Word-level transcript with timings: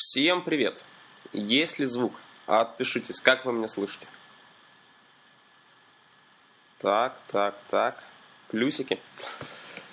Всем 0.00 0.42
привет! 0.42 0.84
Есть 1.32 1.80
ли 1.80 1.86
звук? 1.86 2.12
Отпишитесь, 2.46 3.18
как 3.18 3.44
вы 3.44 3.52
меня 3.52 3.66
слышите? 3.66 4.06
Так, 6.78 7.18
так, 7.32 7.58
так. 7.68 8.04
Плюсики. 8.48 9.00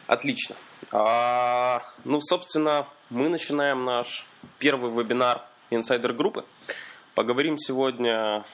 Отлично. 0.06 0.56
А, 0.92 1.82
ну, 2.04 2.22
собственно, 2.22 2.88
мы 3.10 3.30
начинаем 3.30 3.84
наш 3.84 4.28
первый 4.60 4.92
вебинар 4.92 5.42
инсайдер-группы. 5.72 6.46
Поговорим 7.16 7.58
сегодня 7.58 8.46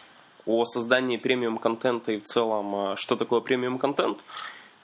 о 0.45 0.63
создании 0.63 1.17
премиум-контента 1.17 2.13
и 2.13 2.19
в 2.19 2.23
целом, 2.23 2.75
а, 2.75 2.95
что 2.95 3.17
такое 3.17 3.41
премиум-контент. 3.41 4.19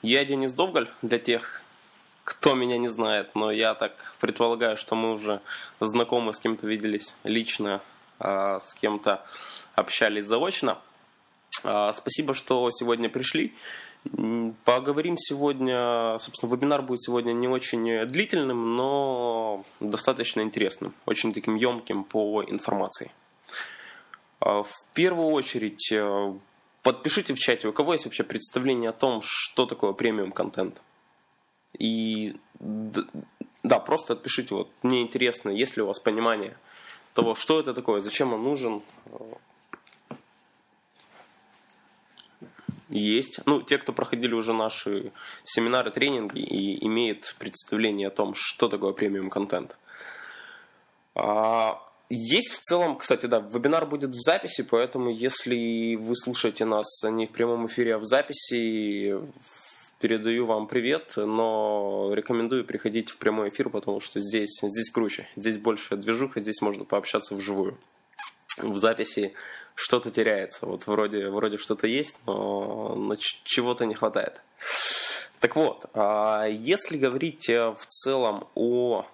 Я 0.01 0.25
Денис 0.25 0.53
Довгаль, 0.53 0.91
для 1.01 1.17
тех, 1.17 1.61
кто 2.27 2.55
меня 2.55 2.77
не 2.77 2.89
знает, 2.89 3.35
но 3.35 3.51
я 3.51 3.73
так 3.73 3.93
предполагаю, 4.19 4.75
что 4.75 4.95
мы 4.95 5.13
уже 5.13 5.39
знакомы, 5.79 6.33
с 6.33 6.39
кем-то 6.41 6.67
виделись 6.67 7.15
лично, 7.23 7.81
а, 8.19 8.59
с 8.59 8.73
кем-то 8.73 9.25
общались 9.75 10.25
заочно. 10.25 10.77
А, 11.63 11.93
спасибо, 11.93 12.33
что 12.33 12.69
сегодня 12.69 13.07
пришли. 13.07 13.55
Поговорим 14.65 15.17
сегодня, 15.17 16.19
собственно, 16.19 16.53
вебинар 16.53 16.81
будет 16.81 17.01
сегодня 17.01 17.31
не 17.31 17.47
очень 17.47 18.05
длительным, 18.07 18.75
но 18.75 19.63
достаточно 19.79 20.41
интересным, 20.41 20.93
очень 21.05 21.33
таким 21.33 21.55
емким 21.55 22.03
по 22.03 22.43
информации. 22.43 23.09
А, 24.41 24.63
в 24.63 24.73
первую 24.93 25.29
очередь, 25.29 25.93
э, 25.93 26.33
подпишите 26.83 27.33
в 27.33 27.39
чате, 27.39 27.69
у 27.69 27.71
кого 27.71 27.93
есть 27.93 28.03
вообще 28.03 28.25
представление 28.25 28.89
о 28.89 28.93
том, 28.93 29.21
что 29.23 29.65
такое 29.65 29.93
премиум 29.93 30.33
контент. 30.33 30.81
И 31.79 32.35
да, 32.59 33.79
просто 33.79 34.13
отпишите, 34.13 34.55
вот 34.55 34.69
мне 34.81 35.01
интересно, 35.01 35.49
есть 35.49 35.77
ли 35.77 35.83
у 35.83 35.87
вас 35.87 35.99
понимание 35.99 36.57
того, 37.13 37.35
что 37.35 37.59
это 37.59 37.73
такое, 37.73 38.01
зачем 38.01 38.33
он 38.33 38.43
нужен. 38.43 38.81
Есть. 42.89 43.39
Ну, 43.45 43.61
те, 43.61 43.77
кто 43.77 43.91
проходили 43.91 44.33
уже 44.33 44.53
наши 44.53 45.11
семинары, 45.43 45.91
тренинги 45.91 46.39
и 46.39 46.85
имеют 46.85 47.35
представление 47.37 48.07
о 48.07 48.11
том, 48.11 48.33
что 48.35 48.69
такое 48.69 48.93
премиум 48.93 49.29
контент. 49.29 49.77
А, 51.13 51.83
есть 52.09 52.53
в 52.53 52.61
целом, 52.61 52.97
кстати, 52.97 53.25
да, 53.25 53.39
вебинар 53.39 53.85
будет 53.85 54.11
в 54.11 54.21
записи, 54.21 54.63
поэтому 54.63 55.09
если 55.09 55.95
вы 55.95 56.15
слушаете 56.15 56.63
нас 56.63 56.87
не 57.03 57.25
в 57.25 57.31
прямом 57.31 57.67
эфире, 57.67 57.95
а 57.95 57.97
в 57.97 58.05
записи, 58.05 59.19
передаю 59.99 60.45
вам 60.45 60.67
привет, 60.67 61.13
но 61.15 62.11
рекомендую 62.13 62.65
приходить 62.65 63.09
в 63.09 63.17
прямой 63.17 63.49
эфир, 63.49 63.69
потому 63.69 63.99
что 63.99 64.19
здесь, 64.19 64.59
здесь 64.61 64.91
круче, 64.91 65.27
здесь 65.35 65.57
больше 65.57 65.95
движуха, 65.95 66.39
здесь 66.39 66.61
можно 66.61 66.85
пообщаться 66.85 67.35
вживую. 67.35 67.77
В 68.57 68.77
записи 68.77 69.33
что-то 69.75 70.09
теряется, 70.09 70.65
вот 70.65 70.87
вроде, 70.87 71.29
вроде 71.29 71.57
что-то 71.57 71.87
есть, 71.87 72.17
но, 72.25 72.95
но 72.95 73.15
чего-то 73.15 73.85
не 73.85 73.93
хватает. 73.93 74.41
Так 75.39 75.55
вот, 75.55 75.85
а 75.93 76.45
если 76.45 76.97
говорить 76.97 77.47
э, 77.47 77.69
в 77.69 77.85
целом 77.87 78.47
о 78.55 79.05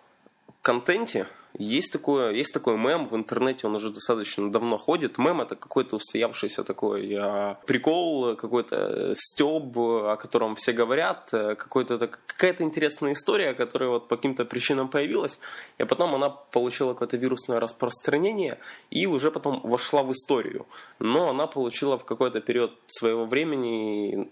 контенте, 0.63 1.27
есть 1.59 1.91
такое, 1.91 2.31
есть 2.31 2.51
такой 2.51 2.77
мем 2.77 3.05
в 3.05 3.15
интернете, 3.15 3.67
он 3.67 3.75
уже 3.75 3.91
достаточно 3.91 4.51
давно 4.51 4.79
ходит. 4.79 5.19
Мем 5.19 5.39
это 5.39 5.55
какой-то 5.55 5.97
устоявшийся 5.97 6.63
такой 6.63 7.13
а, 7.15 7.59
прикол, 7.67 8.35
какой-то 8.35 9.13
стеб, 9.15 9.77
о 9.77 10.15
котором 10.15 10.55
все 10.55 10.73
говорят, 10.73 11.29
какой-то, 11.29 11.99
какая-то 12.07 12.63
интересная 12.63 13.13
история, 13.13 13.53
которая 13.53 13.89
вот 13.89 14.07
по 14.07 14.15
каким-то 14.15 14.45
причинам 14.45 14.87
появилась, 14.87 15.39
и 15.77 15.83
потом 15.83 16.15
она 16.15 16.29
получила 16.29 16.93
какое-то 16.93 17.17
вирусное 17.17 17.59
распространение 17.59 18.57
и 18.89 19.05
уже 19.05 19.29
потом 19.29 19.61
вошла 19.63 20.01
в 20.01 20.11
историю. 20.11 20.65
Но 20.97 21.29
она 21.29 21.45
получила 21.45 21.99
в 21.99 22.05
какой-то 22.05 22.41
период 22.41 22.71
своего 22.87 23.25
времени 23.25 24.27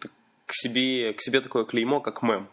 к 0.47 0.53
себе, 0.53 1.13
к 1.13 1.21
себе 1.21 1.41
такое 1.41 1.65
клеймо, 1.65 1.99
как 1.99 2.23
мем. 2.23 2.47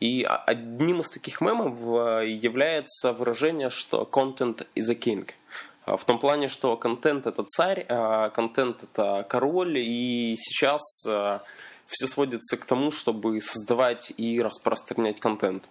И 0.00 0.24
одним 0.24 1.00
из 1.00 1.10
таких 1.10 1.40
мемов 1.40 1.76
э, 1.80 2.28
является 2.28 3.12
выражение, 3.12 3.70
что 3.70 4.08
content 4.10 4.66
is 4.74 4.90
a 4.90 4.94
king. 4.94 5.28
А, 5.86 5.96
в 5.96 6.04
том 6.04 6.18
плане, 6.18 6.48
что 6.48 6.76
контент 6.76 7.26
это 7.26 7.44
царь, 7.44 7.86
а 7.88 8.30
контент 8.30 8.82
это 8.82 9.24
король, 9.28 9.78
и 9.78 10.36
сейчас 10.38 10.82
э, 11.06 11.38
все 11.86 12.06
сводится 12.06 12.56
к 12.56 12.64
тому, 12.64 12.90
чтобы 12.90 13.40
создавать 13.40 14.12
и 14.16 14.40
распространять 14.40 15.20
контент. 15.20 15.68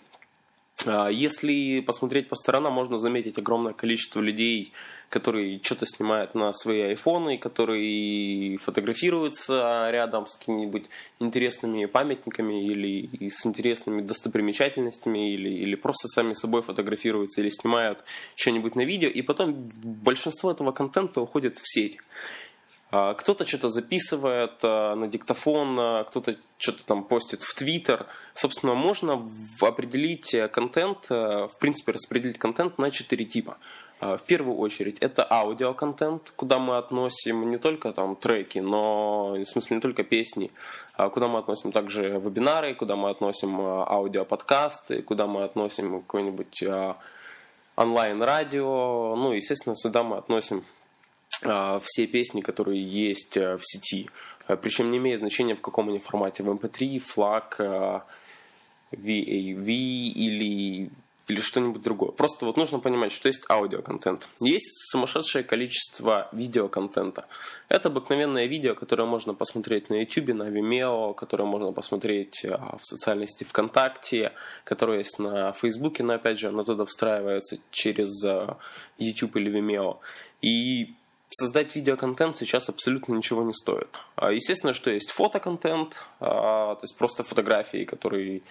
А, 0.85 1.07
если 1.09 1.79
посмотреть 1.81 2.29
по 2.29 2.35
сторонам, 2.35 2.73
можно 2.73 2.97
заметить 2.97 3.37
огромное 3.37 3.73
количество 3.73 4.19
людей, 4.19 4.73
которые 5.09 5.61
что-то 5.63 5.85
снимают 5.85 6.35
на 6.35 6.53
свои 6.53 6.81
айфоны, 6.81 7.37
которые 7.37 8.57
фотографируются 8.57 9.89
рядом 9.91 10.25
с 10.27 10.35
какими-нибудь 10.35 10.85
интересными 11.19 11.85
памятниками 11.85 12.65
или 12.65 13.29
с 13.29 13.45
интересными 13.45 14.01
достопримечательностями, 14.01 15.33
или, 15.33 15.49
или 15.49 15.75
просто 15.75 16.07
сами 16.07 16.33
собой 16.33 16.63
фотографируются, 16.63 17.41
или 17.41 17.49
снимают 17.49 18.03
что-нибудь 18.35 18.75
на 18.75 18.85
видео, 18.85 19.09
и 19.09 19.21
потом 19.21 19.71
большинство 19.83 20.51
этого 20.51 20.71
контента 20.71 21.21
уходит 21.21 21.59
в 21.59 21.71
сеть. 21.71 21.97
А, 22.95 23.15
кто-то 23.15 23.43
что-то 23.43 23.69
записывает 23.69 24.59
а, 24.61 24.93
на 24.93 25.07
диктофон, 25.07 25.79
а, 25.79 26.03
кто-то 26.03 26.35
что-то 26.57 26.85
там 26.85 27.03
постит 27.03 27.41
в 27.41 27.55
Твиттер. 27.55 28.05
Собственно, 28.35 28.75
можно 28.75 29.27
определить 29.61 30.33
э, 30.35 30.47
контент, 30.47 31.07
э, 31.09 31.47
в 31.47 31.57
принципе, 31.59 31.93
распределить 31.93 32.37
контент 32.37 32.77
на 32.77 32.91
четыре 32.91 33.25
типа. 33.25 33.57
В 33.99 34.21
первую 34.27 34.57
очередь 34.57 34.97
это 34.99 35.25
аудиоконтент, 35.29 36.33
куда 36.35 36.59
мы 36.59 36.77
относим 36.77 37.49
не 37.49 37.57
только 37.57 37.93
там 37.93 38.15
треки, 38.15 38.59
но 38.59 39.31
в 39.31 39.45
смысле 39.45 39.77
не 39.77 39.81
только 39.81 40.03
песни, 40.03 40.51
куда 40.97 41.29
мы 41.29 41.39
относим 41.39 41.71
также 41.71 42.09
вебинары, 42.19 42.75
куда 42.75 42.97
мы 42.97 43.09
относим 43.09 43.61
аудиоподкасты, 43.61 45.03
куда 45.03 45.25
мы 45.25 45.45
относим 45.45 46.01
какое-нибудь 46.01 46.63
онлайн-радио, 47.77 49.15
ну, 49.15 49.31
естественно, 49.31 49.75
сюда 49.77 50.03
мы 50.03 50.17
относим 50.17 50.65
все 51.83 52.07
песни, 52.07 52.41
которые 52.41 52.83
есть 52.83 53.37
э, 53.37 53.57
в 53.57 53.61
сети. 53.63 54.09
Э, 54.47 54.55
Причем 54.55 54.91
не 54.91 54.97
имеет 54.97 55.19
значения 55.19 55.55
в 55.55 55.61
каком 55.61 55.89
они 55.89 55.99
формате. 55.99 56.43
В 56.43 56.49
MP3, 56.49 56.99
флаг, 56.99 57.59
VAV 58.91 59.67
или, 59.67 60.91
или 61.27 61.39
что-нибудь 61.39 61.81
другое. 61.81 62.11
Просто 62.11 62.45
вот 62.45 62.57
нужно 62.57 62.79
понимать, 62.79 63.11
что 63.11 63.27
есть 63.27 63.43
аудиоконтент. 63.49 64.27
Есть 64.39 64.91
сумасшедшее 64.91 65.43
количество 65.43 66.29
видеоконтента. 66.31 67.25
Это 67.69 67.89
обыкновенное 67.89 68.45
видео, 68.45 68.75
которое 68.75 69.05
можно 69.05 69.33
посмотреть 69.33 69.89
на 69.89 70.01
YouTube, 70.01 70.35
на 70.35 70.49
Vimeo, 70.49 71.13
которое 71.15 71.45
можно 71.45 71.71
посмотреть 71.71 72.43
в 72.43 72.81
социальной 72.83 73.27
сети 73.27 73.45
ВКонтакте, 73.45 74.33
которое 74.63 74.99
есть 74.99 75.17
на 75.19 75.51
Фейсбуке, 75.53 76.03
но 76.03 76.13
опять 76.13 76.39
же 76.39 76.49
оно 76.49 76.63
туда 76.63 76.85
встраивается 76.85 77.57
через 77.71 78.23
YouTube 78.97 79.37
или 79.37 79.51
Vimeo. 79.51 79.97
И 80.41 80.95
создать 81.33 81.75
видеоконтент 81.75 82.37
сейчас 82.37 82.69
абсолютно 82.69 83.13
ничего 83.13 83.43
не 83.43 83.53
стоит. 83.53 83.89
А, 84.15 84.31
естественно, 84.31 84.73
что 84.73 84.91
есть 84.91 85.11
фотоконтент, 85.11 86.01
а, 86.19 86.75
то 86.75 86.83
есть 86.83 86.97
просто 86.97 87.23
фотографии, 87.23 87.85
которые 87.85 88.41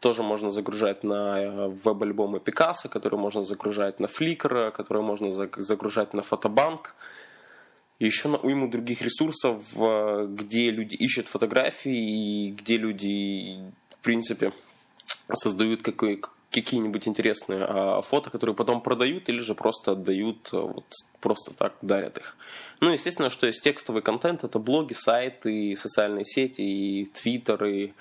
тоже 0.00 0.22
можно 0.22 0.50
загружать 0.50 1.04
на 1.04 1.40
э, 1.40 1.68
веб-альбомы 1.68 2.38
Пикассо, 2.38 2.88
которые 2.88 3.18
можно 3.18 3.42
загружать 3.44 3.98
на 3.98 4.06
Flickr, 4.06 4.70
которые 4.70 5.02
можно 5.02 5.32
загружать 5.32 6.12
на 6.12 6.22
фотобанк. 6.22 6.94
И 7.98 8.04
еще 8.04 8.28
на 8.28 8.36
уйму 8.36 8.68
других 8.68 9.00
ресурсов, 9.00 9.64
где 9.74 10.70
люди 10.70 10.94
ищут 10.94 11.28
фотографии 11.28 12.48
и 12.48 12.50
где 12.50 12.76
люди, 12.76 13.58
в 13.98 14.04
принципе, 14.04 14.52
создают 15.32 15.82
какой, 15.82 16.22
какие-нибудь 16.62 17.06
интересные 17.06 17.64
а, 17.64 18.00
фото, 18.02 18.30
которые 18.30 18.54
потом 18.54 18.80
продают 18.80 19.28
или 19.28 19.40
же 19.40 19.54
просто 19.54 19.92
отдают, 19.92 20.48
а, 20.52 20.62
вот, 20.62 20.84
просто 21.20 21.54
так 21.54 21.74
дарят 21.82 22.18
их. 22.18 22.36
Ну, 22.80 22.90
естественно, 22.90 23.30
что 23.30 23.46
есть 23.46 23.62
текстовый 23.62 24.02
контент, 24.02 24.44
это 24.44 24.58
блоги, 24.58 24.92
сайты, 24.92 25.76
социальные 25.76 26.24
сети, 26.24 26.62
и 26.62 27.04
твиттер, 27.06 27.64
и, 27.64 27.92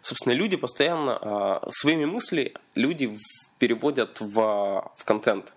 собственно, 0.00 0.34
люди 0.34 0.56
постоянно 0.56 1.18
а, 1.20 1.68
своими 1.70 2.04
мыслями 2.04 2.54
люди 2.74 3.16
переводят 3.58 4.20
в, 4.20 4.34
в 4.96 5.04
контент. 5.04 5.52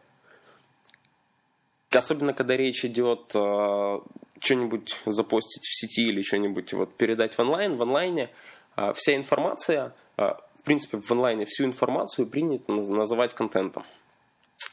Особенно, 1.91 2.33
когда 2.33 2.57
речь 2.57 2.83
идет 2.85 3.31
а, 3.33 4.01
что-нибудь 4.39 4.99
запостить 5.05 5.63
в 5.63 5.79
сети 5.79 6.09
или 6.09 6.21
что-нибудь 6.21 6.73
вот, 6.73 6.95
передать 6.95 7.33
в 7.35 7.39
онлайн, 7.39 7.77
в 7.77 7.81
онлайне 7.81 8.29
а, 8.75 8.93
вся 8.93 9.15
информация 9.15 9.93
а, 10.17 10.37
принципе, 10.65 10.99
в 10.99 11.11
онлайне 11.11 11.45
всю 11.45 11.65
информацию 11.65 12.27
принято 12.27 12.71
называть 12.71 13.33
контентом. 13.33 13.83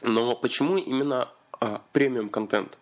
Но 0.01 0.35
почему 0.35 0.77
именно 0.77 1.29
а, 1.59 1.81
премиум 1.93 2.29
контент? 2.29 2.77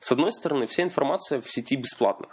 С 0.00 0.12
одной 0.12 0.32
стороны, 0.32 0.66
вся 0.66 0.82
информация 0.82 1.40
в 1.40 1.50
сети 1.50 1.76
бесплатна. 1.76 2.28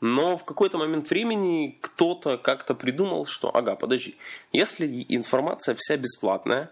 Но 0.00 0.36
в 0.36 0.44
какой-то 0.44 0.78
момент 0.78 1.10
времени 1.10 1.78
кто-то 1.80 2.38
как-то 2.38 2.74
придумал, 2.74 3.26
что, 3.26 3.54
ага, 3.54 3.76
подожди, 3.76 4.16
если 4.52 5.06
информация 5.08 5.74
вся 5.76 5.96
бесплатная, 5.96 6.70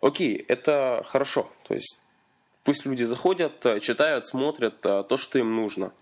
окей, 0.00 0.36
это 0.48 1.04
хорошо. 1.08 1.50
То 1.64 1.74
есть 1.74 2.02
Пусть 2.66 2.84
люди 2.84 3.04
заходят, 3.04 3.64
э, 3.64 3.78
читают, 3.78 4.26
смотрят 4.26 4.84
э, 4.84 5.04
то, 5.08 5.16
что 5.16 5.38
им 5.38 5.54
нужно. 5.54 5.92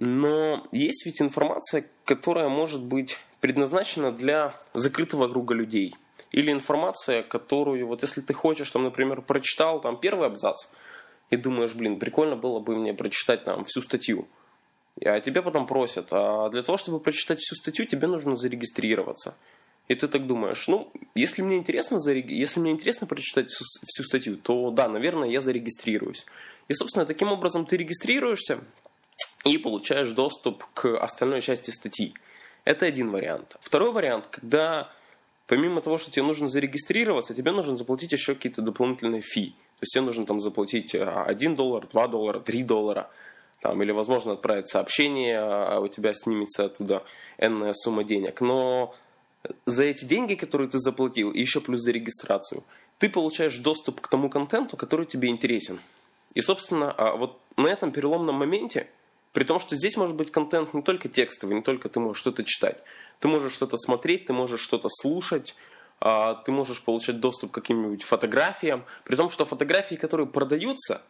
Но 0.00 0.66
есть 0.72 1.06
ведь 1.06 1.22
информация, 1.22 1.86
которая 2.04 2.48
может 2.48 2.82
быть 2.82 3.16
предназначена 3.40 4.12
для 4.12 4.54
закрытого 4.74 5.28
круга 5.28 5.54
людей. 5.54 5.94
Или 6.30 6.52
информация, 6.52 7.22
которую, 7.22 7.86
вот 7.86 8.02
если 8.02 8.20
ты 8.20 8.34
хочешь, 8.34 8.70
там, 8.70 8.84
например, 8.84 9.22
прочитал 9.22 9.80
там 9.80 9.98
первый 9.98 10.26
абзац, 10.26 10.68
и 11.30 11.36
думаешь, 11.36 11.74
блин, 11.74 11.98
прикольно 11.98 12.36
было 12.36 12.58
бы 12.58 12.76
мне 12.76 12.94
прочитать 12.94 13.44
там 13.44 13.64
всю 13.64 13.82
статью. 13.82 14.28
А 15.04 15.20
тебе 15.20 15.42
потом 15.42 15.66
просят, 15.66 16.08
а 16.10 16.48
для 16.50 16.62
того, 16.62 16.78
чтобы 16.78 17.00
прочитать 17.00 17.38
всю 17.40 17.54
статью, 17.54 17.86
тебе 17.86 18.06
нужно 18.08 18.36
зарегистрироваться. 18.36 19.36
И 19.86 19.94
ты 19.94 20.06
так 20.08 20.26
думаешь, 20.26 20.68
ну, 20.68 20.92
если 21.14 21.40
мне 21.40 21.56
интересно, 21.56 21.98
зареги... 21.98 22.34
если 22.34 22.60
мне 22.60 22.72
интересно 22.72 23.06
прочитать 23.06 23.48
всю 23.48 24.04
статью, 24.04 24.36
то 24.36 24.70
да, 24.70 24.88
наверное, 24.88 25.28
я 25.28 25.40
зарегистрируюсь. 25.40 26.26
И, 26.68 26.74
собственно, 26.74 27.06
таким 27.06 27.28
образом 27.32 27.64
ты 27.64 27.76
регистрируешься 27.76 28.58
и 29.44 29.56
получаешь 29.56 30.10
доступ 30.10 30.64
к 30.74 30.98
остальной 30.98 31.40
части 31.40 31.70
статьи. 31.70 32.14
Это 32.68 32.84
один 32.84 33.10
вариант. 33.10 33.56
Второй 33.62 33.92
вариант, 33.92 34.26
когда 34.30 34.90
помимо 35.46 35.80
того, 35.80 35.96
что 35.96 36.10
тебе 36.10 36.22
нужно 36.22 36.48
зарегистрироваться, 36.48 37.32
тебе 37.32 37.50
нужно 37.50 37.78
заплатить 37.78 38.12
еще 38.12 38.34
какие-то 38.34 38.60
дополнительные 38.60 39.22
фи. 39.22 39.52
То 39.52 39.84
есть 39.84 39.94
тебе 39.94 40.02
нужно 40.02 40.26
там 40.26 40.38
заплатить 40.38 40.94
1 40.94 41.56
доллар, 41.56 41.86
2 41.86 42.08
доллара, 42.08 42.40
3 42.40 42.62
доллара. 42.64 43.08
Там, 43.62 43.82
или, 43.82 43.90
возможно, 43.90 44.32
отправить 44.34 44.68
сообщение, 44.68 45.38
а 45.38 45.80
у 45.80 45.88
тебя 45.88 46.12
снимется 46.12 46.66
оттуда 46.66 47.04
энная 47.38 47.72
сумма 47.72 48.04
денег. 48.04 48.42
Но 48.42 48.94
за 49.64 49.84
эти 49.84 50.04
деньги, 50.04 50.34
которые 50.34 50.68
ты 50.68 50.78
заплатил, 50.78 51.30
и 51.30 51.40
еще 51.40 51.62
плюс 51.62 51.80
за 51.80 51.92
регистрацию, 51.92 52.64
ты 52.98 53.08
получаешь 53.08 53.56
доступ 53.56 54.02
к 54.02 54.08
тому 54.08 54.28
контенту, 54.28 54.76
который 54.76 55.06
тебе 55.06 55.28
интересен. 55.28 55.80
И, 56.34 56.42
собственно, 56.42 56.92
а 56.92 57.16
вот 57.16 57.40
на 57.56 57.68
этом 57.68 57.92
переломном 57.92 58.34
моменте, 58.34 58.88
при 59.32 59.44
том, 59.44 59.58
что 59.58 59.76
здесь 59.76 59.96
может 59.96 60.16
быть 60.16 60.30
контент 60.30 60.74
не 60.74 60.82
только 60.82 61.08
текстовый, 61.08 61.56
не 61.56 61.62
только 61.62 61.88
ты 61.88 62.00
можешь 62.00 62.20
что-то 62.20 62.44
читать, 62.44 62.82
ты 63.20 63.28
можешь 63.28 63.52
что-то 63.52 63.76
смотреть, 63.76 64.26
ты 64.26 64.32
можешь 64.32 64.60
что-то 64.60 64.88
слушать, 64.90 65.56
а, 66.00 66.34
ты 66.34 66.52
можешь 66.52 66.82
получать 66.82 67.20
доступ 67.20 67.50
к 67.50 67.54
каким-нибудь 67.54 68.02
фотографиям, 68.02 68.84
при 69.04 69.16
том, 69.16 69.30
что 69.30 69.44
фотографии, 69.44 69.96
которые 69.96 70.26
продаются, 70.26 71.02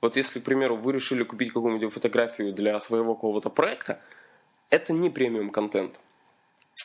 вот 0.00 0.16
если, 0.16 0.40
к 0.40 0.44
примеру, 0.44 0.76
вы 0.76 0.92
решили 0.92 1.24
купить 1.24 1.52
какую-нибудь 1.52 1.92
фотографию 1.92 2.52
для 2.52 2.78
своего 2.80 3.14
какого-то 3.14 3.50
проекта, 3.50 4.00
это 4.70 4.92
не 4.92 5.10
премиум 5.10 5.50
контент. 5.50 5.98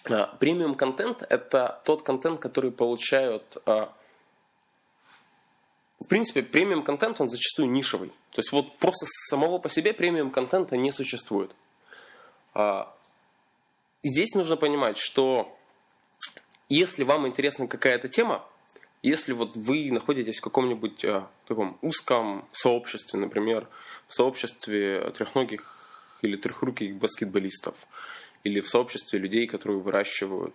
А, 0.05 0.27
премиум 0.39 0.75
контент– 0.75 1.23
это 1.29 1.81
тот 1.85 2.03
контент, 2.03 2.39
который 2.39 2.71
получают... 2.71 3.57
Принципе, 6.11 6.43
премиум 6.43 6.83
контент, 6.83 7.21
он 7.21 7.29
зачастую 7.29 7.71
нишевый. 7.71 8.09
То 8.31 8.39
есть 8.39 8.51
вот 8.51 8.77
просто 8.79 9.05
самого 9.29 9.59
по 9.59 9.69
себе 9.69 9.93
премиум 9.93 10.29
контента 10.29 10.75
не 10.75 10.91
существует. 10.91 11.51
А, 12.53 12.93
здесь 14.03 14.35
нужно 14.35 14.57
понимать, 14.57 14.97
что 14.97 15.57
если 16.67 17.05
вам 17.05 17.27
интересна 17.27 17.65
какая-то 17.65 18.09
тема, 18.09 18.45
если 19.01 19.31
вот 19.31 19.55
вы 19.55 19.89
находитесь 19.89 20.39
в 20.39 20.41
каком-нибудь 20.41 21.01
э, 21.05 21.23
таком 21.47 21.77
узком 21.81 22.45
сообществе, 22.51 23.17
например, 23.17 23.69
в 24.09 24.13
сообществе 24.13 25.11
трехногих 25.11 26.19
или 26.23 26.35
трехруких 26.35 26.97
баскетболистов, 26.97 27.87
или 28.43 28.59
в 28.59 28.69
сообществе 28.69 29.17
людей, 29.17 29.47
которые 29.47 29.79
выращивают 29.79 30.53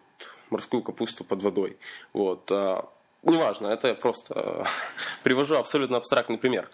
морскую 0.51 0.83
капусту 0.83 1.25
под 1.25 1.43
водой. 1.43 1.79
Вот. 2.13 2.53
А, 2.53 2.91
неважно, 3.27 3.69
это 3.69 3.89
я 3.89 3.95
просто 3.95 4.67
привожу 5.23 5.57
абсолютно 5.57 5.97
абстрактный 5.97 6.39
пример. 6.39 6.69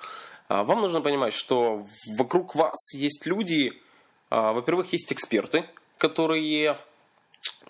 А, 0.49 0.65
вам 0.65 0.81
нужно 0.83 1.01
понимать, 1.01 1.33
что 1.33 1.85
вокруг 2.17 2.55
вас 2.55 2.95
есть 2.95 3.27
люди, 3.27 3.73
а, 4.31 4.53
во-первых, 4.53 4.93
есть 4.93 5.13
эксперты, 5.13 5.65
которые 5.99 6.79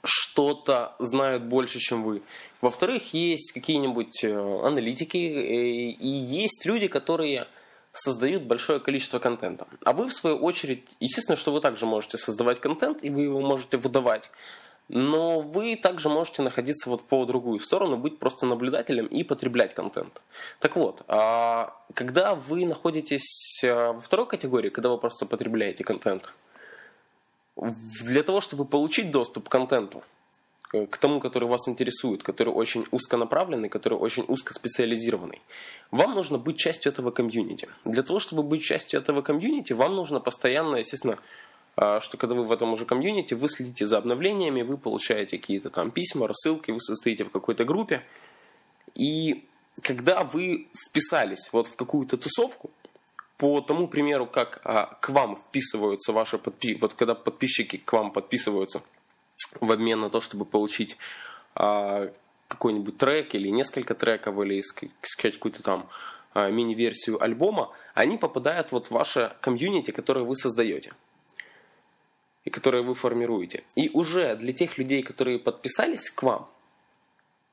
что-то 0.05 0.95
знают 0.99 1.45
больше, 1.45 1.79
чем 1.79 2.03
вы. 2.03 2.23
Во-вторых, 2.61 3.15
есть 3.15 3.53
какие-нибудь 3.53 4.25
э, 4.25 4.33
аналитики, 4.33 5.17
э, 5.17 5.91
и 5.93 6.09
есть 6.09 6.65
люди, 6.65 6.89
которые 6.89 7.47
создают 7.93 8.45
большое 8.45 8.81
количество 8.81 9.19
контента. 9.19 9.67
А 9.85 9.93
вы, 9.93 10.09
в 10.09 10.15
свою 10.15 10.39
очередь, 10.39 10.85
естественно, 10.99 11.37
что 11.37 11.53
вы 11.53 11.61
также 11.61 11.87
можете 11.87 12.19
создавать 12.19 12.59
контент, 12.59 13.05
и 13.05 13.11
вы 13.11 13.23
его 13.23 13.41
можете 13.41 13.77
выдавать. 13.77 14.31
Но 14.89 15.41
вы 15.41 15.77
также 15.77 16.09
можете 16.09 16.43
находиться 16.43 16.91
вот 16.91 17.03
по 17.03 17.25
другую 17.25 17.61
сторону, 17.61 17.97
быть 17.97 18.19
просто 18.19 18.47
наблюдателем 18.47 19.07
и 19.07 19.23
потреблять 19.23 19.75
контент. 19.75 20.21
Так 20.59 20.77
вот, 20.77 21.03
а 21.09 21.75
когда 21.95 22.35
вы 22.35 22.67
находитесь 22.67 23.63
э, 23.65 23.93
во 23.93 24.01
второй 24.01 24.27
категории, 24.27 24.69
когда 24.71 24.91
вы 24.91 24.99
просто 24.99 25.25
потребляете 25.25 25.85
контент, 25.85 26.33
для 27.57 28.23
того, 28.23 28.41
чтобы 28.41 28.65
получить 28.65 29.11
доступ 29.11 29.49
к 29.49 29.53
контенту, 29.53 30.03
к 30.73 30.97
тому, 30.97 31.21
который 31.21 31.49
вас 31.49 31.69
интересует, 31.69 32.23
который 32.23 32.49
очень 32.49 32.87
узконаправленный, 32.91 33.69
который 33.69 33.99
очень 33.99 34.25
узкоспециализированный. 34.27 35.43
Вам 35.91 36.15
нужно 36.15 36.39
быть 36.39 36.57
частью 36.59 36.93
этого 36.93 37.11
комьюнити. 37.11 37.69
Для 37.85 38.03
того, 38.03 38.21
чтобы 38.21 38.43
быть 38.43 38.63
частью 38.63 39.01
этого 39.01 39.21
комьюнити, 39.21 39.75
вам 39.75 39.95
нужно 39.95 40.19
постоянно, 40.19 40.77
естественно, 40.77 41.15
а, 41.15 41.23
что 41.75 42.17
когда 42.19 42.35
вы 42.35 42.45
в 42.45 42.53
этом 42.53 42.73
уже 42.73 42.85
комьюнити, 42.85 43.35
вы 43.35 43.49
следите 43.49 43.87
за 43.87 43.99
обновлениями, 43.99 44.63
вы 44.63 44.77
получаете 44.77 45.39
какие-то 45.39 45.71
там 45.71 45.91
письма, 45.91 46.29
рассылки, 46.29 46.71
вы 46.71 46.81
состоите 46.81 47.25
в 47.25 47.31
какой-то 47.31 47.65
группе. 47.65 48.03
И 48.95 49.45
когда 49.81 50.23
вы 50.23 50.69
вписались 50.87 51.49
вот 51.53 51.67
в 51.67 51.77
какую-то 51.77 52.17
тусовку, 52.19 52.71
по 53.39 53.61
тому 53.61 53.89
примеру, 53.89 54.27
как 54.27 54.61
а, 54.65 54.99
к 55.01 55.09
вам 55.09 55.37
вписываются 55.37 56.13
ваши 56.13 56.39
подписчики, 56.39 56.79
вот 56.81 56.93
когда 56.93 57.15
подписчики 57.15 57.79
к 57.79 57.93
вам 57.93 58.13
подписываются– 58.13 58.83
в 59.61 59.71
обмен 59.71 60.01
на 60.01 60.11
то, 60.11 60.21
чтобы 60.21 60.45
получить 60.45 60.97
а, 61.55 62.11
какой-нибудь 62.49 62.97
трек 62.99 63.35
или 63.35 63.49
несколько 63.49 63.95
треков, 63.95 64.39
или 64.41 64.63
скачать 65.03 65.35
какую-то 65.35 65.63
там 65.63 65.89
а, 66.35 66.51
мини-версию 66.51 67.23
альбома, 67.23 67.71
они 67.95 68.19
попадают 68.19 68.73
вот 68.73 68.87
в 68.87 68.91
ваше 68.91 69.37
комьюнити, 69.41 69.91
которое 69.91 70.25
вы 70.25 70.37
создаете 70.37 70.95
и 72.45 72.51
которое 72.51 72.83
вы 72.83 72.95
формируете. 72.95 73.65
И 73.75 73.91
уже 73.91 74.37
для 74.37 74.53
тех 74.53 74.79
людей, 74.79 75.03
которые 75.03 75.39
подписались 75.39 76.11
к 76.11 76.23
вам, 76.23 76.49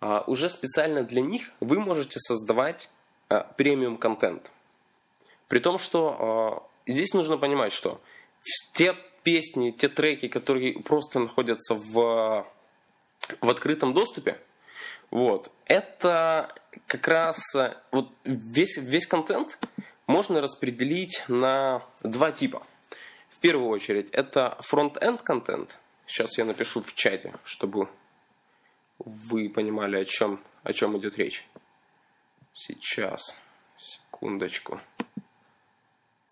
а, 0.01 0.23
уже 0.27 0.49
специально 0.49 1.03
для 1.03 1.21
них 1.21 1.51
вы 1.59 1.79
можете 1.79 2.19
создавать 2.19 2.89
а, 3.27 3.41
премиум 3.57 3.97
контент. 3.97 4.51
При 5.47 5.59
том, 5.59 5.77
что 5.77 6.17
а, 6.87 6.91
здесь 6.91 7.13
нужно 7.13 7.37
понимать, 7.37 7.73
что 7.73 8.01
те 8.73 8.95
песни, 9.23 9.71
те 9.71 9.89
треки, 9.89 10.27
которые 10.27 10.79
просто 10.79 11.19
находятся 11.19 11.75
в, 11.75 12.47
в 13.41 13.49
открытом 13.49 13.93
доступе, 13.93 14.39
вот, 15.11 15.51
это 15.65 16.53
как 16.87 17.07
раз 17.07 17.39
вот 17.91 18.09
весь, 18.23 18.77
весь 18.77 19.07
контент 19.07 19.59
можно 20.07 20.39
распределить 20.39 21.23
на 21.27 21.83
два 22.03 22.31
типа. 22.31 22.65
В 23.29 23.39
первую 23.39 23.69
очередь, 23.69 24.09
это 24.11 24.57
front-end 24.61 25.21
контент. 25.21 25.77
Сейчас 26.05 26.37
я 26.37 26.45
напишу 26.45 26.81
в 26.81 26.93
чате, 26.93 27.33
чтобы 27.43 27.87
вы 28.97 29.49
понимали, 29.49 29.97
о 29.97 30.05
чем, 30.05 30.43
о 30.63 30.73
чем 30.73 30.97
идет 30.97 31.17
речь. 31.17 31.47
Сейчас, 32.53 33.35
секундочку. 33.77 34.81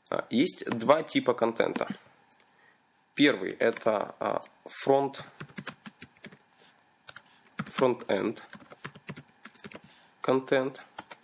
А, 0.10 0.25
есть 0.30 0.66
два 0.70 1.04
типа 1.04 1.34
контента. 1.34 1.88
Первый 3.13 3.51
это 3.51 4.16
а, 4.20 4.42
front 4.65 5.24
front-end 7.58 8.44
контент. 10.22 10.84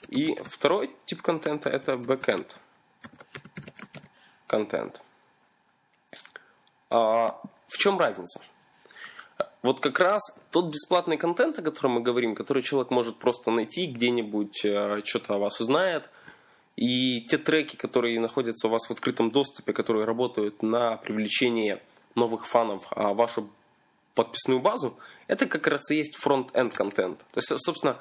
И 0.10 0.36
второй 0.44 0.96
тип 1.06 1.22
контента 1.22 1.70
это 1.70 1.98
back-end 1.98 2.56
контент. 4.48 5.03
А 6.94 7.42
в 7.68 7.78
чем 7.80 7.98
разница? 7.98 8.40
Вот 9.64 9.80
как 9.80 10.00
раз 10.00 10.22
тот 10.52 10.68
бесплатный 10.68 11.18
контент, 11.18 11.58
о 11.58 11.64
котором 11.64 11.94
мы 11.94 12.02
говорим, 12.02 12.36
который 12.36 12.62
человек 12.62 12.92
может 12.92 13.18
просто 13.18 13.50
найти 13.50 13.88
где-нибудь, 13.88 14.64
а, 14.66 15.02
что-то 15.04 15.36
о 15.36 15.38
вас 15.40 15.60
узнает, 15.60 16.10
и 16.76 17.22
те 17.22 17.38
треки, 17.38 17.76
которые 17.76 18.20
находятся 18.20 18.68
у 18.68 18.70
вас 18.70 18.86
в 18.88 18.92
открытом 18.92 19.32
доступе, 19.32 19.74
которые 19.74 20.06
работают 20.06 20.62
на 20.62 20.98
привлечение 20.98 21.82
новых 22.14 22.46
фанов 22.46 22.86
в 22.92 23.14
вашу 23.14 23.50
подписную 24.14 24.60
базу, 24.60 24.96
это 25.28 25.48
как 25.48 25.66
раз 25.66 25.90
и 25.90 25.96
есть 25.96 26.16
фронт-энд 26.18 26.76
контент. 26.76 27.20
То 27.34 27.40
есть, 27.40 27.52
собственно, 27.66 27.98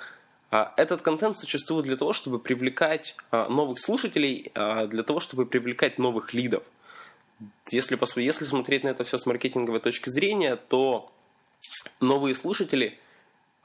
а, 0.51 0.75
этот 0.77 1.01
контент 1.01 1.39
существует 1.39 1.87
для 1.87 1.97
того, 1.97 2.13
чтобы 2.13 2.39
привлекать 2.39 3.17
а, 3.31 3.49
новых 3.49 3.79
слушателей, 3.79 4.53
а, 4.55 4.87
для 4.87 5.03
того, 5.03 5.21
чтобы 5.21 5.47
привлекать 5.47 5.99
новых 5.99 6.35
лидов. 6.35 6.65
Если, 7.71 7.99
если 8.21 8.45
смотреть 8.45 8.85
на 8.85 8.89
это 8.89 9.05
все 9.05 9.19
с 9.19 9.27
маркетинговой 9.27 9.81
точки 9.81 10.09
зрения, 10.09 10.57
то 10.57 11.13
новые 12.01 12.35
слушатели, 12.35 12.99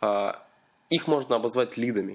их 0.02 1.08
можно 1.08 1.36
обозвать 1.36 1.78
лидами. 1.78 2.14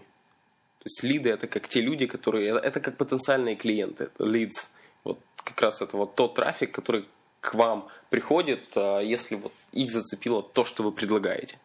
То 0.78 0.86
есть 0.86 1.02
лиды 1.04 1.30
это 1.30 1.46
как 1.46 1.68
те 1.68 1.80
люди, 1.80 2.06
которые... 2.06 2.58
Это 2.58 2.80
как 2.80 2.96
потенциальные 2.96 3.54
клиенты, 3.54 4.10
leads. 4.18 4.70
Вот 5.04 5.20
как 5.44 5.60
раз 5.60 5.80
это 5.80 5.96
вот 5.96 6.16
тот 6.16 6.34
трафик, 6.34 6.72
который 6.72 7.06
к 7.40 7.54
вам 7.54 7.88
приходит, 8.10 8.64
а, 8.76 9.00
если 9.00 9.34
вот 9.34 9.52
их 9.72 9.90
зацепило 9.90 10.42
то, 10.42 10.64
что 10.64 10.82
вы 10.82 10.92
предлагаете. 10.92 11.58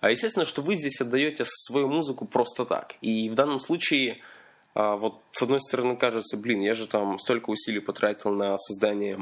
А 0.00 0.10
естественно, 0.10 0.44
что 0.44 0.60
вы 0.62 0.74
здесь 0.74 1.00
отдаете 1.00 1.44
свою 1.46 1.88
музыку 1.88 2.26
просто 2.26 2.64
так. 2.64 2.94
И 3.00 3.28
в 3.28 3.34
данном 3.34 3.58
случае 3.58 4.12
а, 4.12 4.16
вот 4.74 5.20
с 5.30 5.42
одной 5.42 5.60
стороны 5.60 5.96
кажется, 5.96 6.36
блин, 6.36 6.60
я 6.60 6.74
же 6.74 6.88
там 6.88 7.18
столько 7.18 7.50
усилий 7.50 7.78
потратил 7.78 8.32
на 8.32 8.58
создание 8.58 9.16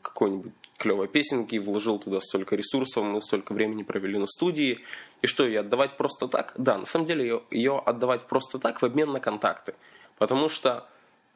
какой-нибудь 0.00 0.52
клевой 0.78 1.08
песенки, 1.08 1.56
вложил 1.56 1.98
туда 1.98 2.20
столько 2.20 2.54
ресурсов, 2.54 3.04
мы 3.04 3.20
столько 3.20 3.52
времени 3.52 3.82
провели 3.82 4.16
на 4.16 4.26
студии. 4.26 4.80
И 5.22 5.26
что, 5.26 5.44
ее 5.44 5.60
отдавать 5.60 5.96
просто 5.96 6.28
так? 6.28 6.52
Да, 6.56 6.78
на 6.78 6.86
самом 6.86 7.06
деле 7.06 7.24
ее, 7.24 7.42
ее 7.50 7.82
отдавать 7.84 8.28
просто 8.28 8.60
так 8.60 8.80
в 8.80 8.84
обмен 8.84 9.10
на 9.10 9.18
контакты. 9.18 9.74
Потому 10.18 10.48
что 10.48 10.86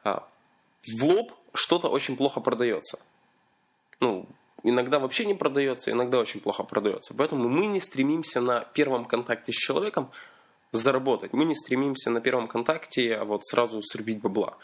а, 0.03 0.25
в 0.87 1.03
лоб 1.03 1.33
что-то 1.53 1.89
очень 1.89 2.15
плохо 2.15 2.39
продается. 2.39 2.99
Ну, 3.99 4.27
иногда 4.63 4.99
вообще 4.99 5.25
не 5.25 5.33
продается, 5.33 5.91
иногда 5.91 6.19
очень 6.19 6.39
плохо 6.39 6.63
продается. 6.63 7.13
Поэтому 7.17 7.49
мы 7.49 7.65
не 7.65 7.81
стремимся 7.81 8.39
на 8.39 8.61
первом 8.61 9.05
контакте 9.05 9.51
с 9.51 9.55
человеком 9.55 10.09
заработать. 10.71 11.33
Мы 11.33 11.45
не 11.45 11.55
стремимся 11.55 12.09
на 12.11 12.21
первом 12.21 12.47
контакте 12.47 13.15
а 13.15 13.25
вот 13.25 13.45
сразу 13.45 13.81
срубить 13.81 14.21
бабла. 14.21 14.57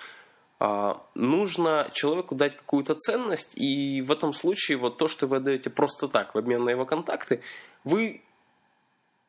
А, 0.59 1.01
нужно 1.15 1.89
человеку 1.93 2.35
дать 2.35 2.55
какую-то 2.55 2.95
ценность, 2.95 3.57
и 3.57 4.01
в 4.01 4.11
этом 4.11 4.33
случае 4.33 4.77
вот 4.77 4.97
то, 4.97 5.07
что 5.07 5.27
вы 5.27 5.39
даете 5.39 5.69
просто 5.69 6.07
так 6.07 6.33
в 6.33 6.37
обмен 6.37 6.63
на 6.63 6.69
его 6.69 6.85
контакты, 6.85 7.41
вы 7.83 8.21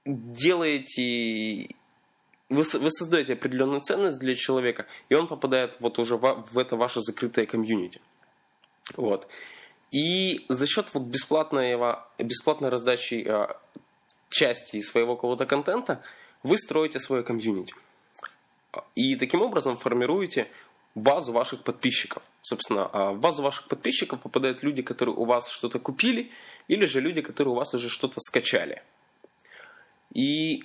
делаете 0.04 1.74
вы, 2.48 2.62
вы 2.62 2.90
создаете 2.90 3.32
определенную 3.32 3.80
ценность 3.80 4.20
для 4.20 4.34
человека, 4.34 4.86
и 5.08 5.14
он 5.14 5.26
попадает 5.26 5.76
вот 5.80 5.98
уже 5.98 6.16
в, 6.16 6.46
в 6.52 6.58
это 6.58 6.76
ваше 6.76 7.00
закрытое 7.00 7.46
комьюнити. 7.46 8.00
Вот. 8.94 9.26
И 9.90 10.46
за 10.48 10.66
счет 10.66 10.92
вот 10.94 11.04
бесплатного, 11.04 12.08
бесплатной 12.18 12.68
раздачи 12.68 13.24
э, 13.26 13.48
части 14.28 14.80
своего 14.80 15.16
какого-то 15.16 15.46
контента 15.46 16.02
вы 16.42 16.58
строите 16.58 16.98
свое 17.00 17.22
комьюнити. 17.22 17.74
И 18.94 19.16
таким 19.16 19.42
образом 19.42 19.76
формируете 19.76 20.48
базу 20.94 21.32
ваших 21.32 21.62
подписчиков. 21.62 22.22
Собственно, 22.42 22.86
а 22.92 23.12
в 23.12 23.18
базу 23.18 23.42
ваших 23.42 23.68
подписчиков 23.68 24.20
попадают 24.20 24.62
люди, 24.62 24.82
которые 24.82 25.14
у 25.14 25.24
вас 25.24 25.48
что-то 25.50 25.78
купили, 25.78 26.30
или 26.68 26.86
же 26.86 27.00
люди, 27.00 27.20
которые 27.20 27.52
у 27.52 27.56
вас 27.56 27.74
уже 27.74 27.88
что-то 27.88 28.20
скачали. 28.20 28.82
И 30.12 30.64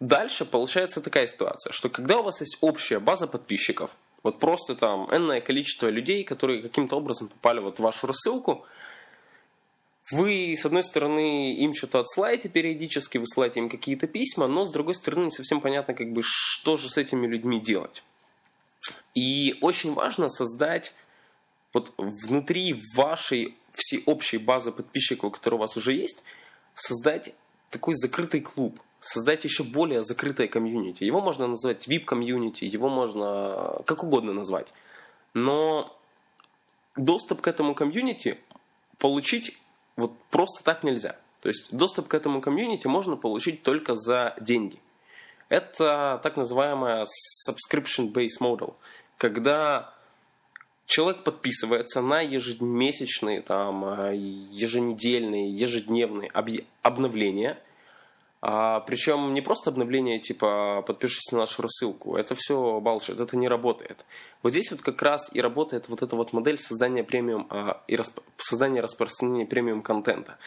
дальше 0.00 0.44
получается 0.44 1.00
такая 1.00 1.26
ситуация, 1.26 1.72
что 1.72 1.88
когда 1.88 2.18
у 2.18 2.22
вас 2.22 2.40
есть 2.40 2.58
общая 2.60 2.98
база 2.98 3.26
подписчиков, 3.26 3.96
вот 4.22 4.38
просто 4.38 4.74
там 4.74 5.08
энное 5.10 5.40
количество 5.40 5.88
людей, 5.88 6.24
которые 6.24 6.62
каким-то 6.62 6.96
образом 6.96 7.28
попали 7.28 7.60
вот 7.60 7.78
в 7.78 7.82
вашу 7.82 8.06
рассылку. 8.06 8.64
Вы, 10.10 10.54
с 10.56 10.66
одной 10.66 10.82
стороны, 10.82 11.54
им 11.54 11.74
что-то 11.74 12.00
отсылаете 12.00 12.48
периодически, 12.48 13.18
высылаете 13.18 13.60
им 13.60 13.68
какие-то 13.68 14.06
письма, 14.06 14.46
но, 14.46 14.64
с 14.64 14.70
другой 14.70 14.94
стороны, 14.94 15.26
не 15.26 15.30
совсем 15.30 15.60
понятно, 15.60 15.94
как 15.94 16.12
бы, 16.12 16.22
что 16.24 16.76
же 16.76 16.90
с 16.90 16.96
этими 16.96 17.26
людьми 17.26 17.60
делать. 17.60 18.02
И 19.14 19.56
очень 19.60 19.94
важно 19.94 20.28
создать 20.28 20.94
вот 21.72 21.92
внутри 21.96 22.74
вашей 22.96 23.56
всей 23.72 24.02
общей 24.06 24.38
базы 24.38 24.72
подписчиков, 24.72 25.32
которая 25.32 25.58
у 25.58 25.60
вас 25.60 25.76
уже 25.76 25.92
есть, 25.92 26.22
создать 26.74 27.34
такой 27.70 27.94
закрытый 27.94 28.40
клуб– 28.40 28.80
создать 29.02 29.44
еще 29.44 29.64
более 29.64 30.02
закрытое 30.02 30.46
комьюнити. 30.46 31.04
Его 31.04 31.20
можно 31.20 31.46
назвать 31.46 31.88
VIP-комьюнити, 31.88 32.64
его 32.64 32.88
можно 32.88 33.82
как 33.84 34.04
угодно 34.04 34.32
назвать. 34.32 34.72
Но 35.34 35.94
доступ 36.96 37.40
к 37.40 37.48
этому 37.48 37.74
комьюнити 37.74 38.38
получить 38.98 39.58
вот 39.96 40.12
просто 40.30 40.64
так 40.64 40.82
нельзя. 40.84 41.16
То 41.40 41.48
есть 41.48 41.74
доступ 41.74 42.08
к 42.08 42.14
этому 42.14 42.40
комьюнити 42.40 42.86
можно 42.86 43.16
получить 43.16 43.62
только 43.62 43.94
за 43.94 44.34
деньги. 44.40 44.78
Это 45.48 46.20
так 46.22 46.36
называемая 46.36 47.06
subscription-based 47.48 48.40
model, 48.40 48.74
когда 49.18 49.92
человек 50.86 51.24
подписывается 51.24 52.00
на 52.00 52.20
ежемесячные, 52.20 53.42
там, 53.42 54.12
еженедельные, 54.12 55.52
ежедневные 55.54 56.30
обновления– 56.82 57.58
а, 58.44 58.80
причем 58.80 59.34
не 59.34 59.40
просто 59.40 59.70
обновление 59.70 60.18
типа 60.18 60.82
подпишись 60.84 61.30
на 61.30 61.38
нашу 61.38 61.62
рассылку. 61.62 62.16
Это 62.16 62.34
все 62.34 62.80
балшит, 62.80 63.20
это 63.20 63.36
не 63.36 63.46
работает. 63.46 64.04
Вот 64.42 64.50
здесь 64.50 64.72
вот 64.72 64.82
как 64.82 65.00
раз 65.00 65.30
и 65.32 65.40
работает 65.40 65.88
вот 65.88 66.02
эта 66.02 66.16
вот 66.16 66.32
модель 66.32 66.58
создания 66.58 67.04
премиум 67.04 67.46
а, 67.50 67.84
и 67.86 67.94
расп... 67.94 68.18
создания 68.38 68.80
распространения 68.80 69.46
премиум 69.46 69.80
контента. 69.80 70.38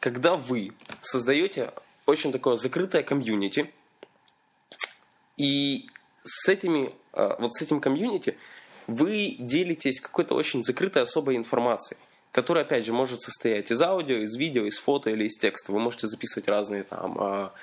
Когда 0.00 0.34
вы 0.34 0.72
создаете 1.02 1.72
очень 2.04 2.32
такое 2.32 2.56
закрытое 2.56 3.04
комьюнити, 3.04 3.72
и 5.36 5.86
с 6.24 6.48
этими, 6.48 6.92
а, 7.12 7.36
вот 7.38 7.54
с 7.54 7.62
этим 7.62 7.80
комьюнити 7.80 8.36
вы 8.88 9.36
делитесь 9.38 10.00
какой-то 10.00 10.34
очень 10.34 10.64
закрытой 10.64 11.04
особой 11.04 11.36
информацией 11.36 12.00
который, 12.36 12.64
опять 12.64 12.84
же, 12.84 12.92
может 12.92 13.22
состоять 13.22 13.70
из 13.70 13.80
аудио, 13.80 14.16
из 14.16 14.36
видео, 14.36 14.66
из 14.66 14.76
фото 14.76 15.08
или 15.08 15.24
из 15.24 15.38
текста. 15.38 15.72
Вы 15.72 15.78
можете 15.78 16.06
записывать 16.06 16.48
разные 16.48 16.82
там 16.82 17.16
а, 17.18 17.54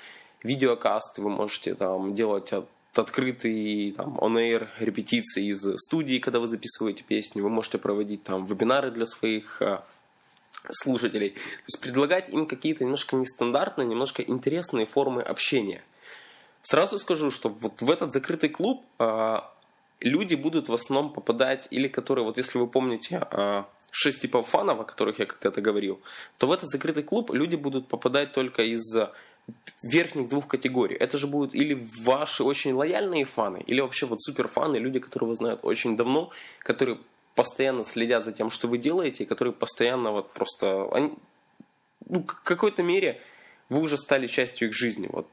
видеокасты, 0.42 1.22
вы 1.22 1.30
можете 1.30 1.76
там 1.76 2.12
делать 2.16 2.52
от, 2.52 2.68
открытые 2.92 3.92
там 3.92 4.18
on-air 4.18 4.66
репетиции 4.80 5.52
из 5.52 5.64
студии, 5.76 6.18
когда 6.18 6.40
вы 6.40 6.48
записываете 6.48 7.04
песни. 7.04 7.40
Вы 7.40 7.50
можете 7.50 7.78
проводить 7.78 8.24
там 8.24 8.46
вебинары 8.46 8.90
для 8.90 9.06
своих 9.06 9.62
а, 9.62 9.86
слушателей. 10.72 11.30
То 11.30 11.68
есть 11.68 11.80
предлагать 11.80 12.28
им 12.30 12.44
какие-то 12.44 12.82
немножко 12.82 13.14
нестандартные, 13.14 13.86
немножко 13.86 14.22
интересные 14.22 14.86
формы 14.86 15.22
общения. 15.22 15.84
Сразу 16.62 16.98
скажу, 16.98 17.30
что 17.30 17.48
вот 17.48 17.80
в 17.80 17.88
этот 17.88 18.12
закрытый 18.12 18.48
клуб 18.48 18.84
а, 18.98 19.54
люди 20.00 20.34
будут 20.34 20.68
в 20.68 20.74
основном 20.74 21.12
попадать, 21.12 21.68
или 21.70 21.86
которые, 21.86 22.24
вот 22.24 22.38
если 22.38 22.58
вы 22.58 22.66
помните, 22.66 23.24
шесть 23.94 24.22
типов 24.22 24.48
фанов, 24.48 24.80
о 24.80 24.84
которых 24.84 25.20
я 25.20 25.26
когда-то 25.26 25.60
говорил, 25.60 26.00
то 26.38 26.48
в 26.48 26.52
этот 26.52 26.68
закрытый 26.68 27.04
клуб 27.04 27.32
люди 27.32 27.54
будут 27.54 27.86
попадать 27.86 28.32
только 28.32 28.62
из 28.62 28.82
верхних 29.82 30.28
двух 30.28 30.48
категорий. 30.48 30.96
Это 30.96 31.16
же 31.16 31.28
будут 31.28 31.54
или 31.54 31.86
ваши 32.00 32.42
очень 32.42 32.72
лояльные 32.72 33.24
фаны, 33.24 33.62
или 33.64 33.80
вообще 33.80 34.06
вот 34.06 34.20
суперфаны, 34.20 34.76
люди, 34.76 34.98
которые 34.98 35.28
вы 35.28 35.36
знают 35.36 35.60
очень 35.62 35.96
давно, 35.96 36.30
которые 36.58 36.98
постоянно 37.36 37.84
следят 37.84 38.24
за 38.24 38.32
тем, 38.32 38.50
что 38.50 38.66
вы 38.66 38.78
делаете, 38.78 39.22
и 39.22 39.26
которые 39.26 39.54
постоянно 39.54 40.10
вот 40.10 40.32
просто... 40.32 40.88
Они, 40.90 41.14
ну, 42.06 42.22
в 42.22 42.42
какой-то 42.42 42.82
мере 42.82 43.20
вы 43.68 43.80
уже 43.80 43.96
стали 43.96 44.26
частью 44.26 44.68
их 44.68 44.74
жизни. 44.74 45.08
Вот 45.12 45.28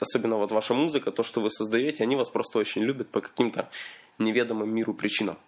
особенно 0.00 0.36
вот 0.36 0.50
ваша 0.50 0.74
музыка, 0.74 1.12
то, 1.12 1.22
что 1.22 1.40
вы 1.40 1.50
создаете, 1.50 2.02
они 2.02 2.16
вас 2.16 2.30
просто 2.30 2.58
очень 2.58 2.82
любят 2.82 3.10
по 3.10 3.20
каким-то 3.20 3.70
неведомым 4.18 4.74
миру 4.74 4.92
причинам. 4.92 5.38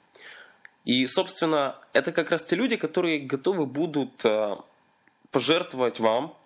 И, 0.85 1.07
собственно, 1.07 1.77
это 1.93 2.13
как 2.13 2.31
раз 2.31 2.45
те 2.47 2.57
люди, 2.57 2.77
которые 2.77 3.21
готовы 3.21 3.67
будут 3.67 4.25
э, 4.25 4.57
пожертвовать 5.31 6.01
вам, 6.01 6.37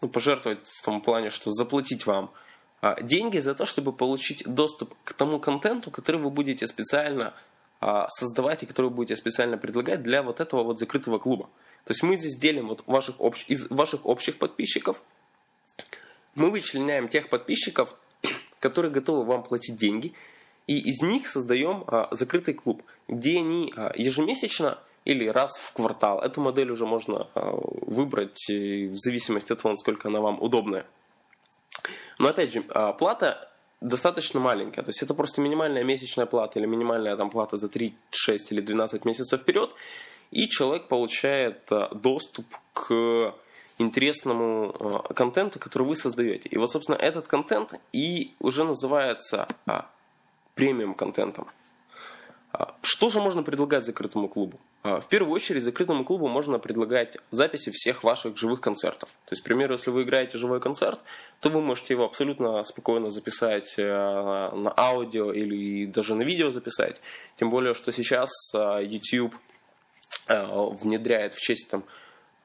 ну, 0.00 0.08
пожертвовать 0.08 0.66
в 0.66 0.84
том 0.84 1.02
плане, 1.02 1.30
что 1.30 1.50
заплатить 1.52 2.06
вам 2.06 2.32
э, 2.80 3.02
деньги 3.02 3.38
за 3.38 3.54
то, 3.54 3.66
чтобы 3.66 3.92
получить 3.92 4.44
доступ 4.46 4.94
к 5.04 5.12
тому 5.12 5.38
контенту, 5.38 5.90
который 5.90 6.20
вы 6.20 6.30
будете 6.30 6.66
специально 6.66 7.34
э, 7.80 8.04
создавать 8.08 8.62
и 8.62 8.66
который 8.66 8.86
вы 8.86 8.96
будете 8.96 9.16
специально 9.16 9.58
предлагать 9.58 10.02
для 10.02 10.22
вот 10.22 10.40
этого 10.40 10.62
вот 10.62 10.78
закрытого 10.78 11.18
клуба. 11.18 11.44
То 11.84 11.90
есть 11.90 12.02
мы 12.02 12.16
здесь 12.16 12.38
делим 12.38 12.68
вот 12.68 12.82
ваших 12.86 13.20
общ... 13.20 13.44
из 13.48 13.68
ваших 13.68 14.06
общих 14.06 14.38
подписчиков, 14.38 15.02
мы 16.34 16.50
вычленяем 16.50 17.08
тех 17.08 17.28
подписчиков, 17.28 17.94
которые 18.58 18.90
готовы 18.90 19.24
вам 19.24 19.42
платить 19.42 19.76
деньги– 19.76 20.14
и 20.72 20.78
из 20.78 21.02
них 21.02 21.28
создаем 21.28 21.84
а, 21.86 22.08
закрытый 22.12 22.54
клуб, 22.54 22.82
где 23.06 23.38
они 23.38 23.72
а, 23.76 23.92
ежемесячно 23.94 24.78
или 25.04 25.26
раз 25.26 25.58
в 25.58 25.72
квартал. 25.74 26.20
Эту 26.20 26.40
модель 26.40 26.70
уже 26.70 26.86
можно 26.86 27.28
а, 27.34 27.52
выбрать 27.82 28.48
в 28.48 28.96
зависимости 28.96 29.52
от 29.52 29.60
того, 29.60 29.72
насколько 29.72 30.08
она 30.08 30.20
вам 30.20 30.40
удобная. 30.40 30.86
Но 32.18 32.28
опять 32.28 32.52
же, 32.52 32.62
плата 32.98 33.50
достаточно 33.80 34.40
маленькая. 34.40 34.82
То 34.82 34.90
есть 34.90 35.02
это 35.02 35.12
просто 35.12 35.40
минимальная 35.40 35.84
месячная 35.84 36.26
плата 36.26 36.58
или 36.58 36.66
минимальная 36.66 37.16
там, 37.16 37.30
плата 37.30 37.58
за 37.58 37.68
3, 37.68 37.94
6 38.10 38.52
или 38.52 38.60
12 38.60 39.04
месяцев 39.04 39.40
вперед. 39.40 39.70
И 40.30 40.48
человек 40.48 40.88
получает 40.88 41.68
доступ 41.92 42.46
к 42.72 43.34
интересному 43.78 45.04
контенту, 45.14 45.58
который 45.58 45.86
вы 45.86 45.96
создаете. 45.96 46.48
И 46.48 46.56
вот, 46.58 46.70
собственно, 46.70 46.96
этот 46.96 47.26
контент 47.26 47.74
и 47.92 48.34
уже 48.38 48.64
называется 48.64 49.48
премиум 50.54 50.94
контентом. 50.94 51.48
А, 52.52 52.76
что 52.82 53.08
же 53.08 53.20
можно 53.20 53.42
предлагать 53.42 53.84
закрытому 53.84 54.28
клубу? 54.28 54.60
А, 54.82 55.00
в 55.00 55.08
первую 55.08 55.32
очередь, 55.32 55.62
закрытому 55.62 56.04
клубу 56.04 56.28
можно 56.28 56.58
предлагать 56.58 57.16
записи 57.30 57.70
всех 57.70 58.04
ваших 58.04 58.36
живых 58.36 58.60
концертов. 58.60 59.10
То 59.26 59.32
есть, 59.32 59.42
к 59.42 59.44
примеру, 59.44 59.74
если 59.74 59.90
вы 59.90 60.02
играете 60.02 60.38
живой 60.38 60.60
концерт, 60.60 61.00
то 61.40 61.48
вы 61.48 61.62
можете 61.62 61.94
его 61.94 62.04
абсолютно 62.04 62.62
спокойно 62.64 63.10
записать 63.10 63.74
э, 63.78 63.84
на 63.84 64.72
аудио 64.76 65.32
или 65.32 65.86
даже 65.86 66.14
на 66.14 66.22
видео 66.22 66.50
записать. 66.50 67.00
Тем 67.36 67.48
более, 67.48 67.74
что 67.74 67.90
сейчас 67.92 68.30
э, 68.54 68.80
YouTube 68.84 69.34
э, 70.26 70.46
внедряет 70.82 71.34
в 71.34 71.40
честь 71.40 71.70
там, 71.70 71.84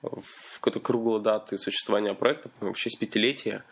в 0.01 0.59
какой-то 0.59 0.79
круглой 0.79 1.21
даты 1.21 1.57
существования 1.57 2.13
проекта, 2.13 2.49
в 2.61 2.75
честь 2.75 2.99
пятилетия, 2.99 3.63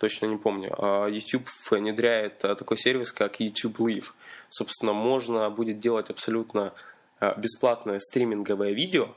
точно 0.00 0.26
не 0.26 0.36
помню, 0.36 0.74
а 0.76 1.06
YouTube 1.06 1.48
внедряет 1.70 2.38
такой 2.38 2.78
сервис, 2.78 3.12
как 3.12 3.38
YouTube 3.38 3.78
Live. 3.78 4.06
Собственно, 4.48 4.92
можно 4.92 5.48
будет 5.50 5.78
делать 5.78 6.10
абсолютно 6.10 6.72
Э, 7.20 7.34
бесплатное 7.38 8.00
стриминговое 8.00 8.72
видео. 8.72 9.08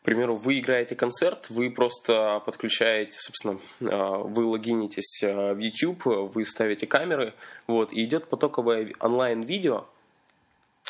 К 0.00 0.04
примеру, 0.04 0.36
вы 0.36 0.58
играете 0.58 0.94
концерт, 0.96 1.50
вы 1.50 1.70
просто 1.70 2.42
подключаете, 2.44 3.18
собственно, 3.18 3.60
э, 3.80 4.22
вы 4.24 4.44
логинитесь 4.44 5.22
э, 5.22 5.54
в 5.54 5.58
YouTube, 5.58 6.04
вы 6.04 6.44
ставите 6.44 6.86
камеры, 6.86 7.34
вот, 7.68 7.92
и 7.92 8.04
идет 8.04 8.28
потоковое 8.28 8.92
онлайн-видео, 8.98 9.86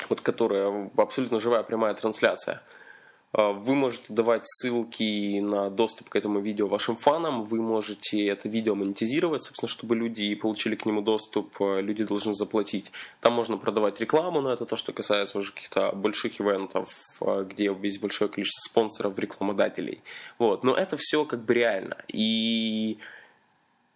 вот, 0.09 0.21
которое 0.21 0.89
абсолютно 0.97 1.39
живая 1.39 1.63
прямая 1.63 1.93
трансляция– 1.93 2.61
вы 3.33 3.75
можете 3.75 4.13
давать 4.13 4.43
ссылки 4.45 5.39
на 5.39 5.69
доступ 5.69 6.09
к 6.09 6.15
этому 6.15 6.39
видео 6.39 6.67
вашим 6.67 6.95
фанам. 6.95 7.43
Вы 7.43 7.61
можете 7.61 8.25
это 8.25 8.47
видео 8.47 8.73
монетизировать, 8.73 9.43
собственно, 9.43 9.69
чтобы 9.69 9.95
люди 9.95 10.33
получили 10.35 10.75
к 10.75 10.85
нему 10.85 11.01
доступ. 11.01 11.53
А, 11.59 11.81
люди 11.81 12.03
должны 12.03 12.33
заплатить. 12.33 12.91
Там 13.19 13.33
можно 13.33 13.57
продавать 13.57 13.99
рекламу, 13.99 14.41
но 14.41 14.53
это 14.53 14.65
то, 14.65 14.75
что 14.75 14.93
касается 14.93 15.37
уже 15.37 15.51
каких-то 15.51 15.91
больших 15.91 16.39
ивентов, 16.39 16.89
а, 17.21 17.43
где 17.43 17.75
есть 17.83 18.01
большое 18.01 18.29
количество 18.29 18.69
спонсоров, 18.69 19.19
рекламодателей. 19.19 20.01
Вот. 20.39 20.63
Но 20.63 20.73
это 20.73 20.95
все 20.97 21.25
как 21.25 21.43
бы 21.43 21.53
реально. 21.53 21.97
И 22.07 22.97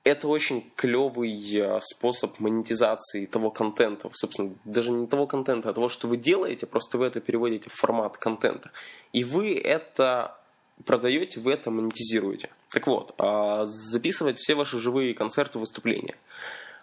это 0.03 0.27
очень 0.27 0.72
клевый 0.75 1.39
э, 1.55 1.79
способ 1.81 2.39
монетизации 2.39 3.25
того 3.25 3.51
контента, 3.51 4.10
собственно, 4.13 4.55
даже 4.65 4.91
не 4.91 5.05
того 5.05 5.27
контента, 5.27 5.70
а 5.70 5.74
того, 5.74 5.89
что 5.89 6.08
вы 6.08 6.17
делаете, 6.17 6.65
просто 6.65 6.98
вы 6.98 7.05
это 7.05 7.22
переводите 7.22 7.70
в 7.70 7.74
формат 7.74 8.17
контента. 8.17 8.72
И 9.13 9.24
вы 9.24 9.55
это 9.55 10.38
продаете, 10.86 11.39
вы 11.39 11.53
это 11.53 11.70
монетизируете. 11.70 12.50
Так 12.72 12.88
вот, 12.88 13.13
а, 13.20 13.65
записывать 13.65 14.39
все 14.39 14.55
ваши 14.55 14.79
живые 14.79 15.13
концерты, 15.13 15.60
выступления. 15.60 16.15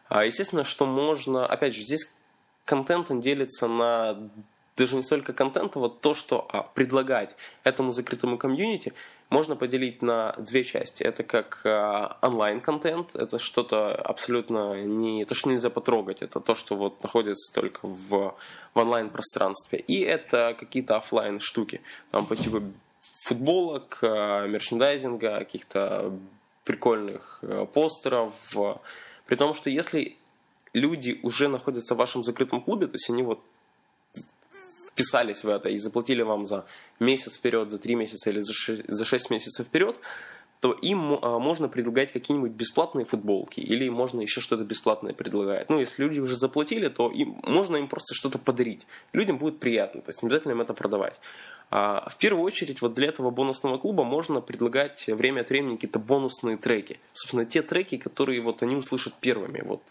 А, 0.09 0.25
естественно, 0.25 0.63
что 0.63 0.87
можно, 0.87 1.45
опять 1.47 1.75
же, 1.75 1.83
здесь 1.83 2.15
контент 2.65 3.11
он 3.11 3.21
делится 3.21 3.67
на 3.67 4.31
даже 4.79 4.97
не 4.97 5.03
столько 5.03 5.33
контента, 5.33 5.79
вот 5.79 6.01
то, 6.01 6.15
что 6.15 6.47
а, 6.51 6.63
предлагать 6.63 7.37
этому 7.65 7.91
закрытому 7.91 8.39
комьюнити, 8.39 8.95
можно 9.29 9.57
поделить 9.57 10.01
на 10.01 10.35
две 10.39 10.65
части. 10.65 11.03
Это 11.03 11.25
как 11.25 11.61
а, 11.65 12.17
онлайн-контент, 12.23 13.15
это 13.15 13.39
что-то 13.39 13.95
абсолютно 13.95 14.83
не 14.85 15.25
то, 15.25 15.35
что 15.35 15.51
нельзя 15.51 15.69
потрогать, 15.69 16.23
это 16.23 16.41
то, 16.41 16.55
что 16.55 16.77
вот 16.77 17.03
находится 17.03 17.53
только 17.53 17.81
в, 17.83 18.09
в 18.75 18.79
онлайн-пространстве. 18.79 19.81
И 19.81 20.01
это 20.01 20.57
какие-то 20.59 20.97
офлайн 20.97 21.41
штуки, 21.41 21.83
там 22.11 22.27
по 22.27 22.37
типу 22.37 22.63
футболок, 23.25 23.99
а, 24.03 24.47
мерчендайзинга, 24.47 25.39
каких-то 25.41 26.13
прикольных 26.65 27.41
а, 27.43 27.67
постеров. 27.67 28.33
При 29.27 29.37
том, 29.37 29.53
что 29.55 29.69
если 29.69 30.17
люди 30.73 31.19
уже 31.23 31.49
находятся 31.49 31.95
в 31.95 31.99
вашем 31.99 32.23
закрытом 32.25 32.63
клубе, 32.63 32.87
то 32.87 32.95
есть 32.95 33.11
они 33.11 33.23
вот 33.23 33.41
вписались 34.99 35.45
в 35.45 35.49
это 35.49 35.69
и 35.69 35.79
заплатили 35.79 36.23
вам 36.23 36.45
за 36.45 36.67
месяц 36.99 37.37
вперед, 37.37 37.71
за 37.71 37.79
три 37.79 37.95
месяца 37.95 38.31
или 38.31 38.41
за 38.41 38.53
шесть, 38.53 38.83
за 38.89 39.05
шесть 39.05 39.31
месяцев 39.31 39.67
вперед, 39.67 39.97
то 40.61 40.73
им 40.73 41.19
а, 41.23 41.39
можно 41.39 41.69
предлагать 41.69 42.13
какие-нибудь 42.13 42.51
бесплатные 42.51 43.05
футболки 43.05 43.61
или 43.61 43.89
можно 43.89 44.21
еще 44.21 44.41
что-то 44.41 44.65
бесплатное 44.65 45.13
предлагать. 45.13 45.71
Ну, 45.71 45.79
если 45.79 46.03
люди 46.03 46.19
уже 46.19 46.37
заплатили, 46.37 46.89
то 46.89 47.11
им, 47.11 47.41
можно 47.45 47.77
им 47.77 47.87
просто 47.87 48.15
что-то 48.15 48.39
подарить. 48.39 48.87
Людям 49.13 49.39
будет 49.39 49.61
приятно, 49.61 50.03
то 50.03 50.09
есть 50.11 50.23
не 50.23 50.27
обязательно 50.27 50.53
им 50.53 50.61
это 50.61 50.75
продавать. 50.75 51.21
А 51.71 52.09
в 52.09 52.17
первую 52.17 52.45
очередь, 52.45 52.83
вот 52.83 52.95
для 52.95 53.09
этого 53.09 53.31
бонусного 53.31 53.79
клуба 53.79 54.03
можно 54.03 54.41
предлагать 54.41 55.07
время 55.07 55.43
от 55.43 55.51
времени 55.51 55.75
какие-то 55.75 55.99
бонусные 55.99 56.57
треки. 56.57 56.99
Собственно, 57.13 57.45
те 57.45 57.63
треки, 57.63 57.99
которые 57.99 58.41
вот 58.41 58.63
они 58.63 58.75
услышат 58.75 59.15
первыми. 59.21 59.63
Вот 59.65 59.83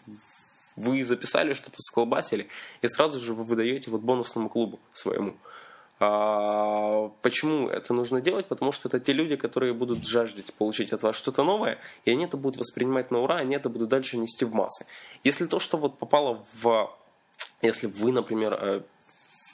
вы 0.78 1.04
записали 1.04 1.54
что-то, 1.54 1.76
сколбасили, 1.78 2.48
и 2.82 2.88
сразу 2.88 3.20
же 3.20 3.34
вы 3.34 3.44
выдаете 3.44 3.90
вот 3.90 4.00
бонусному 4.00 4.48
клубу 4.48 4.78
своему. 4.92 5.36
А, 6.00 7.10
почему 7.22 7.68
это 7.68 7.92
нужно 7.92 8.20
делать? 8.20 8.46
Потому 8.46 8.70
что 8.70 8.88
это 8.88 9.00
те 9.00 9.12
люди, 9.12 9.36
которые 9.36 9.74
будут 9.74 10.06
жаждать 10.06 10.54
получить 10.54 10.92
от 10.92 11.02
вас 11.02 11.16
что-то 11.16 11.42
новое, 11.42 11.78
и 12.04 12.12
они 12.12 12.24
это 12.24 12.36
будут 12.36 12.60
воспринимать 12.60 13.10
на 13.10 13.18
ура, 13.18 13.36
они 13.36 13.56
это 13.56 13.68
будут 13.68 13.88
дальше 13.88 14.16
нести 14.16 14.44
в 14.44 14.54
массы. 14.54 14.86
Если 15.24 15.46
то, 15.46 15.58
что 15.58 15.76
вот 15.76 15.98
попало 15.98 16.44
в... 16.62 16.90
Если 17.62 17.88
вы, 17.88 18.12
например, 18.12 18.52
э, 18.54 18.82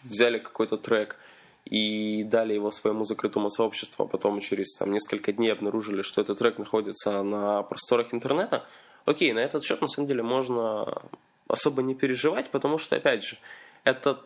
взяли 0.04 0.38
какой-то 0.38 0.76
трек 0.76 1.16
и 1.64 2.24
дали 2.24 2.52
его 2.52 2.70
своему 2.70 3.04
закрытому 3.04 3.48
сообществу, 3.48 4.04
а 4.04 4.08
потом 4.08 4.40
через 4.40 4.74
там, 4.76 4.92
несколько 4.92 5.32
дней 5.32 5.50
обнаружили, 5.50 6.02
что 6.02 6.20
этот 6.20 6.38
трек 6.38 6.58
находится 6.58 7.22
на 7.22 7.62
просторах 7.62 8.12
интернета, 8.12 8.66
окей, 9.04 9.32
на 9.32 9.40
этот 9.40 9.64
счет 9.64 9.80
на 9.80 9.88
самом 9.88 10.08
деле 10.08 10.22
можно 10.22 11.02
особо 11.48 11.82
не 11.82 11.94
переживать, 11.94 12.50
потому 12.50 12.78
что, 12.78 12.96
опять 12.96 13.24
же, 13.24 13.36
это 13.84 14.20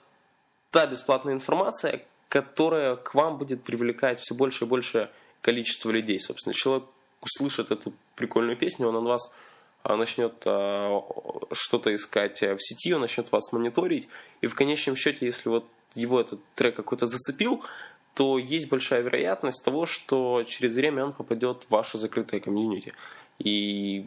та 0.70 0.86
бесплатная 0.86 1.34
информация, 1.34 2.04
которая 2.28 2.96
к 2.96 3.14
вам 3.14 3.38
будет 3.38 3.62
привлекать 3.62 4.20
все 4.20 4.34
больше 4.34 4.64
и 4.64 4.68
больше 4.68 5.10
количество 5.40 5.90
людей. 5.90 6.20
Собственно, 6.20 6.54
человек 6.54 6.84
услышит 7.20 7.70
эту 7.70 7.92
прикольную 8.14 8.56
песню, 8.56 8.88
он 8.88 8.94
на 8.94 9.00
вас 9.00 9.32
а, 9.82 9.96
начнет 9.96 10.34
а, 10.44 11.02
что-то 11.52 11.94
искать 11.94 12.40
в 12.40 12.58
сети, 12.58 12.92
он 12.94 13.00
начнет 13.00 13.32
вас 13.32 13.52
мониторить, 13.52 14.08
и 14.40 14.46
в 14.46 14.54
конечном 14.54 14.96
счете, 14.96 15.26
если 15.26 15.48
вот 15.48 15.64
его 15.94 16.20
этот 16.20 16.40
трек 16.54 16.76
какой-то 16.76 17.06
зацепил, 17.06 17.64
то 18.14 18.38
есть 18.38 18.68
большая 18.68 19.02
вероятность 19.02 19.64
того, 19.64 19.86
что 19.86 20.44
через 20.44 20.74
время 20.74 21.04
он 21.04 21.12
попадет 21.12 21.64
в 21.64 21.70
ваше 21.70 21.98
закрытое 21.98 22.40
комьюнити. 22.40 22.92
И 23.38 24.06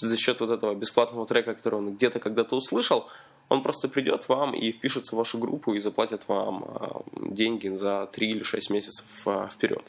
за 0.00 0.16
счет 0.16 0.40
вот 0.40 0.50
этого 0.50 0.74
бесплатного 0.74 1.26
трека, 1.26 1.54
который 1.54 1.76
он 1.76 1.94
где-то 1.94 2.18
когда-то 2.20 2.56
услышал, 2.56 3.08
он 3.48 3.62
просто 3.62 3.88
придет 3.88 4.28
вам 4.28 4.54
и 4.54 4.72
впишется 4.72 5.14
в 5.14 5.18
вашу 5.18 5.38
группу 5.38 5.74
и 5.74 5.80
заплатит 5.80 6.28
вам 6.28 6.64
а, 6.64 7.02
деньги 7.16 7.68
за 7.68 8.08
3 8.12 8.30
или 8.30 8.42
6 8.42 8.70
месяцев 8.70 9.04
а, 9.26 9.48
вперед. 9.48 9.82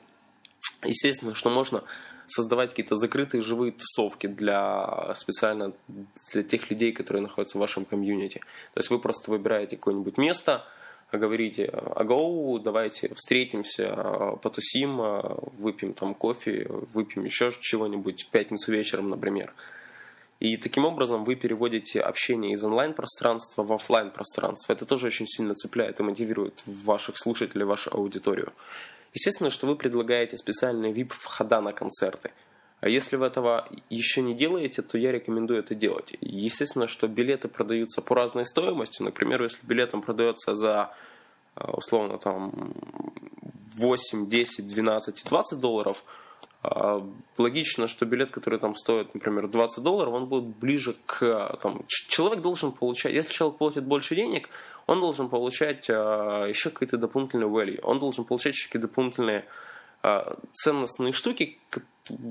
Естественно, 0.83 1.35
что 1.35 1.49
можно 1.49 1.83
создавать 2.25 2.71
какие-то 2.71 2.95
закрытые 2.95 3.41
живые 3.41 3.71
тусовки 3.71 4.27
для 4.27 5.13
специально 5.15 5.73
для 6.33 6.43
тех 6.43 6.69
людей, 6.71 6.91
которые 6.91 7.21
находятся 7.21 7.57
в 7.57 7.61
вашем 7.61 7.85
комьюнити. 7.85 8.39
То 8.73 8.79
есть 8.79 8.89
вы 8.89 8.99
просто 8.99 9.29
выбираете 9.29 9.75
какое-нибудь 9.75 10.17
место, 10.17 10.65
говорите, 11.11 11.65
агоу, 11.65 12.57
давайте 12.57 13.13
встретимся, 13.13 14.37
потусим, 14.41 14.97
выпьем 15.57 15.93
там 15.93 16.15
кофе, 16.15 16.67
выпьем 16.69 17.25
еще 17.25 17.51
чего-нибудь 17.59 18.23
в 18.23 18.29
пятницу 18.29 18.71
вечером, 18.71 19.09
например. 19.09 19.53
И 20.41 20.57
таким 20.57 20.85
образом 20.85 21.23
вы 21.23 21.35
переводите 21.35 22.01
общение 22.01 22.53
из 22.53 22.63
онлайн-пространства 22.63 23.63
в 23.63 23.71
офлайн 23.71 24.09
пространство 24.09 24.73
Это 24.73 24.85
тоже 24.85 25.07
очень 25.07 25.27
сильно 25.27 25.53
цепляет 25.53 25.99
и 25.99 26.03
мотивирует 26.03 26.63
ваших 26.65 27.19
слушателей, 27.19 27.63
вашу 27.63 27.91
аудиторию. 27.93 28.51
Естественно, 29.13 29.51
что 29.51 29.67
вы 29.67 29.75
предлагаете 29.75 30.37
специальные 30.37 30.93
VIP-входа 30.93 31.61
на 31.61 31.73
концерты. 31.73 32.31
А 32.79 32.89
если 32.89 33.17
вы 33.17 33.27
этого 33.27 33.69
еще 33.91 34.23
не 34.23 34.33
делаете, 34.33 34.81
то 34.81 34.97
я 34.97 35.11
рекомендую 35.11 35.59
это 35.59 35.75
делать. 35.75 36.15
Естественно, 36.21 36.87
что 36.87 37.07
билеты 37.07 37.47
продаются 37.47 38.01
по 38.01 38.15
разной 38.15 38.47
стоимости. 38.47 39.03
Например, 39.03 39.43
если 39.43 39.63
билет 39.67 39.91
там 39.91 40.01
продается 40.01 40.55
за 40.55 40.91
условно 41.55 42.17
там 42.17 42.73
8, 43.75 44.27
10, 44.27 44.67
12 44.67 45.23
20 45.23 45.59
долларов– 45.59 46.03
логично, 47.37 47.87
что 47.87 48.05
билет, 48.05 48.29
который 48.29 48.59
там 48.59 48.75
стоит, 48.75 49.15
например, 49.15 49.47
20 49.47 49.83
долларов, 49.83 50.13
он 50.13 50.27
будет 50.27 50.55
ближе 50.57 50.95
к... 51.07 51.57
Там, 51.61 51.83
человек 51.87 52.41
должен 52.41 52.71
получать... 52.71 53.13
Если 53.13 53.33
человек 53.33 53.57
платит 53.57 53.83
больше 53.83 54.15
денег, 54.15 54.49
он 54.85 54.99
должен 54.99 55.27
получать 55.29 55.89
а, 55.89 56.45
еще 56.45 56.69
какие-то 56.69 56.97
дополнительные 56.97 57.49
value. 57.49 57.79
Он 57.81 57.99
должен 57.99 58.25
получать 58.25 58.53
еще 58.53 58.67
какие-то 58.67 58.87
дополнительные 58.87 59.45
а, 60.03 60.37
ценностные 60.53 61.13
штуки, 61.13 61.57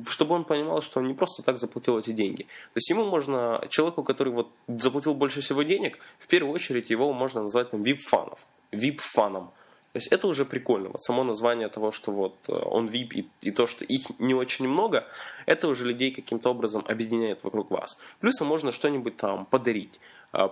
чтобы 0.09 0.35
он 0.37 0.45
понимал, 0.45 0.81
что 0.81 1.01
он 1.01 1.09
не 1.09 1.15
просто 1.15 1.43
так 1.43 1.59
заплатил 1.59 1.99
эти 1.99 2.13
деньги. 2.13 2.45
То 2.45 2.77
есть 2.77 2.89
ему 2.91 3.05
можно, 3.05 3.65
человеку, 3.69 4.05
который 4.05 4.33
вот 4.33 4.53
заплатил 4.69 5.15
больше 5.15 5.41
всего 5.41 5.65
денег, 5.65 5.99
в 6.21 6.29
первую 6.29 6.55
очередь 6.55 6.91
его 6.91 7.13
можно 7.13 7.43
назвать 7.43 7.71
там 7.71 7.83
VIP-фаном. 7.83 9.51
То 9.93 9.97
есть 9.97 10.09
это 10.09 10.29
уже 10.29 10.45
прикольно. 10.45 10.89
Вот 10.89 11.03
само 11.03 11.25
название 11.25 11.69
того, 11.69 11.91
что 11.91 12.13
вот 12.13 12.35
э, 12.49 12.53
он 12.53 12.87
VIP 12.87 13.09
и, 13.15 13.29
и 13.41 13.51
то, 13.51 13.67
что 13.67 13.85
их 13.85 14.07
не 14.19 14.35
очень 14.35 14.69
много, 14.69 15.07
это 15.47 15.69
уже 15.69 15.85
людей 15.85 16.13
каким-то 16.13 16.51
образом 16.51 16.85
объединяет 16.89 17.43
вокруг 17.45 17.71
вас. 17.71 17.99
Плюс 18.21 18.41
можно 18.41 18.73
что-нибудь 18.73 19.17
там 19.17 19.47
подарить. 19.47 20.01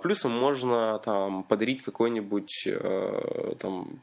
Плюсом 0.03 0.33
можно 0.33 0.99
там 0.99 1.45
подарить 1.45 1.83
какой-нибудь 1.83 2.69
там 3.61 4.01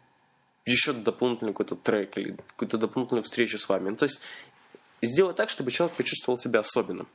еще 0.65 0.93
дополнительный 0.93 1.51
какой-то 1.51 1.75
трек 1.75 2.17
или 2.17 2.37
какую-то 2.47 2.77
дополнительную 2.77 3.23
встречу 3.23 3.57
с 3.57 3.69
вами. 3.69 3.89
Ну, 3.89 3.95
то 3.95 4.05
есть 4.05 4.19
сделать 5.01 5.35
так, 5.35 5.49
чтобы 5.49 5.71
человек 5.71 5.95
почувствовал 5.95 6.37
себя 6.37 6.61
особенным. 6.61 7.07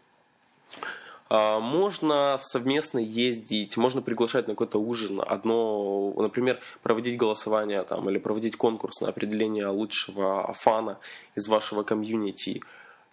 А, 1.32 1.60
можно 1.60 2.38
совместно 2.42 2.98
ездить, 2.98 3.76
можно 3.76 4.02
приглашать 4.02 4.48
на 4.48 4.54
какой-то 4.54 4.78
ужин, 4.78 5.22
одно, 5.24 6.12
например, 6.16 6.58
проводить 6.82 7.16
голосование 7.16 7.84
там, 7.84 8.10
или 8.10 8.18
проводить 8.18 8.56
конкурс 8.56 9.00
на 9.00 9.08
определение 9.08 9.68
лучшего 9.68 10.52
фана 10.54 10.98
из 11.36 11.46
вашего 11.46 11.84
комьюнити 11.84 12.62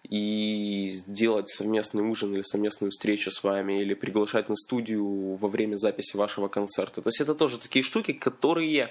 и 0.02 0.90
сделать 0.90 1.48
совместный 1.48 2.02
ужин 2.02 2.34
или 2.34 2.42
совместную 2.42 2.90
встречу 2.90 3.30
с 3.30 3.44
вами, 3.44 3.80
или 3.80 3.94
приглашать 3.94 4.48
на 4.48 4.56
студию 4.56 5.34
во 5.36 5.48
время 5.48 5.76
записи 5.76 6.16
вашего 6.16 6.48
концерта. 6.48 7.02
То 7.02 7.08
есть 7.10 7.20
это 7.20 7.36
тоже 7.36 7.58
такие 7.58 7.84
штуки, 7.84 8.12
которые 8.12 8.90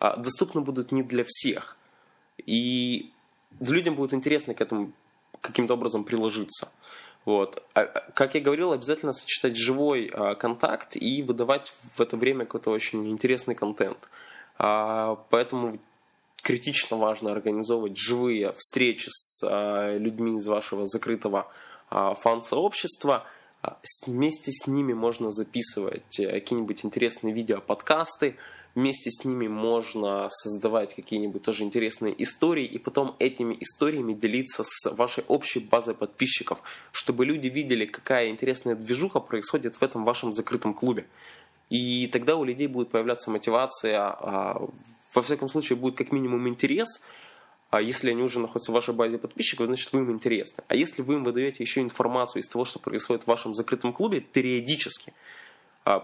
а, 0.00 0.16
доступны 0.16 0.62
будут 0.62 0.90
не 0.90 1.04
для 1.04 1.24
всех. 1.24 1.76
И 2.44 3.12
людям 3.60 3.94
будет 3.94 4.14
интересно 4.14 4.52
к 4.52 4.60
этому 4.60 4.90
каким-то 5.40 5.74
образом 5.74 6.02
приложиться. 6.02 6.72
Вот. 7.24 7.62
А, 7.74 7.80
а, 7.80 8.10
как 8.12 8.34
я 8.34 8.40
говорил, 8.40 8.72
обязательно 8.72 9.12
сочетать 9.12 9.56
живой 9.56 10.10
а, 10.12 10.34
контакт 10.34 10.96
и 10.96 11.22
выдавать 11.22 11.72
в 11.94 12.00
это 12.00 12.16
время 12.16 12.44
какой-то 12.44 12.70
очень 12.70 13.08
интересный 13.08 13.54
контент. 13.54 14.08
Поэтому 14.56 15.80
критично 16.40 16.96
важно 16.96 17.32
организовывать 17.32 17.96
живые 17.96 18.52
встречи 18.56 19.08
с 19.08 19.42
людьми 19.98 20.36
из 20.38 20.46
вашего 20.46 20.86
закрытого 20.86 21.48
фан-сообщества. 21.90 23.26
А, 23.64 23.78
вместе 24.06 24.52
с 24.52 24.66
ними 24.66 24.92
можно 24.92 25.30
записывать 25.30 26.20
э, 26.20 26.30
какие-нибудь 26.30 26.84
интересные 26.84 27.32
видео, 27.32 27.62
подкасты, 27.62 28.36
Вместе 28.74 29.08
с 29.10 29.24
ними 29.24 29.46
можно 29.46 30.28
создавать 30.30 30.96
какие-нибудь 30.96 31.42
тоже 31.42 31.62
интересные 31.62 32.20
истории 32.20 32.64
и 32.64 32.78
потом 32.78 33.14
этими 33.20 33.56
историями 33.60 34.14
делиться 34.14 34.64
с 34.64 34.90
вашей 34.90 35.22
общей 35.28 35.60
базой 35.60 35.94
подписчиков, 35.94 36.60
чтобы 36.90 37.24
люди 37.24 37.46
видели, 37.46 37.86
какая 37.86 38.30
интересная 38.30 38.74
движуха 38.74 39.20
происходит 39.20 39.76
в 39.76 39.82
этом 39.82 40.04
вашем 40.04 40.32
закрытом 40.32 40.74
клубе. 40.74 41.06
И 41.70 42.08
тогда 42.08 42.34
у 42.34 42.42
людей 42.42 42.66
будет 42.66 42.90
появляться 42.90 43.30
мотивация, 43.30 44.00
а, 44.00 44.68
во 45.14 45.22
всяком 45.22 45.48
случае 45.48 45.76
будет 45.76 45.96
как 45.96 46.10
минимум 46.10 46.48
интерес, 46.48 47.04
а 47.70 47.80
если 47.80 48.10
они 48.10 48.22
уже 48.22 48.40
находятся 48.40 48.72
в 48.72 48.74
вашей 48.74 48.94
базе 48.94 49.18
подписчиков, 49.18 49.66
значит 49.66 49.92
вы 49.92 50.00
им 50.00 50.10
интересны. 50.10 50.64
А 50.66 50.74
если 50.74 51.02
вы 51.02 51.14
им 51.14 51.24
выдаете 51.24 51.62
еще 51.62 51.80
информацию 51.80 52.42
из 52.42 52.48
того, 52.48 52.64
что 52.64 52.80
происходит 52.80 53.22
в 53.22 53.28
вашем 53.28 53.54
закрытом 53.54 53.92
клубе 53.92 54.20
периодически– 54.20 55.12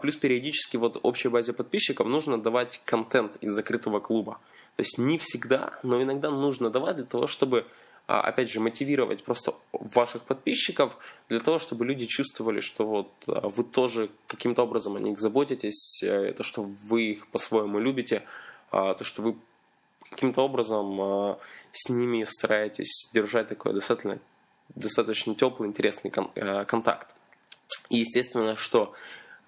плюс 0.00 0.16
периодически 0.16 0.76
вот 0.76 0.98
общей 1.02 1.28
базе 1.28 1.52
подписчиков 1.52 2.06
нужно 2.06 2.40
давать 2.40 2.80
контент 2.84 3.36
из 3.40 3.52
закрытого 3.52 4.00
клуба. 4.00 4.38
То 4.76 4.82
есть 4.82 4.98
не 4.98 5.18
всегда, 5.18 5.78
но 5.82 6.02
иногда 6.02 6.30
нужно 6.30 6.70
давать 6.70 6.96
для 6.96 7.04
того, 7.04 7.26
чтобы 7.26 7.66
а, 8.06 8.22
опять 8.22 8.50
же, 8.50 8.58
мотивировать 8.58 9.22
просто 9.22 9.54
ваших 9.70 10.22
подписчиков 10.22 10.98
для 11.28 11.38
того, 11.38 11.60
чтобы 11.60 11.84
люди 11.84 12.06
чувствовали, 12.06 12.58
что 12.58 12.84
вот 12.84 13.12
а, 13.28 13.48
вы 13.48 13.62
тоже 13.62 14.10
каким-то 14.26 14.64
образом 14.64 14.96
о 14.96 15.00
них 15.00 15.20
заботитесь, 15.20 16.02
э, 16.02 16.32
то, 16.32 16.42
что 16.42 16.62
вы 16.62 17.02
их 17.12 17.28
по-своему 17.28 17.78
любите, 17.78 18.24
то, 18.72 18.98
что 19.02 19.22
вы 19.22 19.36
каким-то 20.10 20.42
образом 20.42 21.38
с 21.72 21.88
ними 21.88 22.24
стараетесь 22.24 23.10
держать 23.14 23.48
такой 23.48 23.74
достаточно, 23.74 24.18
достаточно 24.74 25.34
теплый, 25.36 25.68
интересный 25.68 26.12
э, 26.34 26.64
контакт. 26.64 27.14
И 27.90 27.98
естественно, 27.98 28.56
что 28.56 28.92
а, 28.92 28.96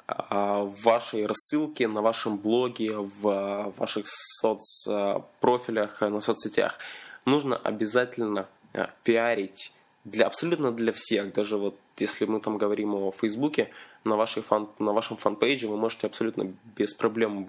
в 0.09 0.75
вашей 0.83 1.27
рассылке, 1.27 1.89
на 1.89 2.03
вашем 2.03 2.39
блоге, 2.39 2.97
в 2.97 3.73
ваших 3.77 4.05
соцпрофилях, 4.07 6.01
на 6.01 6.21
соцсетях. 6.21 6.79
Нужно 7.25 7.57
обязательно 7.57 8.49
а, 8.75 8.91
пиарить 9.05 9.73
для, 10.05 10.27
абсолютно 10.27 10.73
для 10.73 10.93
всех. 10.93 11.33
Даже 11.33 11.57
вот 11.57 11.77
если 11.99 12.25
мы 12.25 12.41
там 12.41 12.59
говорим 12.59 12.95
о 12.95 13.13
Фейсбуке, 13.13 13.71
на, 14.05 14.17
вашей 14.17 14.43
фан, 14.43 14.69
на 14.79 14.93
вашем 14.93 15.17
fan 15.17 15.36
page 15.36 15.62
е 15.62 15.69
вы 15.69 15.77
можете 15.77 16.09
абсолютно 16.09 16.53
без 16.77 16.95
проблем 16.95 17.49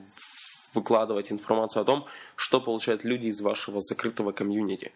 выкладывать 0.76 1.32
информацию 1.32 1.82
о 1.82 1.86
том, 1.86 2.06
что 2.36 2.62
получают 2.62 3.04
люди 3.04 3.28
из 3.28 3.42
вашего 3.42 3.82
закрытого 3.82 4.32
комьюнити. 4.32 4.92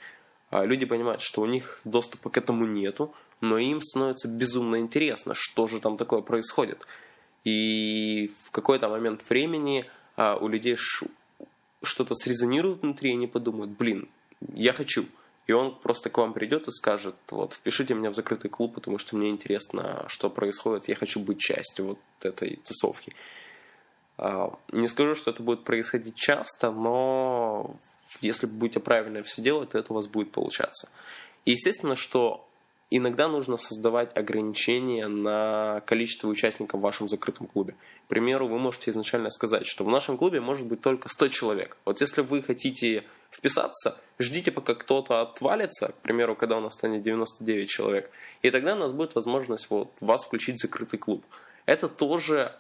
А, 0.52 0.63
люди 0.63 0.86
понимают, 0.86 1.22
что 1.22 1.41
у 1.41 1.48
них 1.48 1.82
доступа 1.84 2.30
к 2.30 2.38
этому 2.38 2.65
нету, 2.65 3.13
но 3.41 3.58
им 3.58 3.82
становится 3.82 4.28
безумно 4.28 4.78
интересно, 4.80 5.34
что 5.36 5.67
же 5.67 5.80
там 5.80 5.98
такое 5.98 6.22
происходит– 6.22 6.86
и 7.47 8.29
в 8.43 8.51
какой-то 8.51 8.89
момент 8.89 9.21
времени 9.29 9.86
а, 10.17 10.36
у 10.36 10.49
людей 10.49 10.75
что-то 11.81 12.13
срезонирует 12.13 12.81
внутри, 12.81 13.12
и 13.12 13.13
они 13.13 13.27
подумают, 13.27 13.71
блин, 13.71 14.10
я 14.53 14.73
хочу. 14.73 15.05
И 15.45 15.53
он 15.53 15.79
просто 15.79 16.10
к 16.10 16.17
вам 16.17 16.33
придет 16.33 16.67
и 16.67 16.71
скажет, 16.71 17.15
вот, 17.29 17.53
впишите 17.53 17.93
меня 17.93 18.10
в 18.10 18.15
закрытый 18.15 18.51
клуб, 18.51 18.75
потому 18.75 18.97
что 18.97 19.15
мне 19.15 19.29
интересно, 19.29 20.03
что 20.10 20.29
происходит, 20.29 20.89
я 20.89 20.95
хочу 20.95 21.21
быть 21.21 21.39
частью 21.39 21.86
вот 21.86 21.99
этой 22.21 22.57
тусовки. 22.65 23.15
А, 24.17 24.53
не 24.73 24.89
скажу, 24.89 25.15
что 25.15 25.31
это 25.31 25.41
будет 25.41 25.63
происходить 25.63 26.15
часто, 26.15 26.69
но 26.69 27.77
если 28.19 28.45
будете 28.45 28.81
правильно 28.81 29.23
все 29.23 29.41
делать, 29.41 29.69
то 29.69 29.79
это 29.79 29.93
у 29.93 29.95
вас 29.95 30.07
будет 30.07 30.33
получаться. 30.33 30.89
И 31.45 31.51
естественно, 31.51 31.95
что 31.95 32.45
Иногда 32.89 33.28
нужно 33.28 33.58
создавать 33.58 34.15
ограничения 34.15 35.10
на 35.10 35.82
количество 35.86 36.30
участников 36.30 36.80
в 36.80 36.84
вашем 36.84 37.10
закрытом 37.10 37.47
клубе. 37.47 37.76
К 38.06 38.08
примеру, 38.08 38.47
вы 38.47 38.60
можете 38.60 38.91
изначально 38.91 39.30
сказать, 39.30 39.65
что 39.65 39.84
в 39.84 39.89
нашем 39.89 40.17
клубе 40.17 40.39
может 40.39 40.67
быть 40.67 40.80
только 40.80 41.10
100 41.10 41.28
человек. 41.28 41.78
Вот 41.84 42.00
если 42.00 42.21
вы 42.21 42.41
хотите 42.41 43.04
вписаться, 43.30 43.97
ждите, 44.19 44.52
пока 44.52 44.73
кто-то 44.73 45.19
отвалится, 45.19 45.89
к 45.89 45.95
примеру, 45.95 46.36
когда 46.36 46.58
у 46.58 46.62
нас 46.62 46.76
станет 46.76 47.04
99 47.04 47.69
человек, 47.69 48.10
и 48.41 48.52
тогда 48.52 48.73
у 48.73 48.80
нас 48.80 48.93
будет 48.93 49.15
возможность 49.15 49.69
вот 49.69 49.91
вас 50.00 50.23
включить 50.23 50.56
в 50.56 50.62
закрытый 50.62 50.97
клуб. 50.97 51.26
Это 51.65 51.89
тоже 51.89 52.56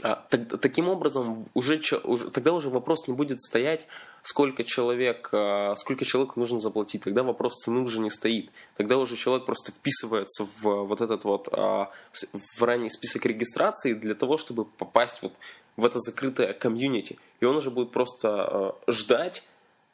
таким 0.00 0.88
образом, 0.88 1.46
уже, 1.54 1.80
уже, 2.04 2.30
тогда 2.30 2.52
уже 2.52 2.70
вопрос 2.70 3.08
не 3.08 3.14
будет 3.14 3.40
стоять, 3.40 3.86
сколько 4.22 4.64
человек, 4.64 5.28
а, 5.32 5.74
сколько 5.76 6.04
человек 6.04 6.36
нужно 6.36 6.60
заплатить. 6.60 7.02
Тогда 7.02 7.22
вопрос 7.22 7.54
цены 7.54 7.80
уже 7.80 8.00
не 8.00 8.10
стоит. 8.10 8.50
Тогда 8.76 8.98
уже 8.98 9.16
человек 9.16 9.46
просто 9.46 9.72
вписывается 9.72 10.44
в 10.44 10.84
вот 10.84 11.00
этот 11.00 11.24
вот 11.24 11.48
а, 11.52 11.90
в 12.32 12.62
ранний 12.62 12.90
список 12.90 13.26
регистрации 13.26 13.94
для 13.94 14.14
того, 14.14 14.38
чтобы 14.38 14.64
попасть 14.64 15.22
вот 15.22 15.32
в 15.76 15.84
это 15.84 15.98
закрытое 15.98 16.52
комьюнити. 16.52 17.18
И 17.40 17.44
он 17.44 17.56
уже 17.56 17.70
будет 17.70 17.92
просто 17.92 18.74
ждать, 18.88 19.44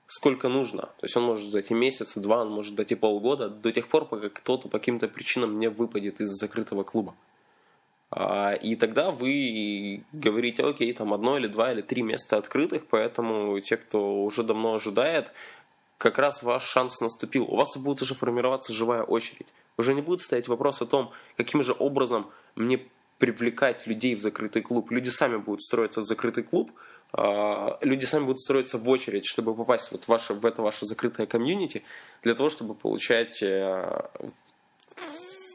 сколько 0.07 0.49
нужно. 0.49 0.83
То 0.83 1.05
есть 1.05 1.17
он 1.17 1.25
может 1.25 1.47
ждать 1.47 1.71
и 1.71 1.75
месяц, 1.75 2.17
два, 2.17 2.43
он 2.43 2.51
может 2.51 2.75
ждать 2.75 2.93
и 2.93 2.95
полгода, 2.95 3.49
до 3.49 3.73
тех 3.73 3.89
пор, 3.89 4.05
пока 4.05 4.29
кто-то 4.29 4.69
по 4.69 4.79
каким-то 4.79 5.09
причинам 5.09 5.59
не 5.59 5.69
выпадет 5.69 6.21
из 6.21 6.29
закрытого 6.29 6.85
клуба. 6.85 7.15
А, 8.15 8.53
и 8.53 8.77
тогда 8.77 9.11
вы 9.11 10.05
говорите, 10.13 10.63
окей, 10.63 10.93
там 10.93 11.15
одно 11.15 11.39
или 11.39 11.47
два 11.47 11.73
или 11.73 11.81
три 11.81 12.03
места 12.03 12.37
открытых, 12.37 12.87
поэтому 12.87 13.59
те, 13.61 13.79
кто 13.79 14.23
уже 14.23 14.43
давно 14.43 14.75
ожидает, 14.75 15.33
как 15.97 16.19
раз 16.19 16.43
ваш 16.43 16.63
шанс 16.65 17.01
наступил. 17.01 17.45
У 17.45 17.57
вас 17.57 17.75
будет 17.79 18.03
уже 18.03 18.15
формироваться 18.15 18.75
живая 18.75 19.03
очередь. 19.03 19.47
Уже 19.79 19.95
не 19.95 20.03
будет 20.03 20.21
стоять 20.21 20.47
вопрос 20.47 20.83
о 20.83 20.87
том, 20.87 21.11
каким 21.39 21.63
же 21.63 21.75
образом 21.79 22.31
мне 22.55 22.81
привлекать 23.17 23.87
людей 23.87 24.15
в 24.15 24.21
закрытый 24.21 24.61
клуб. 24.61 24.91
Люди 24.91 25.09
сами 25.09 25.39
будут 25.39 25.63
строиться 25.63 26.03
в 26.03 26.05
закрытый 26.05 26.45
клуб, 26.45 26.71
а, 27.15 27.79
люди 27.81 28.05
сами 28.05 28.25
будут 28.25 28.41
строиться 28.41 28.77
в 28.77 28.87
очередь, 28.91 29.25
чтобы 29.25 29.55
попасть 29.55 29.91
вот 29.91 30.05
в, 30.05 30.09
ваше, 30.09 30.35
в 30.35 30.45
это 30.45 30.61
ваше 30.61 30.85
закрытое 30.85 31.27
комьюнити, 31.27 31.83
для 32.23 32.35
того, 32.35 32.51
чтобы 32.51 32.75
получать 32.75 33.43
э, 33.43 34.03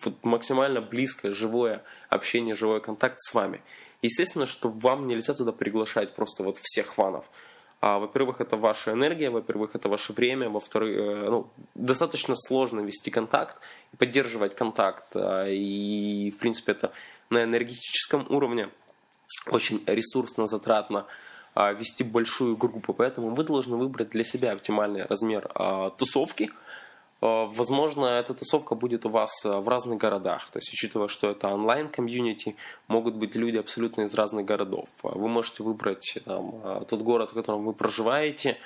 вот 0.04 0.24
максимально 0.24 0.82
близкое, 0.82 1.32
живое 1.32 1.84
общение, 2.10 2.56
живой 2.56 2.82
контакт 2.82 3.18
с 3.20 3.34
вами. 3.34 3.62
Естественно, 4.02 4.46
что 4.46 4.70
вам 4.70 5.08
нельзя 5.08 5.34
туда 5.34 5.52
приглашать 5.52 6.16
просто 6.16 6.44
вот 6.44 6.58
всех 6.62 6.94
фанов. 6.94 7.26
А, 7.80 8.00
во-первых, 8.00 8.42
это 8.42 8.58
ваша 8.58 8.92
энергия, 8.92 9.30
во-первых, 9.30 9.76
это 9.76 9.88
ваше 9.90 10.14
время, 10.14 10.50
во-вторых, 10.50 10.98
э, 10.98 11.30
ну, 11.30 11.50
достаточно 11.76 12.36
сложно 12.36 12.82
вести 12.82 13.12
контакт, 13.12 13.58
поддерживать 13.98 14.56
контакт, 14.56 15.16
а, 15.16 15.46
и, 15.48 16.32
в 16.32 16.38
принципе, 16.38 16.72
это 16.72 16.92
на 17.30 17.44
энергетическом 17.44 18.26
уровне 18.30 18.70
очень 19.48 19.84
ресурсно, 19.86 20.48
затратно 20.48 21.06
а, 21.54 21.74
вести 21.74 22.04
большую 22.04 22.58
группу, 22.58 22.94
поэтому 22.94 23.36
вы 23.36 23.44
должны 23.44 23.78
выбрать 23.78 24.10
для 24.10 24.24
себя 24.24 24.54
оптимальный 24.54 25.06
размер 25.06 25.50
а, 25.54 25.92
тусовки– 25.92 26.50
Э, 26.60 26.87
возможно, 27.22 28.06
эта 28.06 28.34
тусовка 28.34 28.76
будет 28.76 29.06
у 29.06 29.10
вас 29.10 29.32
э, 29.44 29.50
в 29.50 29.68
разных 29.68 29.98
городах. 29.98 30.50
То 30.52 30.60
есть, 30.60 30.72
учитывая, 30.72 31.08
что 31.08 31.32
это 31.32 31.48
онлайн-комьюнити, 31.48 32.56
могут 32.88 33.16
быть 33.16 33.36
люди 33.36 33.58
абсолютно 33.58 34.02
из 34.02 34.14
разных 34.14 34.46
городов. 34.46 34.88
Вы 35.02 35.28
можете 35.28 35.64
выбрать 35.64 36.18
там, 36.26 36.62
э, 36.64 36.86
тот 36.88 37.02
город, 37.02 37.32
в 37.32 37.34
котором 37.34 37.66
вы 37.66 37.74
проживаете, 37.74 38.58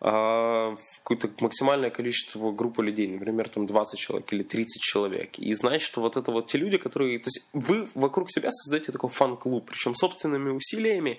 какое-то 0.00 1.28
максимальное 1.40 1.90
количество 1.90 2.52
группы 2.52 2.84
людей, 2.84 3.08
например, 3.08 3.48
там 3.48 3.66
20 3.66 3.98
человек 3.98 4.32
или 4.32 4.44
30 4.44 4.80
человек. 4.80 5.36
И 5.40 5.52
знаете, 5.54 5.84
что 5.84 6.00
вот 6.00 6.16
это 6.16 6.30
вот 6.30 6.46
те 6.46 6.56
люди, 6.56 6.78
которые... 6.78 7.18
То 7.18 7.26
есть 7.26 7.50
вы 7.52 7.88
вокруг 7.96 8.30
себя 8.30 8.48
создаете 8.52 8.92
такой 8.92 9.10
фан-клуб, 9.10 9.66
причем 9.66 9.96
собственными 9.96 10.50
усилиями, 10.50 11.18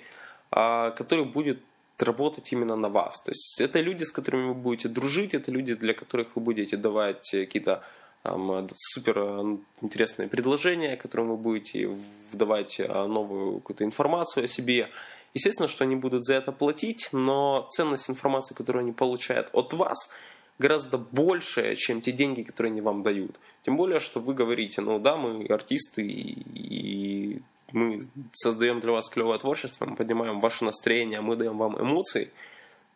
который 0.49 1.25
будет 1.25 1.61
работать 2.01 2.51
именно 2.51 2.75
на 2.75 2.89
вас. 2.89 3.21
То 3.21 3.31
есть 3.31 3.61
это 3.61 3.79
люди, 3.79 4.03
с 4.03 4.11
которыми 4.11 4.49
вы 4.49 4.53
будете 4.53 4.89
дружить, 4.89 5.33
это 5.33 5.51
люди, 5.51 5.73
для 5.75 5.93
которых 5.93 6.27
вы 6.35 6.41
будете 6.41 6.77
давать 6.77 7.29
какие-то 7.31 7.83
там, 8.23 8.67
супер 8.75 9.17
э, 9.17 9.57
интересные 9.81 10.27
предложения, 10.27 10.97
которым 10.97 11.29
вы 11.29 11.37
будете 11.37 11.89
вдавать 12.31 12.79
э, 12.79 12.87
новую 12.87 13.59
какую-то 13.59 13.83
информацию 13.83 14.45
о 14.45 14.47
себе. 14.47 14.89
Естественно, 15.33 15.67
что 15.67 15.83
они 15.83 15.95
будут 15.95 16.25
за 16.25 16.35
это 16.35 16.51
платить, 16.51 17.09
но 17.11 17.67
ценность 17.71 18.09
информации, 18.09 18.55
которую 18.55 18.81
они 18.83 18.91
получают 18.91 19.49
от 19.53 19.73
вас, 19.73 20.11
гораздо 20.57 20.97
больше, 20.97 21.75
чем 21.75 22.01
те 22.01 22.11
деньги, 22.11 22.43
которые 22.43 22.71
они 22.71 22.81
вам 22.81 23.03
дают. 23.03 23.39
Тем 23.63 23.77
более, 23.77 23.99
что 23.99 24.19
вы 24.19 24.33
говорите, 24.33 24.81
ну 24.81 24.99
да, 24.99 25.15
мы 25.15 25.45
артисты, 25.45 26.05
и 26.05 27.41
мы 27.71 28.07
создаем 28.33 28.79
для 28.79 28.91
вас 28.91 29.09
клевое 29.09 29.39
творчество, 29.39 29.85
мы 29.85 29.95
поднимаем 29.95 30.39
ваше 30.39 30.65
настроение, 30.65 31.21
мы 31.21 31.35
даем 31.35 31.57
вам 31.57 31.79
эмоции, 31.79 32.31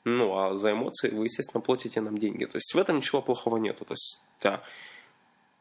ну, 0.03 0.37
а 0.37 0.57
за 0.57 0.71
эмоции 0.71 1.09
вы, 1.09 1.25
естественно, 1.25 1.61
платите 1.61 2.01
нам 2.01 2.17
деньги. 2.17 2.45
То 2.45 2.57
есть 2.57 2.73
в 2.73 2.77
этом 2.77 2.97
ничего 2.97 3.21
плохого 3.21 3.57
нет. 3.57 3.77
То 3.77 3.85
есть, 3.89 4.21
да, 4.41 4.61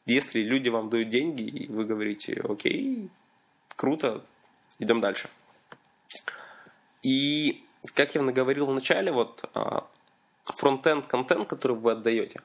если 0.05 0.41
люди 0.41 0.69
вам 0.69 0.91
дают 0.91 1.11
деньги, 1.11 1.43
и 1.43 1.69
вы 1.69 1.85
говорите, 1.85 2.41
окей, 2.49 3.09
круто, 3.77 4.25
идем 4.79 5.01
дальше. 5.01 5.29
И, 7.03 7.65
как 7.95 8.15
я 8.15 8.23
наговорил 8.23 8.67
в 8.67 8.75
начале, 8.75 9.13
вот 9.13 9.49
а, 9.55 9.87
фронтенд 10.45 11.07
контент, 11.07 11.49
который 11.49 11.77
вы 11.77 11.93
отдаете 11.93 12.41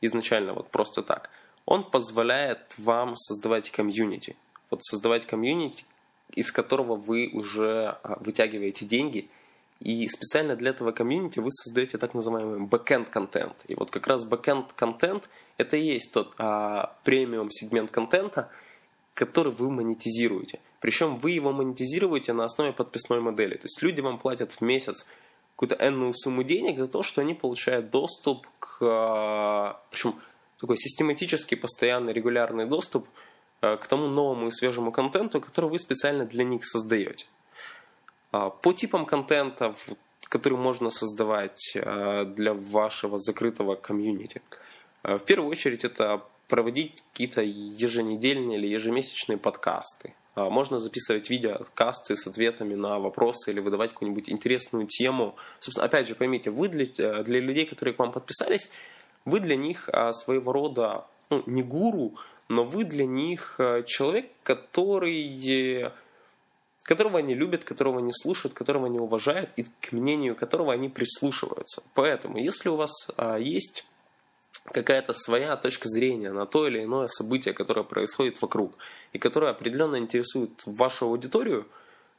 изначально, 0.00 0.54
вот 0.54 0.68
просто 0.68 1.02
так, 1.02 1.30
он 1.66 1.84
позволяет 1.84 2.74
вам 2.78 3.14
создавать 3.16 3.70
комьюнити. 3.70 4.36
Вот 4.70 4.82
создавать 4.84 5.26
комьюнити, 5.26 5.84
из 6.34 6.52
которого 6.52 6.96
вы 6.96 7.30
уже 7.32 7.96
а, 8.02 8.18
вытягиваете 8.20 8.84
деньги– 8.84 9.28
и 9.82 10.06
специально 10.06 10.54
для 10.54 10.70
этого 10.70 10.92
комьюнити 10.92 11.40
вы 11.40 11.50
создаете 11.50 11.98
так 11.98 12.14
называемый 12.14 12.60
backend 12.68 13.10
контент. 13.10 13.56
И 13.66 13.74
вот 13.74 13.90
как 13.90 14.06
раз 14.06 14.28
backend 14.28 14.66
контент 14.76 15.28
это 15.56 15.76
и 15.76 15.82
есть 15.82 16.12
тот 16.12 16.34
а, 16.38 16.96
премиум 17.02 17.50
сегмент 17.50 17.90
контента, 17.90 18.48
который 19.14 19.52
вы 19.52 19.70
монетизируете. 19.70 20.60
Причем 20.80 21.16
вы 21.16 21.32
его 21.32 21.50
монетизируете 21.52 22.32
на 22.32 22.44
основе 22.44 22.72
подписной 22.72 23.20
модели. 23.20 23.56
То 23.56 23.64
есть 23.64 23.82
люди 23.82 24.00
вам 24.00 24.18
платят 24.18 24.52
в 24.52 24.60
месяц 24.60 25.04
какую-то 25.56 25.76
энную 25.84 26.14
сумму 26.14 26.44
денег 26.44 26.78
за 26.78 26.86
то, 26.86 27.02
что 27.02 27.20
они 27.20 27.34
получают 27.34 27.90
доступ 27.90 28.46
к... 28.60 28.78
А, 28.82 29.82
причем 29.90 30.14
такой 30.60 30.76
систематический, 30.76 31.56
постоянный, 31.56 32.12
регулярный 32.12 32.66
доступ 32.66 33.08
к 33.62 33.86
тому 33.86 34.08
новому 34.08 34.48
и 34.48 34.50
свежему 34.50 34.90
контенту, 34.90 35.40
который 35.40 35.70
вы 35.70 35.78
специально 35.78 36.24
для 36.24 36.42
них 36.42 36.64
создаете. 36.64 37.26
А, 38.32 38.50
по 38.50 38.72
типам 38.72 39.06
контента, 39.06 39.74
который 40.28 40.58
можно 40.58 40.90
создавать 40.90 41.76
а, 41.76 42.24
для 42.24 42.54
вашего 42.54 43.18
закрытого 43.18 43.76
комьюнити. 43.76 44.40
А, 45.02 45.18
в 45.18 45.24
первую 45.24 45.50
очередь 45.50 45.84
это 45.84 46.22
проводить 46.48 47.04
какие-то 47.12 47.42
еженедельные 47.42 48.58
или 48.58 48.66
ежемесячные 48.66 49.38
подкасты. 49.38 50.14
Можно 50.34 50.78
записывать 50.78 51.28
видеокасты 51.28 52.16
с 52.16 52.26
ответами 52.26 52.74
на 52.74 52.98
вопросы 52.98 53.50
или 53.50 53.60
выдавать 53.60 53.92
какую-нибудь 53.92 54.30
интересную 54.30 54.86
тему. 54.86 55.36
Собственно, 55.60 55.86
опять 55.86 56.08
же, 56.08 56.14
поймите, 56.14 56.50
вы 56.50 56.68
для, 56.68 56.86
для 57.22 57.40
людей, 57.40 57.66
которые 57.66 57.94
к 57.94 57.98
вам 57.98 58.12
подписались, 58.12 58.70
вы 59.26 59.40
для 59.40 59.56
них 59.56 59.90
своего 60.12 60.52
рода, 60.52 61.06
ну, 61.28 61.42
не 61.44 61.62
гуру, 61.62 62.14
но 62.48 62.64
вы 62.64 62.84
для 62.84 63.06
них 63.06 63.60
человек, 63.86 64.30
который 64.42 65.90
которого 66.82 67.18
они 67.18 67.34
любят, 67.34 67.64
которого 67.64 68.00
они 68.00 68.12
слушают, 68.12 68.54
которого 68.54 68.86
они 68.86 68.98
уважают 68.98 69.50
и 69.56 69.64
к 69.80 69.92
мнению 69.92 70.34
которого 70.34 70.72
они 70.72 70.88
прислушиваются. 70.88 71.82
Поэтому, 71.94 72.38
если 72.38 72.68
у 72.68 72.76
вас 72.76 72.90
а, 73.16 73.36
есть 73.36 73.86
какая-то 74.64 75.12
своя 75.12 75.56
точка 75.56 75.88
зрения 75.88 76.32
на 76.32 76.46
то 76.46 76.66
или 76.66 76.82
иное 76.82 77.08
событие, 77.08 77.54
которое 77.54 77.84
происходит 77.84 78.40
вокруг, 78.42 78.76
и 79.12 79.18
которое 79.18 79.50
определенно 79.50 79.96
интересует 79.96 80.62
вашу 80.66 81.06
аудиторию, 81.06 81.66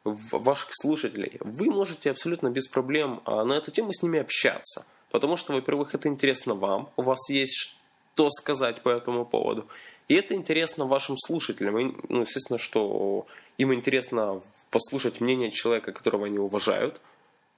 ваших 0.03 0.69
слушателей, 0.73 1.37
вы 1.39 1.67
можете 1.67 2.11
абсолютно 2.11 2.49
без 2.49 2.67
проблем 2.67 3.21
а, 3.25 3.43
на 3.43 3.53
эту 3.53 3.71
тему 3.71 3.93
с 3.93 4.01
ними 4.01 4.19
общаться. 4.19 4.85
Потому 5.11 5.37
что, 5.37 5.53
во-первых, 5.53 5.93
это 5.93 6.07
интересно 6.07 6.55
вам, 6.55 6.89
у 6.97 7.03
вас 7.03 7.29
есть 7.29 7.79
что 8.13 8.29
сказать 8.29 8.81
по 8.81 8.89
этому 8.89 9.25
поводу. 9.25 9.67
И 10.07 10.15
это 10.15 10.33
интересно 10.33 10.85
вашим 10.85 11.17
слушателям. 11.17 11.79
И, 11.79 11.95
ну, 12.09 12.21
естественно, 12.21 12.57
что 12.57 13.25
им 13.57 13.73
интересно 13.73 14.41
послушать 14.69 15.21
мнение 15.21 15.51
человека, 15.51 15.91
которого 15.91 16.25
они 16.25 16.39
уважают, 16.39 16.99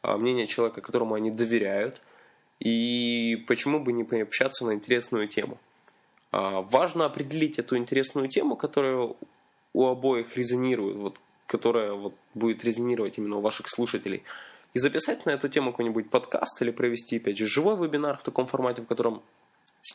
а, 0.02 0.18
мнение 0.18 0.48
человека, 0.48 0.82
которому 0.82 1.16
они 1.16 1.32
доверяют. 1.32 2.02
И 2.60 3.44
почему 3.48 3.80
бы 3.80 3.92
не 3.94 4.04
пообщаться 4.04 4.66
на 4.66 4.74
интересную 4.74 5.28
тему. 5.28 5.58
А, 6.32 6.62
важно 6.62 7.06
определить 7.06 7.60
эту 7.60 7.78
интересную 7.78 8.28
тему, 8.30 8.56
которая 8.56 9.10
у 9.74 9.86
обоих 9.88 10.38
резонирует, 10.38 10.98
вот, 10.98 11.20
которая 11.48 11.94
вот, 11.94 12.14
будет 12.34 12.64
резонировать 12.64 13.18
именно 13.18 13.38
у 13.38 13.42
ваших 13.42 13.68
слушателей. 13.68 14.24
И 14.74 14.80
записать 14.80 15.26
на 15.26 15.32
эту 15.32 15.50
тему 15.50 15.72
какой-нибудь 15.72 16.10
подкаст 16.10 16.62
или 16.62 16.72
провести, 16.72 17.18
опять 17.18 17.38
же, 17.38 17.48
живой 17.48 17.78
вебинар 17.78 18.18
в 18.18 18.24
таком 18.24 18.46
формате, 18.46 18.82
в 18.82 18.88
котором 18.88 19.22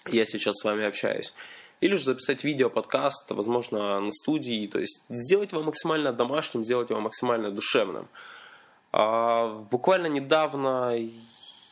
я 0.06 0.24
сейчас 0.24 0.56
с 0.56 0.64
вами 0.64 0.84
общаюсь 0.84 1.34
или 1.80 1.96
же 1.96 2.04
записать 2.04 2.44
видео, 2.44 2.68
подкаст, 2.68 3.30
возможно, 3.30 4.00
на 4.00 4.12
студии, 4.12 4.66
то 4.66 4.78
есть 4.78 5.04
сделать 5.08 5.52
его 5.52 5.62
максимально 5.62 6.12
домашним, 6.12 6.64
сделать 6.64 6.90
его 6.90 7.00
максимально 7.00 7.50
душевным. 7.50 8.08
А, 8.92 9.48
буквально 9.70 10.06
недавно 10.06 10.94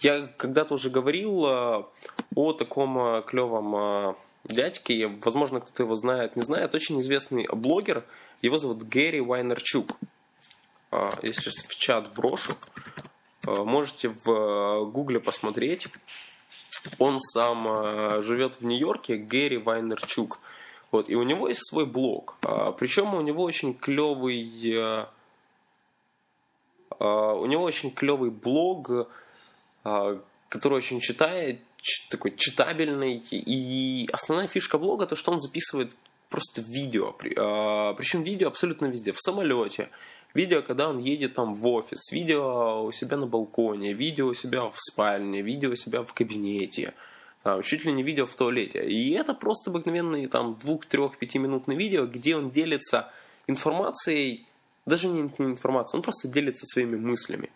я 0.01 0.29
когда-то 0.37 0.75
уже 0.75 0.88
говорил 0.88 1.44
а, 1.47 1.88
о 2.35 2.53
таком 2.53 2.99
а, 2.99 3.23
клевом 3.23 4.16
дядьке, 4.44 5.09
возможно, 5.09 5.61
кто-то 5.61 5.83
его 5.83 5.94
знает, 5.94 6.37
не 6.37 6.42
знает, 6.42 6.75
очень 6.75 7.01
известный 7.01 7.47
блогер, 7.53 8.05
его 8.40 8.57
зовут 8.57 8.85
Гэри 8.85 9.21
Вайнерчук. 9.21 9.97
Я 10.90 11.33
сейчас 11.35 11.55
в 11.57 11.77
чат 11.77 12.14
брошу. 12.14 12.53
Можете 13.44 14.09
в 14.09 14.87
гугле 14.87 15.21
посмотреть. 15.21 15.88
Он 16.98 17.20
сам 17.20 17.68
э, 17.68 18.22
живет 18.22 18.60
в 18.60 18.64
Нью-Йорке, 18.64 19.16
Гэри 19.16 19.58
Вайнерчук. 19.58 20.38
Вот, 20.90 21.08
и 21.10 21.16
у 21.16 21.22
него 21.22 21.48
есть 21.48 21.68
свой 21.68 21.86
блог. 21.86 22.36
А, 22.42 22.72
причем 22.72 23.14
у 23.14 23.20
него 23.20 23.42
очень 23.42 23.74
клевый... 23.74 24.50
Э, 24.74 25.06
а, 26.98 27.34
у 27.34 27.46
него 27.46 27.64
очень 27.64 27.90
клевый 27.90 28.30
блог, 28.30 28.90
а, 29.84 30.20
который 30.48 30.74
очень 30.74 31.00
читает, 31.00 31.60
такой 32.10 32.34
читабельный. 32.36 33.22
И 33.30 34.08
основная 34.12 34.46
фишка 34.46 34.78
блога 34.78 35.06
то, 35.06 35.16
что 35.16 35.32
он 35.32 35.40
записывает 35.40 35.92
просто 36.30 36.62
видео. 36.62 37.14
А, 37.36 37.94
Причем 37.94 38.22
видео 38.22 38.48
абсолютно 38.48 38.86
везде. 38.86 39.12
В 39.12 39.20
самолете, 39.20 39.90
Видео, 40.34 40.62
когда 40.62 40.88
он 40.88 40.98
едет 40.98 41.34
там 41.34 41.54
в 41.54 41.66
офис, 41.66 42.12
видео 42.12 42.84
у 42.84 42.92
себя 42.92 43.16
на 43.16 43.26
балконе, 43.26 43.94
видео 43.94 44.28
у 44.28 44.34
себя 44.34 44.68
в 44.68 44.76
спальне, 44.76 45.42
видео 45.42 45.70
у 45.70 45.76
себя 45.76 46.02
в 46.02 46.12
кабинете, 46.12 46.94
там, 47.42 47.62
чуть 47.62 47.84
ли 47.84 47.92
не 47.92 48.02
видео 48.02 48.26
в 48.26 48.34
туалете. 48.34 48.80
И 48.80 49.12
это 49.12 49.32
просто 49.32 49.70
обыкновенные 49.70 50.28
там 50.28 50.58
двух, 50.60 50.84
трех, 50.86 51.18
пятиминутные 51.18 51.78
видео, 51.78 52.06
где 52.06 52.36
он 52.36 52.50
делится 52.50 53.10
информацией, 53.46 54.46
даже 54.84 55.08
не 55.08 55.20
информацией, 55.20 55.98
он 55.98 56.02
просто 56.02 56.28
делится 56.28 56.66
своими 56.66 56.96
мыслями. 56.96 57.50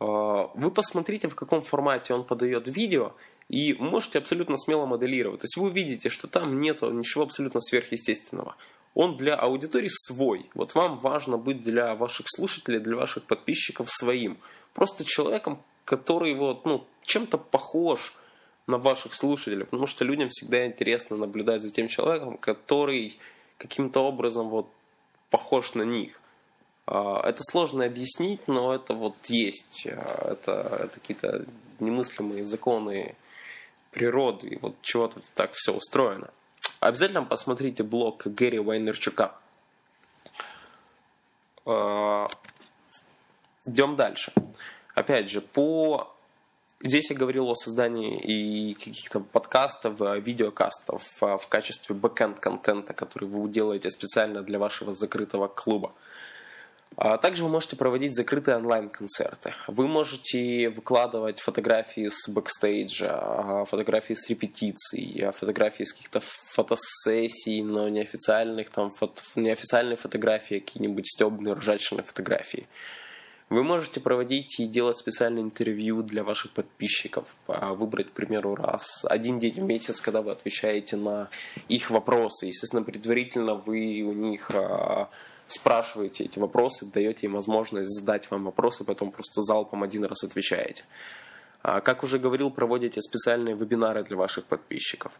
А, 0.00 0.50
вы 0.54 0.70
посмотрите, 0.70 1.28
в 1.28 1.34
каком 1.34 1.62
формате 1.62 2.12
он 2.12 2.24
подает 2.24 2.68
видео, 2.68 3.14
и 3.48 3.74
можете 3.74 4.18
абсолютно 4.18 4.58
смело 4.58 4.84
моделировать. 4.84 5.40
То 5.40 5.44
есть 5.44 5.56
вы 5.56 5.68
увидите, 5.68 6.10
что 6.10 6.26
там 6.26 6.60
нет 6.60 6.82
ничего 6.82 7.24
абсолютно 7.24 7.60
сверхъестественного 7.60 8.56
он 8.94 9.16
для 9.16 9.34
аудитории 9.34 9.90
свой. 9.90 10.50
Вот 10.54 10.74
вам 10.74 10.98
важно 10.98 11.38
быть 11.38 11.62
для 11.62 11.94
ваших 11.94 12.26
слушателей, 12.28 12.80
для 12.80 12.96
ваших 12.96 13.24
подписчиков 13.24 13.90
своим. 13.90 14.38
Просто 14.74 15.04
человеком, 15.04 15.62
который 15.84 16.34
вот, 16.34 16.64
ну, 16.64 16.86
чем-то 17.02 17.38
похож 17.38 18.14
на 18.66 18.78
ваших 18.78 19.14
слушателей, 19.14 19.64
потому 19.64 19.86
что 19.86 20.04
людям 20.04 20.28
всегда 20.28 20.66
интересно 20.66 21.16
наблюдать 21.16 21.62
за 21.62 21.70
тем 21.70 21.88
человеком, 21.88 22.36
который 22.36 23.18
каким-то 23.56 24.00
образом 24.00 24.48
вот 24.50 24.68
похож 25.30 25.74
на 25.74 25.82
них. 25.82 26.20
А, 26.86 27.20
это 27.26 27.42
сложно 27.42 27.84
объяснить, 27.84 28.46
но 28.46 28.74
это 28.74 28.94
вот 28.94 29.14
есть. 29.28 29.86
А, 29.90 30.32
это, 30.32 30.80
это 30.84 31.00
какие-то 31.00 31.44
немыслимые 31.80 32.44
законы 32.44 33.14
природы, 33.90 34.48
и 34.48 34.58
вот 34.58 34.74
чего-то 34.82 35.20
так 35.34 35.52
все 35.54 35.72
устроено. 35.72 36.30
Обязательно 36.80 37.24
посмотрите 37.24 37.82
блог 37.82 38.26
Гэри 38.26 38.58
Вайнерчука. 38.58 39.34
А, 41.66 42.28
идем 43.64 43.96
дальше. 43.96 44.32
Опять 44.94 45.30
же, 45.30 45.40
по 45.40 46.14
Здесь 46.80 47.10
я 47.10 47.16
говорил 47.16 47.48
о 47.48 47.56
создании 47.56 48.20
и 48.20 48.74
каких-то 48.74 49.18
подкастов, 49.18 50.00
э, 50.00 50.20
видеокастов 50.20 51.02
э, 51.22 51.36
в 51.36 51.48
качестве 51.48 51.96
back-end 51.96 52.38
контента, 52.38 52.94
который 52.94 53.28
вы 53.28 53.48
делаете 53.48 53.90
специально 53.90 54.42
для 54.42 54.60
вашего 54.60 54.92
закрытого 54.92 55.48
клуба. 55.48 55.92
А 57.00 57.16
также 57.16 57.44
вы 57.44 57.48
можете 57.48 57.76
проводить 57.76 58.16
закрытые 58.16 58.56
онлайн-концерты. 58.56 59.54
Вы 59.68 59.86
можете 59.86 60.68
выкладывать 60.70 61.38
фотографии 61.38 62.08
с 62.08 62.28
бэкстейджа, 62.28 63.12
а, 63.12 63.64
фотографии 63.66 64.14
с 64.14 64.28
репетиций, 64.28 65.22
а, 65.24 65.30
фотографии 65.30 65.84
с 65.84 65.92
каких-то 65.92 66.18
фотосессий, 66.20 67.62
но 67.62 67.88
неофициальных, 67.88 68.70
там, 68.70 68.90
фото, 68.90 69.22
неофициальные 69.36 69.96
фотографии, 69.96 70.58
какие-нибудь 70.58 71.06
стебные 71.06 71.54
ржачные 71.54 72.02
фотографии. 72.02 72.66
Вы 73.48 73.62
можете 73.62 74.00
проводить 74.00 74.58
и 74.58 74.66
делать 74.66 74.98
специальные 74.98 75.44
интервью 75.44 76.02
для 76.02 76.24
ваших 76.24 76.50
подписчиков. 76.50 77.36
Выбрать, 77.46 78.08
к 78.08 78.12
примеру, 78.12 78.56
раз 78.56 79.04
один 79.04 79.38
день 79.38 79.54
в 79.54 79.62
месяц, 79.62 80.00
когда 80.00 80.20
вы 80.20 80.32
отвечаете 80.32 80.96
на 80.96 81.30
их 81.68 81.90
вопросы. 81.90 82.46
Естественно, 82.46 82.82
предварительно 82.82 83.54
вы 83.54 84.02
у 84.02 84.12
них 84.12 84.50
спрашиваете 85.48 86.24
эти 86.24 86.38
вопросы, 86.38 86.86
даете 86.86 87.26
им 87.26 87.34
возможность 87.34 87.90
задать 87.90 88.30
вам 88.30 88.44
вопросы, 88.44 88.84
потом 88.84 89.10
просто 89.10 89.42
залпом 89.42 89.82
один 89.82 90.04
раз 90.04 90.24
отвечаете. 90.24 90.84
А, 91.62 91.80
как 91.80 92.04
уже 92.04 92.18
говорил, 92.18 92.50
проводите 92.50 93.00
специальные 93.00 93.56
вебинары 93.56 94.04
для 94.04 94.16
ваших 94.16 94.44
подписчиков. 94.44 95.12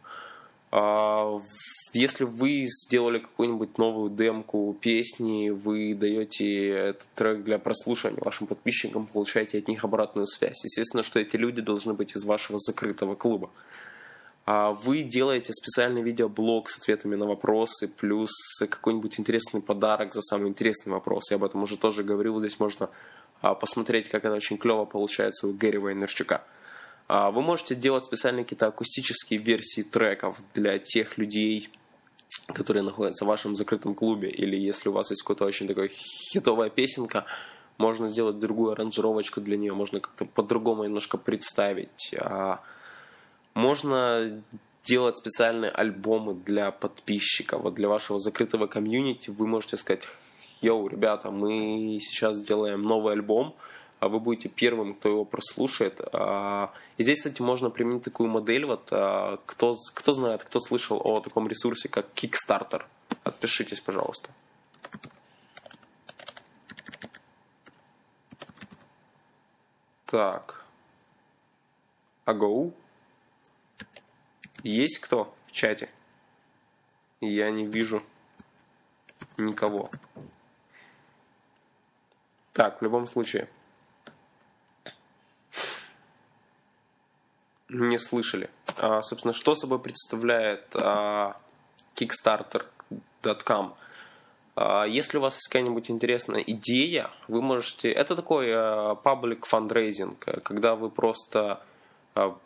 Если 1.95 2.25
вы 2.25 2.67
сделали 2.67 3.21
какую-нибудь 3.21 3.79
новую 3.79 4.11
демку 4.11 4.77
песни, 4.79 5.49
вы 5.49 5.95
даете 5.95 6.69
этот 6.69 7.09
трек 7.15 7.43
для 7.43 7.59
прослушивания 7.59 8.21
вашим 8.23 8.47
подписчикам, 8.47 9.07
получаете 9.07 9.59
от 9.59 9.69
них 9.69 9.83
обратную 9.85 10.27
связь. 10.27 10.63
Естественно, 10.65 11.03
что 11.03 11.19
эти 11.21 11.37
люди 11.37 11.63
должны 11.63 11.95
быть 11.95 12.15
из 12.15 12.25
вашего 12.25 12.59
закрытого 12.59 13.15
клуба. 13.15 13.49
А 14.51 14.71
вы 14.73 15.03
делаете 15.03 15.53
специальный 15.53 16.01
видеоблог 16.01 16.71
с 16.71 16.79
ответами 16.79 17.17
на 17.17 17.27
вопросы, 17.27 17.87
плюс 17.87 18.31
какой-нибудь 18.59 19.21
интересный 19.21 19.61
подарок 19.61 20.15
за 20.15 20.23
самый 20.23 20.49
интересный 20.49 20.91
вопрос. 20.91 21.31
Я 21.31 21.37
об 21.37 21.45
этом 21.45 21.65
уже 21.65 21.77
тоже 21.77 22.03
говорил. 22.03 22.41
Здесь 22.41 22.59
можно 22.59 22.89
а, 23.43 23.55
посмотреть, 23.55 24.09
как 24.09 24.25
это 24.25 24.35
очень 24.35 24.57
клево 24.57 24.87
получается 24.87 25.49
у 25.49 25.53
Гэри 25.53 25.77
Вайнерчука. 25.77 26.45
А, 27.09 27.31
вы 27.31 27.43
можете 27.43 27.75
делать 27.75 28.07
специальные 28.07 28.45
какие-то 28.45 28.69
акустические 28.69 29.39
версии 29.39 29.83
треков 29.83 30.39
для 30.55 30.79
тех 30.79 31.19
людей, 31.19 31.69
которые 32.47 32.83
находятся 32.83 33.27
в 33.27 33.29
вашем 33.29 33.55
закрытом 33.55 33.95
клубе, 33.95 34.31
или 34.31 34.57
если 34.57 34.89
у 34.89 34.93
вас 34.93 35.11
есть 35.11 35.21
какая-то 35.25 35.45
очень 35.45 35.69
такая 35.69 35.91
хитовая 36.33 36.71
песенка, 36.71 37.27
можно 37.77 38.09
сделать 38.09 38.39
другую 38.39 38.73
аранжировочку 38.73 39.43
для 39.43 39.59
нее, 39.59 39.75
можно 39.75 40.01
как-то 40.01 40.25
по-другому 40.25 40.85
немножко 40.85 41.19
представить. 41.19 42.15
Можно 43.59 44.41
делать 44.85 45.19
специальные 45.19 45.73
альбомы 45.73 46.35
для 46.35 46.71
подписчиков, 46.71 47.61
вот 47.65 47.75
для 47.75 47.89
вашего 47.89 48.21
закрытого 48.21 48.69
комьюнити. 48.69 49.31
Вы 49.31 49.49
можете 49.49 49.77
сказать, 49.77 50.05
йоу, 50.61 50.87
ребята, 50.87 51.33
мы 51.33 51.99
сейчас 52.01 52.41
делаем 52.47 52.83
новый 52.83 53.15
альбом, 53.15 53.57
а 53.99 54.09
вы 54.09 54.21
будете 54.21 54.49
первым, 54.49 54.95
кто 54.95 55.09
его 55.09 55.25
прослушает. 55.25 56.01
А, 56.13 56.73
и 56.99 57.03
здесь, 57.03 57.19
кстати, 57.19 57.43
можно 57.43 57.69
применить 57.69 58.05
такую 58.05 58.31
модель. 58.31 58.65
Вот, 58.65 58.91
а, 58.93 59.41
кто, 59.45 59.75
кто 59.93 60.13
знает, 60.13 60.45
кто 60.45 60.61
слышал 60.61 61.03
о 61.05 61.21
таком 61.21 61.49
ресурсе, 61.49 61.89
как 61.89 62.07
Kickstarter? 62.15 62.85
Отпишитесь, 63.25 63.81
пожалуйста. 63.81 64.31
Так. 70.07 70.65
Агоу? 72.25 72.73
Есть 74.63 74.99
кто 74.99 75.35
в 75.47 75.53
чате? 75.53 75.89
Я 77.21 77.51
не 77.51 77.67
вижу 77.67 78.03
никого. 79.37 79.91
Так, 82.53 82.81
в 82.81 82.83
любом 82.83 83.07
случае. 83.07 83.49
не 87.69 87.99
слышали. 87.99 88.51
А, 88.79 89.03
собственно, 89.03 89.35
что 89.35 89.55
собой 89.55 89.79
представляет 89.79 90.65
а, 90.75 91.37
Kickstarter.com? 91.97 93.75
А, 94.57 94.85
если 94.85 95.19
у 95.19 95.21
вас 95.21 95.35
есть 95.35 95.49
какая-нибудь 95.49 95.91
интересная 95.91 96.41
идея, 96.41 97.11
вы 97.29 97.43
можете... 97.43 97.91
Это 97.91 98.17
такой 98.17 98.51
а, 98.53 98.95
public 98.95 99.41
когда 100.43 100.75
вы 100.75 100.91
просто 100.91 101.63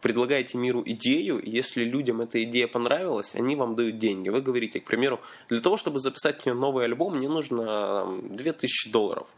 предлагаете 0.01 0.59
миру 0.59 0.83
идею, 0.85 1.39
и 1.39 1.51
если 1.51 1.85
людям 1.85 2.21
эта 2.21 2.43
идея 2.45 2.69
понравилась, 2.69 3.35
они 3.35 3.57
вам 3.57 3.75
дают 3.75 3.99
деньги. 3.99 4.29
Вы 4.29 4.41
говорите, 4.41 4.81
к 4.81 4.85
примеру, 4.85 5.21
для 5.49 5.61
того, 5.61 5.77
чтобы 5.77 5.99
записать 5.99 6.45
новый 6.47 6.85
альбом, 6.85 7.17
мне 7.17 7.29
нужно 7.29 8.07
2000 8.31 8.91
долларов 8.91 9.29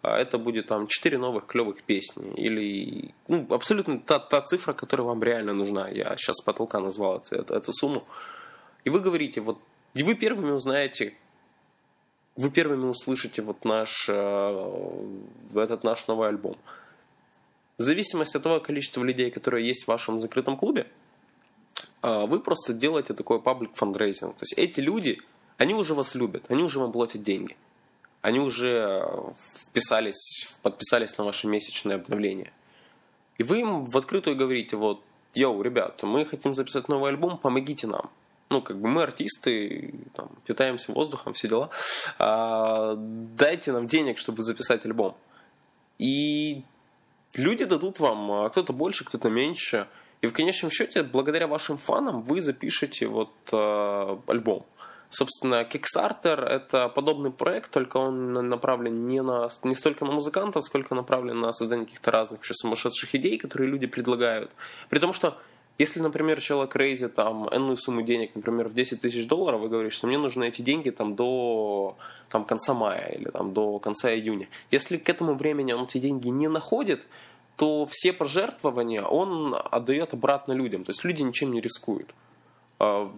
а 0.00 0.16
это 0.16 0.38
будет 0.38 0.66
там 0.66 0.86
4 0.86 1.18
новых 1.18 1.46
клевых 1.46 1.82
песни. 1.82 2.32
Или 2.36 3.14
ну, 3.26 3.46
абсолютно 3.50 3.98
та, 3.98 4.18
та 4.18 4.40
цифра, 4.42 4.72
которая 4.72 5.06
вам 5.06 5.22
реально 5.22 5.54
нужна. 5.54 5.88
Я 5.88 6.16
сейчас 6.16 6.36
с 6.36 6.44
потолка 6.44 6.80
назвал 6.80 7.18
это, 7.18 7.36
это, 7.36 7.54
эту 7.54 7.72
сумму. 7.72 8.04
И 8.84 8.90
вы 8.90 9.00
говорите, 9.00 9.40
вот, 9.40 9.58
и 9.94 10.02
вы 10.02 10.14
первыми 10.14 10.52
узнаете, 10.52 11.14
вы 12.36 12.50
первыми 12.50 12.86
услышите 12.86 13.42
вот 13.42 13.64
наш, 13.64 14.08
э, 14.08 15.10
этот 15.54 15.82
наш 15.82 16.06
новый 16.06 16.28
альбом. 16.28 16.56
В 17.78 17.82
зависимости 17.82 18.36
от 18.36 18.42
того 18.42 18.60
количества 18.60 19.02
людей, 19.02 19.30
которые 19.30 19.66
есть 19.66 19.84
в 19.84 19.88
вашем 19.88 20.20
закрытом 20.20 20.56
клубе, 20.56 20.86
э, 22.02 22.26
вы 22.26 22.40
просто 22.40 22.74
делаете 22.74 23.14
такой 23.14 23.40
public 23.40 23.74
fundraising. 23.74 24.36
То 24.36 24.42
есть 24.42 24.54
эти 24.58 24.80
люди, 24.80 25.20
они 25.56 25.74
уже 25.74 25.94
вас 25.94 26.14
любят, 26.14 26.44
они 26.48 26.62
уже 26.62 26.80
вам 26.80 26.92
платят 26.92 27.22
деньги– 27.22 27.56
они 28.20 28.40
уже 28.40 29.08
вписались, 29.66 30.48
подписались 30.62 31.16
на 31.18 31.24
ваше 31.24 31.46
месячное 31.46 31.96
обновление. 31.96 32.52
И 33.38 33.42
вы 33.42 33.60
им 33.60 33.84
в 33.84 33.96
открытую 33.96 34.36
говорите, 34.36 34.76
вот, 34.76 35.00
yo, 35.34 35.62
ребят, 35.62 36.02
мы 36.02 36.24
хотим 36.24 36.54
записать 36.54 36.88
новый 36.88 37.10
альбом, 37.10 37.38
помогите 37.38 37.86
нам. 37.86 38.10
Ну, 38.50 38.62
как 38.62 38.80
бы 38.80 38.88
мы 38.88 39.02
артисты, 39.02 39.94
там, 40.14 40.30
питаемся 40.46 40.92
воздухом, 40.92 41.34
все 41.34 41.48
дела. 41.48 41.70
А, 42.18 42.94
дайте 42.96 43.72
нам 43.72 43.86
денег, 43.86 44.18
чтобы 44.18 44.42
записать 44.42 44.84
альбом. 44.86 45.16
И 45.98 46.62
люди 47.36 47.64
дадут 47.64 48.00
вам, 48.00 48.30
а 48.30 48.48
кто-то 48.48 48.72
больше, 48.72 49.04
кто-то 49.04 49.28
меньше. 49.28 49.86
И 50.20 50.26
в 50.26 50.32
конечном 50.32 50.70
счете, 50.70 51.02
благодаря 51.02 51.46
вашим 51.46 51.78
фанам, 51.78 52.22
вы 52.22 52.42
запишете 52.42 53.06
вот 53.06 53.32
э, 53.52 54.16
альбом. 54.26 54.66
Собственно, 55.10 55.62
Kickstarter— 55.62 56.44
это 56.44 56.88
подобный 56.88 57.30
проект, 57.30 57.70
только 57.70 57.96
он 57.96 58.32
направлен 58.32 59.06
не, 59.06 59.22
на, 59.22 59.48
не 59.62 59.74
столько 59.74 60.04
на 60.04 60.12
музыкантов, 60.12 60.64
сколько 60.64 60.94
направлен 60.94 61.40
на 61.40 61.52
создание 61.52 61.86
каких-то 61.86 62.10
разных 62.10 62.40
вообще 62.40 62.52
сумасшедших 62.54 63.14
идей, 63.14 63.38
которые 63.38 63.70
люди 63.70 63.86
предлагают. 63.86 64.50
При 64.90 64.98
том, 64.98 65.14
что 65.14 65.38
если, 65.78 66.00
например, 66.00 66.40
человек 66.40 66.74
рейзит 66.74 67.14
там 67.14 67.48
энную 67.50 67.76
сумму 67.76 68.02
денег, 68.02 68.32
например, 68.34 68.68
в 68.68 68.74
10 68.74 69.00
тысяч 69.00 69.28
долларов, 69.28 69.60
вы 69.60 69.68
говорите, 69.68 69.94
что 69.94 70.08
мне 70.08 70.18
нужны 70.18 70.48
эти 70.48 70.60
деньги 70.60 70.90
там 70.90 71.14
до 71.14 71.96
там, 72.28 72.44
конца 72.44 72.74
мая 72.74 73.14
или 73.16 73.30
там, 73.30 73.52
до 73.52 73.78
конца 73.78 74.12
июня. 74.12 74.48
Если 74.72 74.96
к 74.96 75.08
этому 75.08 75.34
времени 75.34 75.72
он 75.72 75.84
эти 75.84 75.98
деньги 75.98 76.28
не 76.28 76.48
находит, 76.48 77.06
то 77.56 77.86
все 77.86 78.12
пожертвования 78.12 79.02
он 79.02 79.54
отдает 79.54 80.14
обратно 80.14 80.52
людям. 80.52 80.84
То 80.84 80.90
есть 80.90 81.04
люди 81.04 81.22
ничем 81.22 81.52
не 81.52 81.60
рискуют. 81.60 82.12
А, 82.80 83.12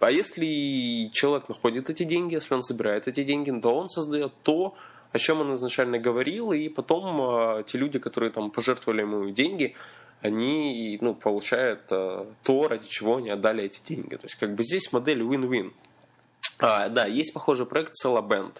а 0.00 0.10
если 0.10 1.10
человек 1.12 1.48
находит 1.48 1.88
эти 1.88 2.04
деньги, 2.04 2.34
если 2.34 2.54
он 2.54 2.62
собирает 2.62 3.08
эти 3.08 3.24
деньги, 3.24 3.50
то 3.60 3.74
он 3.74 3.88
создает 3.88 4.32
то, 4.42 4.74
о 5.12 5.18
чем 5.18 5.40
он 5.40 5.54
изначально 5.54 5.98
говорил, 5.98 6.52
и 6.52 6.68
потом 6.68 7.58
э, 7.58 7.64
те 7.64 7.78
люди, 7.78 7.98
которые 7.98 8.30
там 8.30 8.50
пожертвовали 8.50 9.02
ему 9.02 9.30
деньги, 9.30 9.74
они 10.22 10.98
ну, 11.00 11.14
получают 11.14 11.82
э, 11.90 12.24
то, 12.42 12.68
ради 12.68 12.88
чего 12.88 13.16
они 13.16 13.30
отдали 13.30 13.64
эти 13.64 13.82
деньги. 13.84 14.14
То 14.14 14.24
есть 14.24 14.36
как 14.36 14.54
бы 14.54 14.62
здесь 14.62 14.92
модель 14.92 15.20
win-win. 15.22 15.72
А, 16.58 16.88
да, 16.88 17.06
есть 17.06 17.34
похожий 17.34 17.66
проект 17.66 17.92
Celaband. 18.02 18.56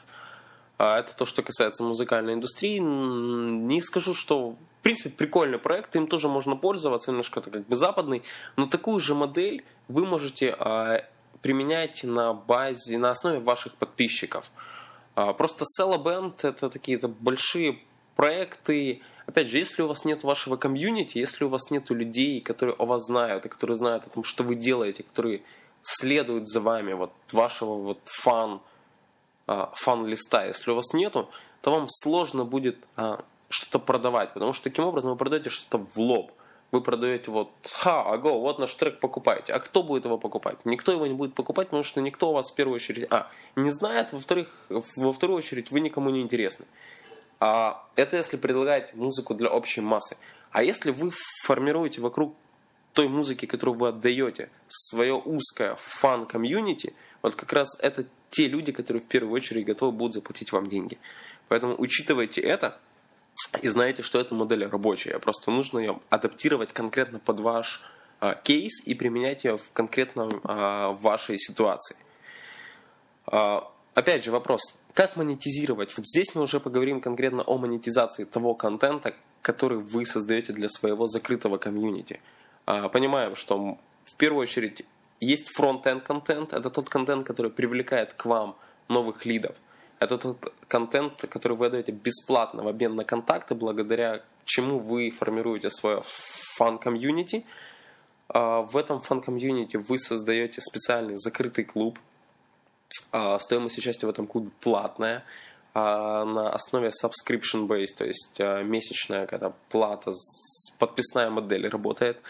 А, 0.77 0.98
это 0.98 1.16
то, 1.16 1.25
что 1.25 1.42
касается 1.42 1.85
музыкальной 1.85 2.35
индустрии. 2.35 2.79
Не 2.79 3.81
скажу, 3.81 4.14
что 4.14 4.51
в 4.51 4.83
принципе, 4.83 5.11
прикольный 5.11 5.59
проект, 5.59 5.94
им 5.94 6.09
тоже 6.09 6.29
можно 6.29 6.57
пользоваться, 6.57 7.12
немножко 7.12 7.38
это 7.38 7.53
как 7.53 7.66
бы 7.68 7.77
западный, 7.77 8.25
но 8.57 8.66
такую 8.66 8.98
же 8.98 9.14
модель 9.14 9.64
вы 9.87 10.05
можете 10.05 10.57
а, 10.59 11.05
применяйте 11.40 12.09
на 12.09 12.32
базе, 12.32 12.99
на 12.99 13.11
основе 13.11 13.39
ваших 13.39 13.74
подписчиков. 13.74 14.51
А, 15.14 15.32
просто 15.34 15.64
Band 15.78 16.34
это 16.43 16.68
такие 16.68 16.99
-то 16.99 17.07
большие 17.07 17.78
проекты. 18.16 19.03
Опять 19.27 19.49
же, 19.49 19.59
если 19.59 19.83
у 19.83 19.87
вас 19.87 20.05
нет 20.05 20.25
вашего 20.25 20.57
комьюнити, 20.57 21.18
если 21.18 21.45
у 21.45 21.49
вас 21.49 21.70
нет 21.70 21.91
людей, 21.91 22.41
которые 22.41 22.75
о 22.77 22.87
вас 22.87 23.07
знают, 23.07 23.47
и 23.47 23.49
которые 23.49 23.77
знают 23.77 24.07
о 24.07 24.11
том, 24.11 24.25
что 24.25 24.43
вы 24.43 24.55
делаете, 24.55 25.05
которые 25.05 25.43
следуют 25.83 26.49
за 26.49 26.61
вами, 26.61 26.93
вот 26.93 27.12
вашего 27.33 27.75
вот 27.75 27.99
фан, 28.05 28.61
а, 29.47 29.70
фан-листа, 29.75 30.47
если 30.47 30.70
у 30.70 30.75
вас 30.75 30.93
нету, 30.93 31.31
то 31.61 31.70
вам 31.70 31.87
сложно 31.89 32.45
будет 32.45 32.77
а, 32.97 33.25
что-то 33.49 33.79
продавать, 33.79 34.33
потому 34.33 34.53
что 34.53 34.64
таким 34.64 34.85
образом 34.85 35.11
вы 35.11 35.16
продаете 35.16 35.51
что-то 35.51 35.87
в 35.95 35.99
лоб. 35.99 36.33
вы 36.73 36.81
продаете 36.81 37.31
вот, 37.31 37.51
ха, 37.64 38.03
аго, 38.03 38.33
вот 38.33 38.59
наш 38.59 38.75
трек 38.75 38.99
покупайте. 38.99 39.53
А 39.53 39.61
кто 39.61 39.83
будет 39.83 40.07
его 40.07 40.16
покупать? 40.16 40.57
Никто 40.64 40.91
его 40.91 41.07
не 41.07 41.12
будет 41.12 41.35
покупать, 41.35 41.68
потому 41.68 41.83
что 41.83 42.01
никто 42.01 42.31
у 42.31 42.33
вас 42.33 42.51
в 42.51 42.55
первую 42.55 42.77
очередь, 42.77 43.07
а, 43.11 43.31
не 43.57 43.70
знает, 43.70 44.12
во-вторых, 44.12 44.66
во 44.68 45.12
вторую 45.12 45.39
очередь 45.39 45.70
вы 45.70 45.81
никому 45.81 46.11
не 46.11 46.23
интересны. 46.23 46.64
А, 47.45 47.82
это 47.97 48.18
если 48.18 48.36
предлагать 48.36 48.95
музыку 48.95 49.34
для 49.34 49.51
общей 49.51 49.80
массы. 49.80 50.16
А 50.53 50.62
если 50.62 50.93
вы 50.93 51.11
формируете 51.43 52.01
вокруг 52.01 52.36
той 52.93 53.09
музыки, 53.09 53.47
которую 53.47 53.76
вы 53.76 53.88
отдаете, 53.88 54.49
свое 54.68 55.14
узкое 55.14 55.74
фан-комьюнити, 55.74 56.95
вот 57.20 57.34
как 57.34 57.53
раз 57.53 57.76
это 57.80 58.05
те 58.30 58.47
люди, 58.47 58.70
которые 58.70 59.03
в 59.03 59.09
первую 59.09 59.34
очередь 59.34 59.64
готовы 59.64 59.90
будут 59.90 60.14
заплатить 60.14 60.53
вам 60.53 60.68
деньги. 60.68 60.99
Поэтому 61.49 61.74
учитывайте 61.78 62.40
это 62.40 62.78
и 63.61 63.68
знаете, 63.68 64.05
что 64.05 64.20
эта 64.20 64.36
модель 64.36 64.64
рабочая. 64.64 65.18
Просто 65.18 65.51
нужно 65.51 65.80
ее 65.80 65.99
адаптировать 66.11 66.72
конкретно 66.72 67.18
под 67.18 67.40
ваш 67.40 67.82
а, 68.20 68.36
кейс 68.36 68.86
и 68.86 68.95
применять 68.95 69.43
ее 69.43 69.57
в 69.57 69.68
конкретно 69.72 70.28
а, 70.45 70.93
вашей 70.93 71.40
ситуации. 71.40 71.97
А, 73.26 73.68
опять 73.95 74.22
же 74.22 74.30
вопрос, 74.30 74.61
как 74.95 75.16
монетизировать? 75.16 75.97
Вот 75.97 76.07
здесь 76.07 76.34
мы 76.34 76.43
уже 76.43 76.61
поговорим 76.61 77.01
конкретно 77.01 77.43
о 77.43 77.59
монетизации 77.59 78.24
того 78.24 78.55
контента, 78.55 79.14
который 79.40 79.78
вы 79.78 80.05
создаете 80.07 80.53
для 80.53 80.68
своего 80.68 81.07
закрытого 81.07 81.59
комьюнити. 81.59 82.20
А, 82.66 82.88
понимаем, 82.88 83.34
что 83.34 83.78
в 84.05 84.16
первую 84.16 84.43
очередь 84.43 84.84
есть 85.20 85.49
front-end 85.57 86.03
контент, 86.03 86.53
это 86.53 86.70
тот 86.70 86.88
контент, 86.88 87.26
который 87.26 87.51
привлекает 87.51 88.12
к 88.12 88.26
вам 88.26 88.57
новых 88.88 89.24
лидов. 89.24 89.57
Это 89.99 90.18
тот 90.18 90.53
контент, 90.68 91.24
который 91.28 91.57
вы 91.57 91.70
даете 91.70 91.93
бесплатно 91.93 92.62
в 92.62 92.68
обмен 92.68 92.97
на 92.97 93.05
контакты, 93.05 93.55
благодаря 93.55 94.22
чему 94.45 94.78
вы 94.78 95.11
формируете 95.11 95.70
свое 95.70 96.03
фан-комьюнити. 96.57 97.45
А, 98.28 98.62
в 98.62 98.76
этом 98.76 99.01
фан-комьюнити 99.01 99.76
вы 99.76 99.99
создаете 99.99 100.61
специальный 100.61 101.16
закрытый 101.16 101.64
клуб. 101.64 101.99
А, 103.12 103.38
стоимость 103.38 103.78
участия 103.78 104.06
в 104.06 104.10
этом 104.10 104.26
клубе 104.26 104.50
платная 104.60 105.24
на 105.74 106.50
основе 106.50 106.90
subscription 106.90 107.66
based, 107.66 107.96
то 107.96 108.04
есть 108.04 108.38
месячная 108.38 109.26
когда 109.26 109.54
плата, 109.70 110.12
подписная 110.78 111.30
модель 111.30 111.66
работает. 111.66 112.20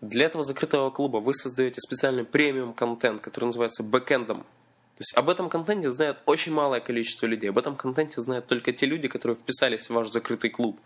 Для 0.00 0.26
этого 0.26 0.44
закрытого 0.44 0.90
клуба 0.90 1.16
вы 1.16 1.34
создаете 1.34 1.80
специальный 1.80 2.24
премиум 2.24 2.72
контент, 2.72 3.20
который 3.22 3.46
называется 3.46 3.82
бэкэндом. 3.82 4.42
То 4.42 5.00
есть 5.00 5.16
об 5.16 5.28
этом 5.28 5.48
контенте 5.48 5.90
знает 5.90 6.18
очень 6.24 6.52
малое 6.52 6.80
количество 6.80 7.26
людей. 7.26 7.50
Об 7.50 7.58
этом 7.58 7.74
контенте 7.74 8.20
знают 8.20 8.46
только 8.46 8.72
те 8.72 8.86
люди, 8.86 9.08
которые 9.08 9.36
вписались 9.36 9.88
в 9.88 9.90
ваш 9.90 10.10
закрытый 10.10 10.50
клуб. 10.50 10.78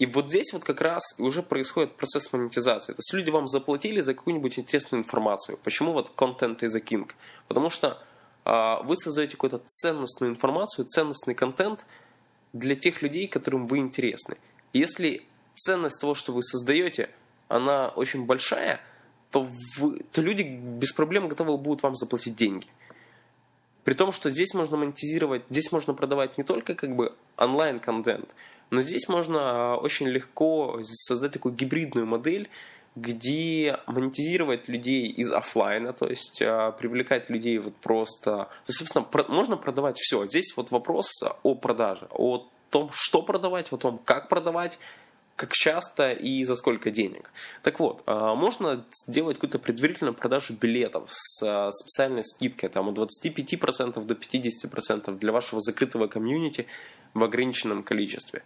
И 0.00 0.06
вот 0.06 0.28
здесь 0.28 0.52
вот 0.52 0.64
как 0.64 0.80
раз 0.80 1.02
уже 1.18 1.42
происходит 1.42 1.96
процесс 1.96 2.32
монетизации. 2.32 2.92
То 2.92 2.98
есть 2.98 3.12
люди 3.12 3.30
вам 3.30 3.46
заплатили 3.46 4.00
за 4.00 4.14
какую-нибудь 4.14 4.58
интересную 4.58 5.02
информацию. 5.02 5.58
Почему 5.62 5.92
вот 5.92 6.10
контент 6.10 6.62
is 6.62 6.76
a 6.76 6.80
king? 6.80 7.08
Потому 7.46 7.70
что 7.70 7.88
а, 7.88 7.98
вы 8.84 8.96
создаете 8.96 9.32
какую-то 9.32 9.60
ценностную 9.66 10.32
информацию, 10.32 10.86
ценностный 10.86 11.34
контент 11.34 11.84
для 12.52 12.74
тех 12.74 13.02
людей, 13.02 13.28
которым 13.28 13.66
вы 13.66 13.78
интересны. 13.78 14.36
Если 14.72 15.26
ценность 15.54 16.00
того, 16.00 16.14
что 16.14 16.32
вы 16.32 16.42
создаете, 16.42 17.10
она 17.48 17.88
очень 17.88 18.24
большая, 18.24 18.80
то, 19.30 19.48
вы, 19.76 20.02
то 20.12 20.22
люди 20.22 20.42
без 20.42 20.92
проблем 20.92 21.28
готовы 21.28 21.58
будут 21.58 21.82
вам 21.82 21.94
заплатить 21.94 22.36
деньги. 22.36 22.66
При 23.84 23.94
том, 23.94 24.12
что 24.12 24.30
здесь 24.30 24.54
можно 24.54 24.76
монетизировать, 24.76 25.42
здесь 25.50 25.72
можно 25.72 25.94
продавать 25.94 26.38
не 26.38 26.44
только 26.44 26.74
как 26.74 26.94
бы 26.94 27.14
онлайн-контент, 27.36 28.28
но 28.70 28.82
здесь 28.82 29.08
можно 29.08 29.38
а, 29.40 29.76
очень 29.76 30.08
легко 30.08 30.80
создать 30.84 31.32
такую 31.32 31.54
гибридную 31.54 32.06
модель, 32.06 32.48
где 32.96 33.78
монетизировать 33.86 34.68
людей 34.68 35.06
из 35.06 35.32
офлайна, 35.32 35.92
то 35.92 36.08
есть 36.08 36.42
э, 36.42 36.72
привлекать 36.78 37.30
людей 37.30 37.58
вот 37.58 37.76
просто... 37.76 38.30
То 38.30 38.68
есть, 38.68 38.78
собственно, 38.78 39.04
про, 39.04 39.24
можно 39.28 39.56
продавать 39.56 39.98
все. 39.98 40.26
Здесь 40.26 40.56
вот 40.56 40.70
вопрос 40.70 41.08
о 41.42 41.54
продаже, 41.54 42.08
о 42.10 42.48
том, 42.70 42.90
что 42.92 43.22
продавать, 43.22 43.72
о 43.72 43.76
том, 43.76 43.98
как 44.04 44.28
продавать, 44.28 44.78
как 45.38 45.52
часто 45.52 46.10
и 46.12 46.42
за 46.42 46.56
сколько 46.56 46.90
денег. 46.90 47.30
Так 47.62 47.78
вот, 47.78 48.02
а, 48.06 48.34
можно 48.34 48.84
сделать 49.04 49.36
какую-то 49.36 49.60
предварительную 49.60 50.14
продажу 50.14 50.54
билетов 50.54 51.04
с 51.08 51.42
а, 51.42 51.70
специальной 51.70 52.24
скидкой 52.24 52.68
там, 52.68 52.88
от 52.88 52.98
25% 52.98 54.04
до 54.04 54.14
50% 54.14 55.16
для 55.16 55.32
вашего 55.32 55.60
закрытого 55.60 56.08
комьюнити 56.08 56.66
в 57.14 57.22
ограниченном 57.22 57.84
количестве. 57.84 58.42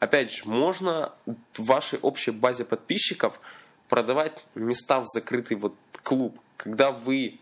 Опять 0.00 0.32
же, 0.32 0.48
можно 0.48 1.12
в 1.26 1.64
вашей 1.64 2.00
общей 2.00 2.32
базе 2.32 2.64
подписчиков 2.64 3.40
продавать 3.88 4.44
места 4.54 5.00
в 5.00 5.06
закрытый 5.06 5.56
вот 5.56 5.74
клуб. 6.02 6.38
Когда 6.56 6.92
вы 6.92 7.38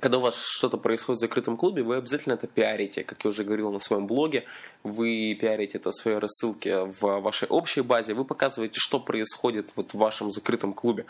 когда 0.00 0.18
у 0.18 0.20
вас 0.20 0.36
что-то 0.36 0.76
происходит 0.76 1.18
в 1.18 1.20
закрытом 1.20 1.56
клубе, 1.56 1.82
вы 1.82 1.96
обязательно 1.96 2.34
это 2.34 2.46
пиарите. 2.46 3.04
Как 3.04 3.24
я 3.24 3.30
уже 3.30 3.44
говорил 3.44 3.72
на 3.72 3.78
своем 3.78 4.06
блоге, 4.06 4.44
вы 4.82 5.36
пиарите 5.40 5.78
это 5.78 5.90
в 5.90 5.94
своей 5.94 6.18
рассылке 6.18 6.84
в 6.84 7.20
вашей 7.20 7.48
общей 7.48 7.80
базе, 7.80 8.14
вы 8.14 8.24
показываете, 8.24 8.78
что 8.78 9.00
происходит 9.00 9.70
вот 9.76 9.92
в 9.92 9.98
вашем 9.98 10.30
закрытом 10.30 10.72
клубе. 10.72 11.04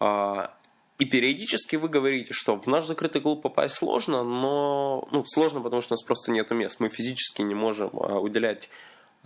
А, 0.00 0.52
и 0.98 1.04
периодически 1.04 1.76
вы 1.76 1.88
говорите, 1.88 2.32
что 2.32 2.56
в 2.56 2.66
наш 2.66 2.86
закрытый 2.86 3.20
клуб 3.20 3.42
попасть 3.42 3.76
сложно, 3.76 4.24
но 4.24 5.06
ну, 5.10 5.24
сложно, 5.24 5.60
потому 5.60 5.82
что 5.82 5.92
у 5.92 5.96
нас 5.96 6.02
просто 6.02 6.32
нет 6.32 6.50
мест. 6.50 6.80
Мы 6.80 6.88
физически 6.88 7.42
не 7.42 7.54
можем 7.54 7.90
а, 7.92 8.18
уделять 8.18 8.68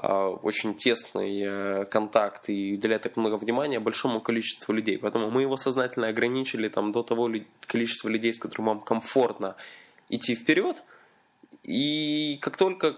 очень 0.09 0.75
тесный 0.75 1.43
э, 1.43 1.85
контакт 1.85 2.49
и 2.49 2.75
уделяет 2.75 3.03
так 3.03 3.17
много 3.17 3.35
внимания 3.35 3.81
большому 3.81 4.21
количеству 4.21 4.73
людей. 4.73 4.99
Поэтому 4.99 5.31
мы 5.31 5.43
его 5.43 5.57
сознательно 5.57 6.09
ограничили 6.09 6.69
там, 6.69 6.93
до 6.93 7.03
того 7.03 7.31
количества 7.67 8.09
людей, 8.09 8.33
с 8.33 8.39
которым 8.39 8.67
вам 8.67 8.81
комфортно 8.81 9.57
идти 10.09 10.35
вперед. 10.35 10.83
И 11.63 12.39
как 12.41 12.57
только 12.57 12.97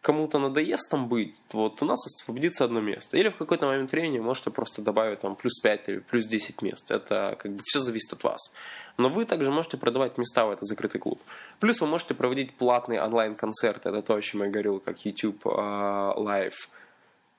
кому-то 0.00 0.38
надоест 0.38 0.90
там 0.90 1.08
быть, 1.08 1.34
вот 1.52 1.82
у 1.82 1.84
нас 1.84 2.06
освободится 2.06 2.64
одно 2.64 2.80
место. 2.80 3.16
Или 3.16 3.28
в 3.28 3.36
какой-то 3.36 3.66
момент 3.66 3.92
времени 3.92 4.18
можете 4.18 4.50
просто 4.50 4.82
добавить 4.82 5.20
там 5.20 5.36
плюс 5.36 5.60
5 5.60 5.88
или 5.88 5.98
плюс 5.98 6.26
10 6.26 6.62
мест. 6.62 6.90
Это 6.90 7.36
как 7.38 7.52
бы 7.52 7.62
все 7.64 7.80
зависит 7.80 8.12
от 8.12 8.24
вас. 8.24 8.52
Но 8.96 9.08
вы 9.08 9.24
также 9.24 9.50
можете 9.50 9.76
продавать 9.76 10.18
места 10.18 10.46
в 10.46 10.50
этот 10.50 10.64
закрытый 10.64 11.00
клуб. 11.00 11.20
Плюс 11.58 11.80
вы 11.80 11.86
можете 11.86 12.14
проводить 12.14 12.54
платные 12.54 13.02
онлайн-концерты. 13.02 13.90
Это 13.90 14.02
то, 14.02 14.14
о 14.14 14.22
чем 14.22 14.42
я 14.42 14.48
говорил, 14.48 14.80
как 14.80 15.04
YouTube 15.04 15.44
uh, 15.44 16.16
Live 16.16 16.54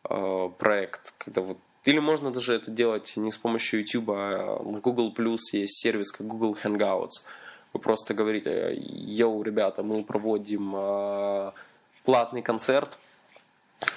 uh, 0.03 0.51
проект. 0.51 1.13
Когда 1.17 1.41
вот 1.41 1.57
или 1.83 1.97
можно 1.97 2.31
даже 2.31 2.53
это 2.53 2.69
делать 2.69 3.13
не 3.15 3.31
с 3.31 3.37
помощью 3.37 3.79
YouTube, 3.79 4.11
а 4.11 4.61
на 4.63 4.79
Google 4.79 5.11
Plus 5.17 5.39
есть 5.53 5.81
сервис, 5.81 6.11
как 6.11 6.27
Google 6.27 6.55
Hangouts. 6.63 7.25
Вы 7.73 7.79
просто 7.79 8.13
говорите, 8.13 8.75
йоу, 8.75 9.41
ребята, 9.41 9.81
мы 9.81 10.03
проводим 10.03 10.75
uh, 10.75 11.53
платный 12.03 12.41
концерт. 12.41 12.97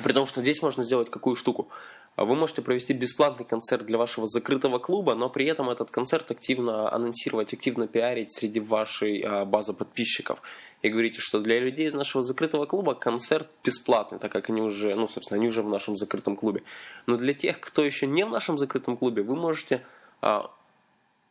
При 0.03 0.13
том, 0.13 0.27
что 0.27 0.41
здесь 0.41 0.63
можно 0.63 0.83
сделать 0.83 1.11
какую 1.11 1.37
штуку. 1.37 1.69
Вы 2.17 2.37
можете 2.37 2.63
провести 2.63 2.93
бесплатный 2.93 3.45
концерт 3.45 3.87
для 3.87 3.99
вашего 3.99 4.29
закрытого 4.29 4.79
клуба, 4.79 5.17
но 5.17 5.29
при 5.29 5.47
этом 5.47 5.69
этот 5.69 5.91
концерт 5.91 6.31
активно 6.31 6.93
анонсировать, 6.93 7.53
активно 7.53 7.89
пиарить 7.89 8.33
среди 8.33 8.61
вашей 8.61 9.21
а, 9.21 9.45
базы 9.45 9.73
подписчиков. 9.73 10.41
И 10.83 10.91
говорите, 10.91 11.19
что 11.21 11.41
для 11.41 11.59
людей 11.59 11.89
из 11.89 11.95
нашего 11.95 12.23
закрытого 12.23 12.67
клуба 12.67 12.95
концерт 12.95 13.49
бесплатный, 13.65 14.21
так 14.21 14.31
как 14.31 14.49
они 14.49 14.63
уже, 14.63 14.95
ну, 14.95 15.09
собственно, 15.09 15.39
они 15.39 15.49
уже 15.49 15.63
в 15.63 15.69
нашем 15.69 15.97
закрытом 15.97 16.37
клубе. 16.37 16.63
Но 17.07 17.17
для 17.17 17.35
тех, 17.35 17.59
кто 17.59 17.85
еще 17.85 18.07
не 18.07 18.25
в 18.25 18.31
нашем 18.31 18.59
закрытом 18.59 18.97
клубе, 18.97 19.23
вы 19.23 19.35
можете 19.35 19.83
а, 20.21 20.53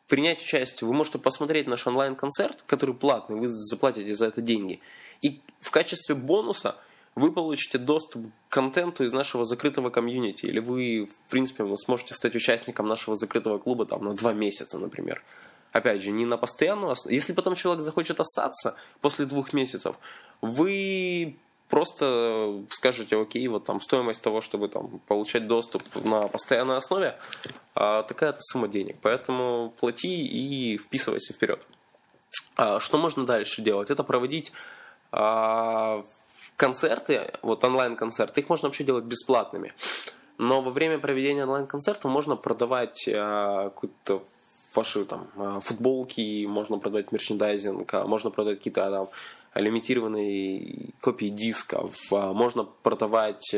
принять 0.10 0.42
участие, 0.42 0.86
вы 0.86 0.94
можете 0.94 1.18
посмотреть 1.18 1.66
наш 1.66 1.88
онлайн-концерт, 1.88 2.62
который 2.68 2.94
платный, 2.94 3.40
вы 3.40 3.48
заплатите 3.48 4.14
за 4.16 4.28
это 4.28 4.42
деньги– 4.42 4.82
и 5.24 5.42
в 5.60 5.72
качестве 5.72 6.14
бонуса 6.14 6.76
вы 7.16 7.32
получите 7.32 7.78
доступ 7.78 8.26
к 8.50 8.54
контенту 8.54 9.04
из 9.04 9.14
нашего 9.14 9.46
закрытого 9.46 9.90
комьюнити. 9.90 10.46
Или 10.46 10.60
вы, 10.60 11.06
в 11.06 11.32
принципе, 11.32 11.66
сможете 11.78 12.14
стать 12.14 12.36
участником 12.36 12.88
нашего 12.88 13.16
закрытого 13.16 13.58
клуба 13.58 13.86
там, 13.86 14.04
на 14.04 14.14
два 14.14 14.34
месяца, 14.34 14.78
например. 14.78 15.24
Опять 15.72 16.02
же, 16.02 16.12
не 16.12 16.26
на 16.26 16.38
постоянную 16.38 16.92
основу. 16.92 17.14
Если 17.14 17.34
потом 17.34 17.56
человек 17.56 17.84
захочет 17.84 18.20
остаться 18.20 18.76
после 19.02 19.26
двух 19.26 19.54
месяцев, 19.54 19.96
вы 20.42 21.38
просто 21.70 22.64
скажете, 22.70 23.20
окей, 23.20 23.48
вот 23.48 23.66
там 23.66 23.82
стоимость 23.82 24.22
того, 24.22 24.42
чтобы 24.42 24.68
там 24.68 25.00
получать 25.08 25.48
доступ 25.48 25.84
на 26.04 26.28
постоянной 26.28 26.78
основе, 26.78 27.18
а, 27.74 28.04
такая-то 28.04 28.40
сумма 28.42 28.68
денег. 28.68 28.98
Поэтому 29.02 29.74
плати 29.80 30.26
и 30.26 30.78
вписывайся 30.78 31.34
вперед. 31.34 31.60
А, 32.56 32.80
что 32.80 32.98
можно 32.98 33.26
дальше 33.26 33.62
делать? 33.62 33.90
Это 33.90 34.04
проводить 34.04 34.52
концерты, 36.56 37.32
вот 37.42 37.64
онлайн-концерты, 37.64 38.42
их 38.42 38.50
можно 38.50 38.68
вообще 38.68 38.84
делать 38.84 39.06
бесплатными. 39.06 39.74
Но 40.38 40.62
во 40.62 40.72
время 40.72 40.98
проведения 40.98 41.44
онлайн-концерта 41.44 42.08
можно 42.08 42.36
продавать 42.36 43.08
а, 43.08 43.70
какую-то 43.70 44.24
ваши 44.76 45.06
там 45.06 45.28
а, 45.36 45.60
футболки, 45.60 46.46
можно 46.46 46.80
продавать 46.80 47.12
мерчендайзинг, 47.12 47.94
можно 48.06 48.32
продавать 48.32 48.58
какие-то 48.60 48.90
там 48.90 49.10
лимитированные 49.54 50.94
копии 51.00 51.28
дисков, 51.28 51.96
можно 52.10 52.64
продавать, 52.64 53.54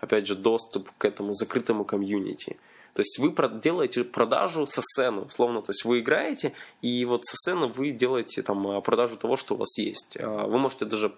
опять 0.00 0.26
же, 0.26 0.34
доступ 0.34 0.90
к 0.96 1.04
этому 1.04 1.34
закрытому 1.34 1.84
комьюнити. 1.84 2.56
То 2.94 3.00
есть 3.00 3.18
вы 3.18 3.32
делаете 3.60 4.04
продажу 4.04 4.66
со 4.66 4.80
сцены, 4.82 5.22
условно. 5.22 5.62
То 5.62 5.70
есть 5.70 5.84
вы 5.84 6.00
играете, 6.00 6.52
и 6.82 7.04
вот 7.04 7.24
со 7.24 7.36
сцены 7.36 7.66
вы 7.66 7.90
делаете 7.90 8.42
там 8.42 8.82
продажу 8.82 9.16
того, 9.16 9.36
что 9.36 9.54
у 9.54 9.58
вас 9.58 9.78
есть. 9.78 10.16
Вы 10.20 10.58
можете 10.58 10.84
даже 10.84 11.14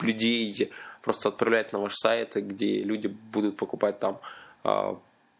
людей 0.00 0.70
просто 1.02 1.28
отправлять 1.28 1.72
на 1.72 1.78
ваш 1.80 1.94
сайт, 1.94 2.34
где 2.36 2.82
люди 2.82 3.08
будут 3.08 3.56
покупать 3.56 3.98
там 3.98 4.18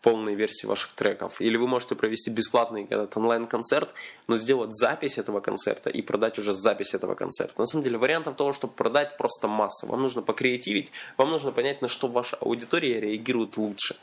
полные 0.03 0.35
версии 0.35 0.67
ваших 0.67 0.93
треков. 0.95 1.41
Или 1.41 1.57
вы 1.57 1.67
можете 1.67 1.95
провести 1.95 2.31
бесплатный 2.31 2.87
этот 2.89 3.17
онлайн-концерт, 3.17 3.93
но 4.29 4.37
сделать 4.37 4.75
запись 4.75 5.19
этого 5.19 5.41
концерта 5.41 5.91
и 5.91 6.01
продать 6.03 6.39
уже 6.39 6.55
запись 6.55 6.95
этого 6.95 7.15
концерта. 7.15 7.55
На 7.59 7.67
самом 7.67 7.85
деле 7.85 7.99
вариантов 7.99 8.37
того, 8.37 8.53
чтобы 8.53 8.73
продать, 8.73 9.17
просто 9.19 9.47
масса. 9.47 9.87
Вам 9.87 10.01
нужно 10.03 10.23
покреативить, 10.23 10.91
вам 11.17 11.31
нужно 11.31 11.53
понять, 11.53 11.83
на 11.83 11.89
что 11.89 12.09
ваша 12.09 12.37
аудитория 12.37 13.01
реагирует 13.01 13.57
лучше. 13.57 13.97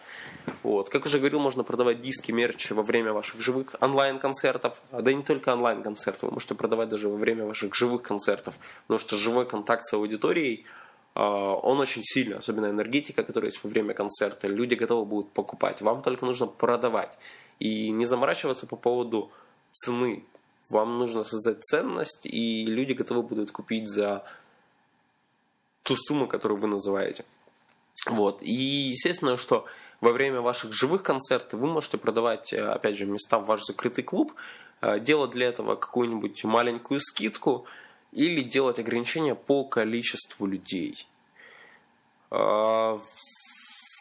Вот. 0.64 0.90
Как 0.90 1.06
уже 1.06 1.18
говорил, 1.18 1.40
можно 1.40 1.64
продавать 1.64 2.02
диски, 2.02 2.32
мерч 2.32 2.72
во 2.72 2.84
время 2.84 3.14
ваших 3.14 3.42
живых 3.42 3.76
онлайн-концертов. 3.82 4.82
А 4.92 5.02
да 5.02 5.12
и 5.12 5.16
не 5.16 5.24
только 5.24 5.54
онлайн-концертов, 5.54 6.24
вы 6.24 6.32
можете 6.32 6.56
продавать 6.56 6.90
даже 6.90 7.10
во 7.10 7.18
время 7.18 7.46
ваших 7.46 7.74
живых 7.74 8.04
концертов. 8.04 8.56
Потому 8.86 9.00
что 9.00 9.18
живой 9.18 9.48
контакт 9.48 9.84
с 9.84 9.94
аудиторией– 9.94 10.66
он 11.20 11.80
очень 11.80 12.04
сильный, 12.04 12.38
особенно 12.38 12.68
энергетика, 12.68 13.24
которая 13.24 13.50
есть 13.50 13.64
во 13.64 13.70
время 13.70 13.96
концерта. 13.96 14.48
Люди 14.48 14.76
готовы 14.76 15.06
будут 15.06 15.32
покупать. 15.32 15.82
Вам 15.82 16.04
только 16.04 16.26
нужно 16.26 16.46
продавать. 16.46 17.18
И 17.60 17.90
не 17.90 18.06
заморачиваться 18.06 18.68
по 18.68 18.76
поводу 18.76 19.32
цены. 19.72 20.24
Вам 20.70 21.00
нужно 21.00 21.24
создать 21.24 21.64
ценность, 21.64 22.28
и 22.28 22.66
люди 22.66 22.94
готовы 22.94 23.24
будут 23.24 23.52
купить 23.52 23.90
за 23.90 24.26
ту 25.82 25.96
сумму, 25.96 26.28
которую 26.28 26.60
вы 26.60 26.68
называете. 26.68 27.26
Вот. 28.06 28.44
И 28.44 28.90
естественно, 28.92 29.38
что 29.38 29.66
во 30.02 30.12
время 30.12 30.42
ваших 30.42 30.72
живых 30.72 31.02
концертов 31.02 31.60
вы 31.60 31.68
можете 31.68 31.98
продавать, 31.98 32.54
э, 32.54 32.62
опять 32.62 32.96
же, 32.96 33.06
места 33.08 33.40
в 33.40 33.48
ваш 33.48 33.64
закрытый 33.64 34.04
клуб, 34.04 34.36
э, 34.82 35.00
делать 35.00 35.32
для 35.32 35.48
этого 35.48 35.76
какую-нибудь 35.76 36.44
маленькую 36.44 37.00
скидку– 37.00 37.66
или 38.18 38.42
делать 38.42 38.80
ограничения 38.80 39.36
по 39.36 39.64
количеству 39.64 40.48
людей. 40.48 41.08
А, 42.32 43.00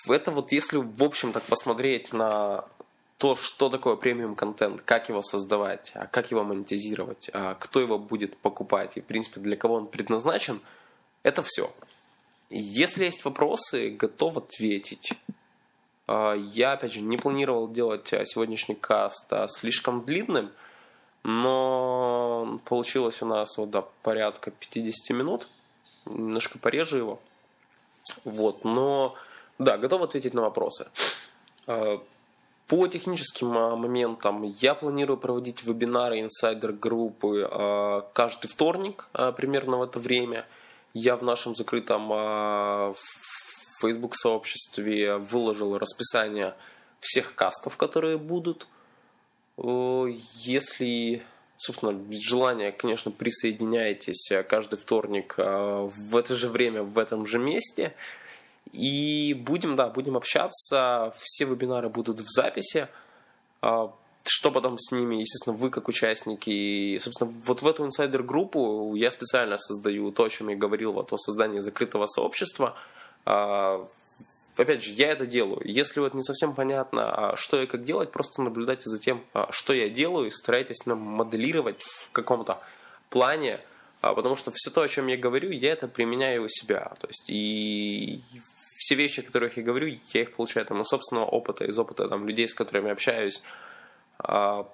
это 0.08 0.30
вот 0.30 0.52
если 0.52 0.78
в 0.78 1.02
общем 1.04 1.32
так 1.32 1.44
посмотреть 1.44 2.14
на 2.14 2.64
то, 3.18 3.36
что 3.36 3.68
такое 3.68 3.96
премиум 3.96 4.34
контент, 4.34 4.80
как 4.80 5.10
его 5.10 5.20
создавать, 5.20 5.92
а 5.94 6.06
как 6.06 6.30
его 6.30 6.44
монетизировать, 6.44 7.30
а 7.34 7.56
кто 7.56 7.78
его 7.80 7.98
будет 7.98 8.38
покупать 8.38 8.96
и, 8.96 9.02
в 9.02 9.04
принципе, 9.04 9.40
для 9.40 9.56
кого 9.56 9.74
он 9.74 9.86
предназначен, 9.86 10.62
это 11.22 11.42
все. 11.42 11.70
Если 12.48 13.04
есть 13.04 13.22
вопросы, 13.24 13.90
готов 13.90 14.38
ответить. 14.38 15.12
Я, 16.08 16.72
опять 16.72 16.92
же, 16.92 17.00
не 17.00 17.16
планировал 17.16 17.70
делать 17.70 18.08
сегодняшний 18.08 18.76
каст 18.76 19.30
слишком 19.50 20.06
длинным– 20.06 20.52
но 21.28 22.60
получилось 22.66 23.20
у 23.20 23.26
нас 23.26 23.58
вот 23.58 23.70
до 23.70 23.82
порядка 24.02 24.52
50 24.52 25.16
минут. 25.16 25.48
Немножко 26.04 26.56
порежу 26.60 26.96
его. 26.98 27.20
Вот, 28.24 28.64
но 28.64 29.16
да, 29.58 29.76
готов 29.76 30.02
ответить 30.02 30.34
на 30.34 30.42
вопросы. 30.42 30.88
А, 31.66 32.00
по 32.68 32.86
техническим 32.86 33.58
а, 33.58 33.74
моментам 33.74 34.44
я 34.60 34.76
планирую 34.76 35.16
проводить 35.16 35.64
вебинары 35.64 36.20
инсайдер-группы 36.20 37.48
а, 37.50 38.02
каждый 38.12 38.46
вторник 38.46 39.08
примерно 39.36 39.78
в 39.78 39.82
это 39.82 39.98
время. 39.98 40.46
Я 40.94 41.16
в 41.16 41.24
нашем 41.24 41.56
закрытом 41.56 42.94
Facebook-сообществе 43.80 45.16
выложил 45.16 45.76
расписание 45.76 46.54
всех 47.00 47.34
кастов, 47.34 47.76
которые 47.76 48.16
будут. 48.16 48.68
Если, 49.58 51.22
собственно, 51.56 51.92
без 51.92 52.20
желания, 52.20 52.72
конечно, 52.72 53.10
присоединяйтесь 53.10 54.30
э, 54.30 54.42
каждый 54.42 54.78
вторник 54.78 55.34
э, 55.38 55.88
в 55.90 56.16
это 56.16 56.34
же 56.34 56.48
время, 56.48 56.82
в 56.82 56.98
этом 56.98 57.26
же 57.26 57.38
месте. 57.38 57.94
И 58.72 59.32
будем, 59.34 59.76
да, 59.76 59.88
будем 59.88 60.16
общаться. 60.16 61.14
Все 61.20 61.44
вебинары 61.46 61.88
будут 61.88 62.20
в 62.20 62.28
записи. 62.28 62.88
Что 64.28 64.50
потом 64.50 64.76
с 64.76 64.90
ними, 64.90 65.16
естественно, 65.16 65.56
вы 65.56 65.70
как 65.70 65.88
участники. 65.88 66.50
И, 66.50 66.98
собственно, 66.98 67.32
вот 67.46 67.62
в 67.62 67.66
эту 67.66 67.86
инсайдер-группу 67.86 68.94
я 68.96 69.10
специально 69.12 69.56
создаю 69.56 70.10
то, 70.10 70.24
о 70.24 70.30
чем 70.30 70.48
я 70.48 70.56
говорил, 70.56 70.92
вот 70.92 71.12
о 71.12 71.16
создании 71.16 71.60
закрытого 71.60 72.06
сообщества. 72.06 72.76
Опять 74.56 74.82
же, 74.82 74.90
я 74.92 75.12
это 75.12 75.26
делаю. 75.26 75.60
Если 75.64 76.00
вот 76.00 76.14
не 76.14 76.22
совсем 76.22 76.54
понятно, 76.54 77.32
а 77.32 77.36
что 77.36 77.60
и 77.60 77.66
как 77.66 77.84
делать, 77.84 78.10
просто 78.10 78.42
наблюдайте 78.42 78.88
за 78.88 78.98
тем, 78.98 79.22
а, 79.34 79.48
что 79.50 79.74
я 79.74 79.88
делаю, 79.90 80.28
и 80.28 80.30
старайтесь 80.30 80.86
моделировать 80.86 81.82
в 81.82 82.10
каком-то 82.12 82.60
плане, 83.10 83.60
а, 84.00 84.14
потому 84.14 84.34
что 84.34 84.50
все 84.54 84.70
то, 84.70 84.80
о 84.80 84.88
чем 84.88 85.08
я 85.08 85.18
говорю, 85.18 85.50
я 85.50 85.72
это 85.72 85.88
применяю 85.88 86.44
у 86.44 86.48
себя. 86.48 86.94
То 87.00 87.08
есть 87.08 87.28
и 87.28 88.22
все 88.78 88.94
вещи, 88.94 89.20
о 89.20 89.24
которых 89.24 89.58
я 89.58 89.62
говорю, 89.62 89.98
я 90.14 90.22
их 90.22 90.34
получаю 90.34 90.64
там, 90.64 90.80
из 90.80 90.86
собственного 90.86 91.26
опыта, 91.26 91.64
из 91.64 91.78
опыта 91.78 92.08
там, 92.08 92.26
людей, 92.26 92.48
с 92.48 92.54
которыми 92.54 92.90
общаюсь, 92.90 93.42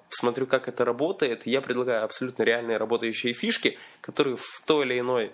смотрю, 0.09 0.47
как 0.47 0.67
это 0.67 0.85
работает, 0.85 1.45
я 1.45 1.61
предлагаю 1.61 2.05
абсолютно 2.05 2.43
реальные 2.43 2.77
работающие 2.77 3.33
фишки, 3.33 3.77
которые 4.01 4.37
в 4.37 4.63
той 4.65 4.85
или 4.85 4.99
иной 4.99 5.31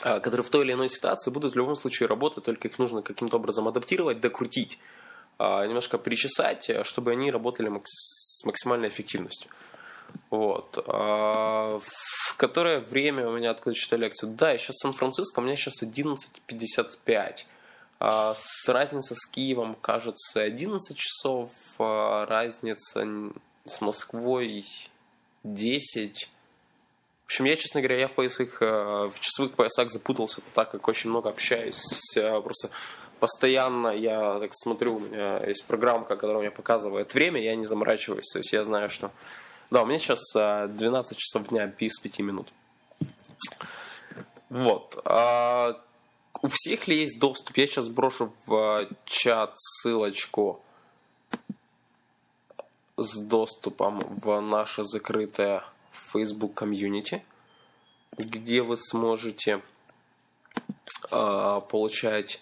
которые 0.00 0.44
в 0.44 0.50
той 0.50 0.64
или 0.64 0.72
иной 0.72 0.88
ситуации 0.88 1.30
будут 1.30 1.54
в 1.54 1.56
любом 1.56 1.76
случае 1.76 2.08
работать, 2.08 2.44
только 2.44 2.68
их 2.68 2.78
нужно 2.78 3.02
каким-то 3.02 3.36
образом 3.36 3.66
адаптировать, 3.66 4.20
докрутить, 4.20 4.78
а, 5.38 5.66
немножко 5.66 5.98
причесать, 5.98 6.70
чтобы 6.84 7.12
они 7.12 7.30
работали 7.30 7.70
с 7.84 8.44
максимальной 8.44 8.88
эффективностью. 8.88 9.50
Вот. 10.30 10.76
В 10.76 12.36
которое 12.36 12.80
время 12.80 13.28
у 13.28 13.36
меня 13.36 13.54
читаю 13.74 14.02
лекцию? 14.02 14.32
Да, 14.32 14.52
я 14.52 14.58
сейчас 14.58 14.76
в 14.76 14.80
Сан-Франциско, 14.80 15.40
у 15.40 15.42
меня 15.42 15.56
сейчас 15.56 15.82
11.55. 15.82 17.46
С 18.00 18.68
разница 18.68 19.14
с 19.14 19.26
Киевом, 19.30 19.74
кажется, 19.74 20.42
11 20.42 20.96
часов, 20.96 21.50
разница 21.78 23.06
с 23.66 23.80
Москвой 23.80 24.64
10 25.44 26.30
в 27.28 27.30
общем, 27.30 27.44
я, 27.44 27.56
честно 27.56 27.82
говоря, 27.82 28.00
я 28.00 28.08
в 28.08 28.14
поясах, 28.14 28.62
э, 28.62 28.64
в 28.64 29.20
часовых 29.20 29.52
поясах 29.52 29.90
запутался, 29.90 30.40
так 30.54 30.70
как 30.70 30.88
очень 30.88 31.10
много 31.10 31.28
общаюсь, 31.28 31.78
просто 32.14 32.70
постоянно 33.20 33.88
я 33.88 34.38
так 34.38 34.52
смотрю, 34.54 34.96
у 34.96 35.00
меня 35.00 35.38
есть 35.46 35.66
программка, 35.66 36.16
которая 36.16 36.40
мне 36.40 36.50
показывает 36.50 37.12
время, 37.12 37.38
я 37.42 37.54
не 37.54 37.66
заморачиваюсь, 37.66 38.30
то 38.32 38.38
есть 38.38 38.54
я 38.54 38.64
знаю, 38.64 38.88
что... 38.88 39.10
Да, 39.70 39.82
у 39.82 39.86
меня 39.86 39.98
сейчас 39.98 40.20
12 40.32 41.12
э, 41.12 41.20
часов 41.20 41.48
дня 41.48 41.66
без 41.66 41.98
5 41.98 42.18
минут. 42.20 42.48
Вот. 44.48 44.98
А 45.04 45.78
у 46.40 46.48
всех 46.48 46.88
ли 46.88 47.00
есть 47.00 47.20
доступ? 47.20 47.58
Я 47.58 47.66
сейчас 47.66 47.90
брошу 47.90 48.32
в 48.46 48.88
чат 49.04 49.52
ссылочку 49.54 50.62
с 52.96 53.18
доступом 53.18 53.98
в 53.98 54.40
наше 54.40 54.84
закрытое 54.84 55.62
Facebook 56.12 56.54
комьюнити, 56.54 57.22
где 58.16 58.62
вы 58.62 58.76
сможете 58.76 59.62
э, 61.10 61.60
получать 61.70 62.40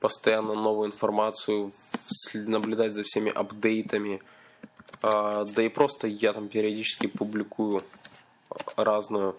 постоянно 0.00 0.54
новую 0.54 0.88
информацию, 0.88 1.72
наблюдать 2.34 2.92
за 2.92 3.02
всеми 3.02 3.30
апдейтами. 3.30 4.22
Э, 5.02 5.46
да 5.48 5.62
и 5.62 5.68
просто 5.68 6.06
я 6.06 6.32
там 6.32 6.48
периодически 6.48 7.06
публикую 7.06 7.82
разную 8.76 9.36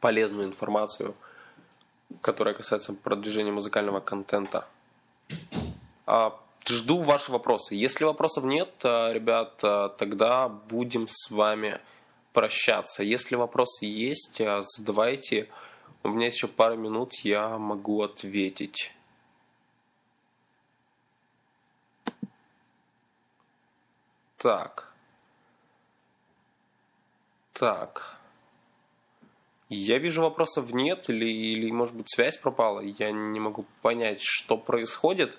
полезную 0.00 0.46
информацию, 0.46 1.14
которая 2.20 2.54
касается 2.54 2.92
продвижения 2.92 3.52
музыкального 3.52 4.00
контента. 4.00 4.66
А, 6.06 6.38
жду 6.68 7.02
ваши 7.02 7.32
вопросы. 7.32 7.74
Если 7.74 8.04
вопросов 8.04 8.44
нет, 8.44 8.70
ребят, 8.82 9.56
тогда 9.98 10.48
будем 10.48 11.08
с 11.08 11.30
вами 11.30 11.80
прощаться. 12.36 13.02
Если 13.02 13.34
вопросы 13.34 13.86
есть, 13.86 14.42
а, 14.42 14.60
задавайте. 14.60 15.48
У 16.02 16.10
меня 16.10 16.26
еще 16.26 16.48
пару 16.48 16.76
минут, 16.76 17.14
я 17.24 17.56
могу 17.56 18.02
ответить. 18.02 18.92
Так. 24.36 24.92
Так. 27.54 28.18
Я 29.70 29.96
вижу 29.96 30.20
вопросов 30.20 30.74
нет, 30.74 31.08
или, 31.08 31.24
или 31.24 31.70
может 31.70 31.94
быть 31.94 32.10
связь 32.10 32.36
пропала. 32.36 32.80
Я 32.80 33.12
не 33.12 33.40
могу 33.40 33.64
понять, 33.80 34.20
что 34.20 34.58
происходит. 34.58 35.38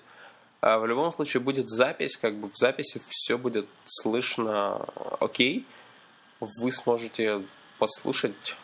А 0.60 0.80
в 0.80 0.86
любом 0.86 1.12
случае 1.12 1.44
будет 1.44 1.70
запись, 1.70 2.16
как 2.16 2.34
бы 2.34 2.48
в 2.48 2.56
записи 2.56 3.00
все 3.08 3.38
будет 3.38 3.68
слышно 3.86 4.78
окей. 5.20 5.60
Okay 5.60 5.77
вы 6.40 6.72
сможете 6.72 7.42
послушать 7.78 8.56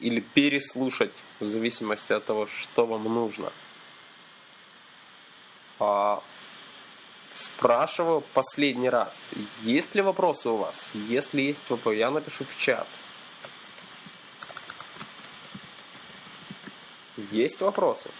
или 0.00 0.20
переслушать 0.20 1.12
в 1.40 1.46
зависимости 1.46 2.12
от 2.12 2.24
того, 2.24 2.46
что 2.46 2.86
вам 2.86 3.04
нужно. 3.04 3.52
А, 5.78 6.22
спрашиваю 7.34 8.20
последний 8.32 8.90
раз. 8.90 9.30
Есть 9.62 9.94
ли 9.94 10.02
вопросы 10.02 10.48
у 10.48 10.56
вас? 10.56 10.90
Если 10.94 11.42
есть 11.42 11.68
вопросы, 11.68 11.98
я 11.98 12.10
напишу 12.10 12.44
в 12.44 12.58
чат. 12.58 12.86
Есть 17.30 17.60
вопросы? 17.60 18.10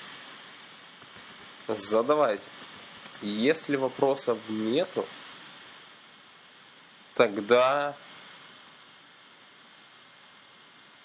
Задавайте. 1.69 2.45
Если 3.23 3.77
вопросов 3.77 4.39
нету, 4.49 5.07
тогда 7.15 7.95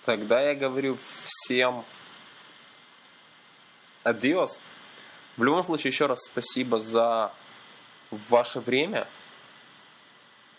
тогда 0.06 0.42
я 0.42 0.56
говорю 0.56 0.98
всем 1.26 1.86
адиос. 4.04 4.60
В 5.38 5.44
любом 5.44 5.64
случае, 5.64 5.92
еще 5.92 6.08
раз 6.08 6.20
спасибо 6.26 6.82
за 6.82 7.32
ваше 8.12 8.60
время. 8.60 9.08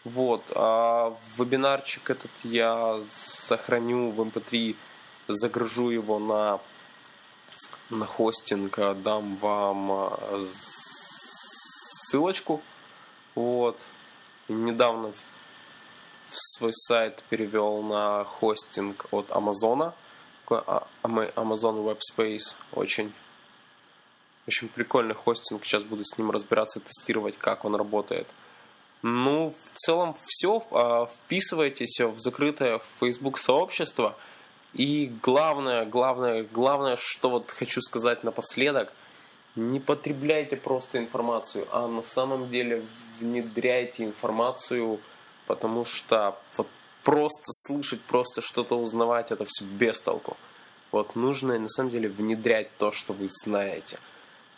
Вот. 0.05 0.43
А 0.55 1.17
вебинарчик 1.37 2.11
этот 2.11 2.31
я 2.45 3.01
сохраню 3.13 4.11
в 4.11 4.21
MP3, 4.21 4.77
загружу 5.29 5.91
его 5.91 6.19
на, 6.19 6.61
на 7.91 8.07
хостинг, 8.07 8.79
дам 9.03 9.37
вам 9.37 9.91
а, 9.91 10.49
ссылочку. 12.07 12.63
Вот. 13.35 13.79
Недавно 14.51 15.13
свой 16.33 16.73
сайт 16.73 17.23
перевел 17.31 17.83
на 17.83 18.25
хостинг 18.25 19.07
от 19.13 19.31
Амазона. 19.31 19.95
А, 20.49 20.87
Amazon 21.05 21.85
Web 21.85 22.01
Space. 22.13 22.57
Очень 22.73 23.13
очень 24.49 24.69
прикольный 24.69 25.15
хостинг. 25.15 25.65
Сейчас 25.65 25.85
буду 25.85 26.03
с 26.05 26.19
ним 26.19 26.33
разбираться, 26.33 26.81
тестировать, 26.81 27.39
как 27.39 27.65
он 27.65 27.77
работает. 27.77 28.27
Ну, 29.03 29.55
в 29.65 29.79
целом 29.79 30.17
все. 30.27 30.67
А, 30.73 31.07
вписывайтесь 31.07 32.01
в 32.01 32.19
закрытое 32.19 32.81
Facebook 32.99 33.39
сообщество. 33.39 34.17
И 34.75 35.07
главное, 35.23 35.87
главное, 35.87 36.43
главное, 36.43 36.97
что 37.01 37.31
вот 37.31 37.53
хочу 37.53 37.81
сказать 37.81 38.25
напоследок, 38.25 38.93
не 39.57 39.81
потребляйте 39.81 40.57
просто 40.57 40.99
информацию, 40.99 41.67
а 41.73 41.89
на 41.89 42.03
самом 42.03 42.51
деле 42.51 42.85
внедряйте 43.19 44.05
информацию, 44.05 45.01
потому 45.47 45.85
что 45.85 46.37
вот 46.57 46.69
просто 47.03 47.47
слышать, 47.47 48.01
просто 48.01 48.41
что-то 48.41 48.79
узнавать, 48.79 49.31
это 49.31 49.45
все 49.49 49.65
без 49.65 50.01
толку. 50.01 50.37
Вот 50.93 51.17
нужно 51.17 51.59
на 51.59 51.69
самом 51.69 51.91
деле 51.91 52.09
внедрять 52.09 52.69
то, 52.79 52.93
что 52.93 53.13
вы 53.13 53.29
знаете– 53.45 53.99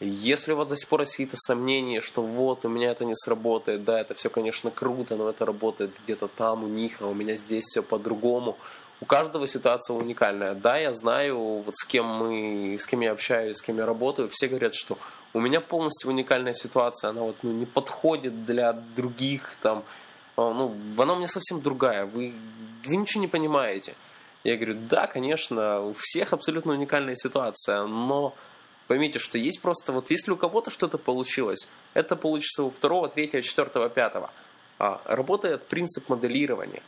если 0.04 0.52
у 0.52 0.56
вас 0.56 0.68
до 0.68 0.76
сих 0.76 0.88
пор 0.88 1.02
есть 1.02 1.12
какие-то 1.12 1.36
сомнения, 1.36 2.00
что 2.00 2.22
вот 2.22 2.64
у 2.64 2.68
меня 2.68 2.90
это 2.90 3.04
не 3.04 3.14
сработает, 3.14 3.84
да, 3.84 4.00
это 4.00 4.14
все, 4.14 4.30
конечно, 4.30 4.70
круто, 4.72 5.16
но 5.16 5.30
это 5.30 5.46
работает 5.46 5.92
где-то 6.02 6.26
там 6.26 6.64
у 6.64 6.66
них, 6.66 7.00
а 7.00 7.06
у 7.06 7.14
меня 7.14 7.36
здесь 7.36 7.64
все 7.64 7.82
по-другому. 7.82 8.58
У 9.02 9.04
каждого 9.04 9.48
ситуация 9.48 9.96
уникальная. 9.96 10.54
Да, 10.54 10.78
я 10.78 10.94
знаю, 10.94 11.36
вот 11.36 11.74
с 11.76 11.84
кем 11.84 12.06
мы, 12.06 12.78
с 12.78 12.86
кем 12.86 13.00
я 13.00 13.10
общаюсь, 13.10 13.56
с 13.56 13.60
кем 13.60 13.78
я 13.78 13.84
работаю, 13.84 14.28
все 14.30 14.46
говорят, 14.46 14.76
что 14.76 14.96
у 15.34 15.40
меня 15.40 15.60
полностью 15.60 16.08
уникальная 16.08 16.52
ситуация, 16.52 17.10
она 17.10 17.22
вот 17.22 17.34
ну, 17.42 17.50
не 17.50 17.66
подходит 17.66 18.46
для 18.46 18.72
других, 18.72 19.56
там, 19.60 19.82
а, 20.36 20.54
ну, 20.54 20.76
она 20.98 21.14
у 21.14 21.16
меня 21.16 21.26
совсем 21.26 21.60
другая, 21.60 22.06
вы, 22.06 22.32
вы 22.84 22.96
ничего 22.96 23.22
не 23.22 23.26
понимаете. 23.26 23.96
Я 24.44 24.54
говорю, 24.54 24.78
да, 24.88 25.08
конечно, 25.08 25.80
у 25.80 25.94
всех 25.98 26.32
абсолютно 26.32 26.72
уникальная 26.72 27.16
ситуация, 27.16 27.84
но 27.86 28.34
Поймите, 28.88 29.18
что 29.18 29.38
есть 29.38 29.62
просто, 29.62 29.92
вот 29.92 30.10
если 30.10 30.32
у 30.32 30.36
кого-то 30.36 30.70
что-то 30.70 30.98
получилось, 30.98 31.66
это 31.94 32.14
получится 32.14 32.64
у 32.64 32.70
второго, 32.70 33.08
третьего, 33.08 33.40
четвертого, 33.40 33.88
пятого. 33.88 34.30
А, 34.78 35.00
работает 35.06 35.66
принцип 35.66 36.08
моделирования. 36.08 36.82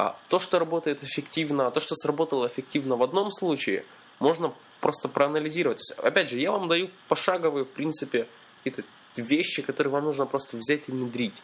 А, 0.00 0.16
то, 0.28 0.38
что 0.38 0.60
работает 0.60 1.02
эффективно, 1.02 1.72
то, 1.72 1.80
что 1.80 1.96
сработало 1.96 2.46
эффективно 2.46 2.94
в 2.94 3.02
одном 3.02 3.32
случае, 3.32 3.84
можно 4.20 4.54
просто 4.80 5.08
проанализировать. 5.08 5.78
Есть, 5.78 5.98
опять 5.98 6.30
же, 6.30 6.38
я 6.38 6.52
вам 6.52 6.68
даю 6.68 6.88
пошаговые, 7.08 7.64
в 7.64 7.68
принципе, 7.68 8.28
какие-то 8.62 8.88
вещи, 9.16 9.60
которые 9.60 9.92
вам 9.92 10.04
нужно 10.04 10.24
просто 10.26 10.56
взять 10.56 10.88
и 10.88 10.92
внедрить. 10.92 11.34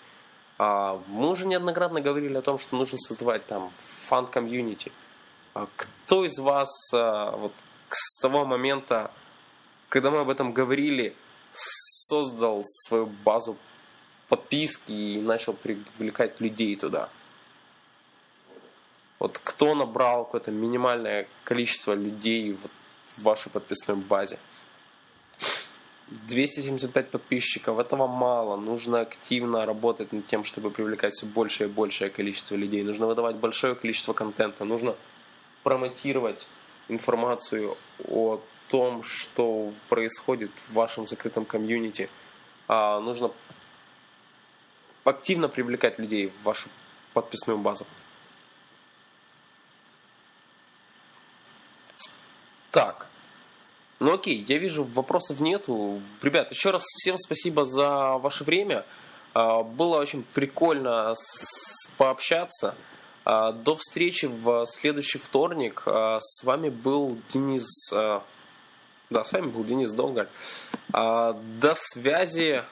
А, 0.58 1.02
мы 1.08 1.30
уже 1.30 1.48
неоднократно 1.48 2.00
говорили 2.00 2.36
о 2.36 2.42
том, 2.42 2.60
что 2.60 2.76
нужно 2.76 2.96
создавать 2.98 3.44
там 3.44 3.72
фан-комьюнити. 4.06 4.92
А, 5.54 5.66
кто 5.74 6.24
из 6.24 6.38
вас 6.38 6.70
вот, 6.92 7.52
с 7.90 8.20
того 8.20 8.44
момента 8.44 9.10
когда 9.88 10.10
мы 10.10 10.18
об 10.18 10.30
этом 10.30 10.52
говорили, 10.52 11.14
создал 11.52 12.62
свою 12.64 13.06
базу 13.06 13.56
подписки 14.28 14.92
и 14.92 15.20
начал 15.20 15.54
привлекать 15.54 16.40
людей 16.40 16.74
туда. 16.76 17.10
Вот 19.24 19.40
кто 19.42 19.74
набрал 19.74 20.26
какое-то 20.26 20.50
минимальное 20.50 21.26
количество 21.44 21.94
людей 21.94 22.52
вот 22.52 22.70
в 23.16 23.22
вашей 23.22 23.50
подписной 23.50 23.96
базе? 23.96 24.38
275 26.28 27.10
подписчиков, 27.10 27.78
этого 27.78 28.06
мало. 28.06 28.56
Нужно 28.56 29.00
активно 29.00 29.64
работать 29.64 30.12
над 30.12 30.26
тем, 30.26 30.44
чтобы 30.44 30.70
привлекать 30.70 31.14
все 31.14 31.24
большее 31.24 31.70
и 31.70 31.72
большее 31.72 32.10
количество 32.10 32.54
людей. 32.54 32.82
Нужно 32.82 33.06
выдавать 33.06 33.36
большое 33.36 33.74
количество 33.74 34.12
контента. 34.12 34.66
Нужно 34.66 34.94
промотировать 35.62 36.46
информацию 36.88 37.78
о 38.06 38.42
том, 38.68 39.04
что 39.04 39.72
происходит 39.88 40.50
в 40.68 40.74
вашем 40.74 41.06
закрытом 41.06 41.46
комьюнити. 41.46 42.10
А, 42.68 43.00
нужно 43.00 43.30
активно 45.04 45.48
привлекать 45.48 45.98
людей 45.98 46.26
в 46.26 46.44
вашу 46.44 46.68
подписную 47.14 47.58
базу. 47.58 47.86
Так. 52.74 53.06
Ну 54.00 54.14
окей, 54.14 54.44
я 54.48 54.58
вижу, 54.58 54.82
вопросов 54.82 55.38
нету. 55.38 56.02
Ребят, 56.22 56.50
еще 56.50 56.70
раз 56.70 56.82
всем 56.82 57.16
спасибо 57.18 57.64
за 57.64 58.18
ваше 58.18 58.42
время. 58.42 58.84
А, 59.32 59.62
было 59.62 59.98
очень 59.98 60.24
прикольно 60.34 61.14
пообщаться. 61.96 62.74
А, 63.24 63.52
до 63.52 63.76
встречи 63.76 64.26
в 64.26 64.66
следующий 64.66 65.18
вторник. 65.18 65.84
А, 65.86 66.18
с 66.20 66.42
вами 66.42 66.68
был 66.68 67.16
Денис 67.32 67.64
да, 69.10 69.24
с 69.24 69.30
вами 69.30 69.46
был 69.46 69.62
Денис 69.62 69.92
Долга. 69.92 70.28
А, 70.92 71.40
до 71.60 71.74
связи 71.76 72.64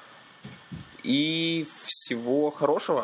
и 1.04 1.64
всего 1.84 2.50
хорошего. 2.50 3.00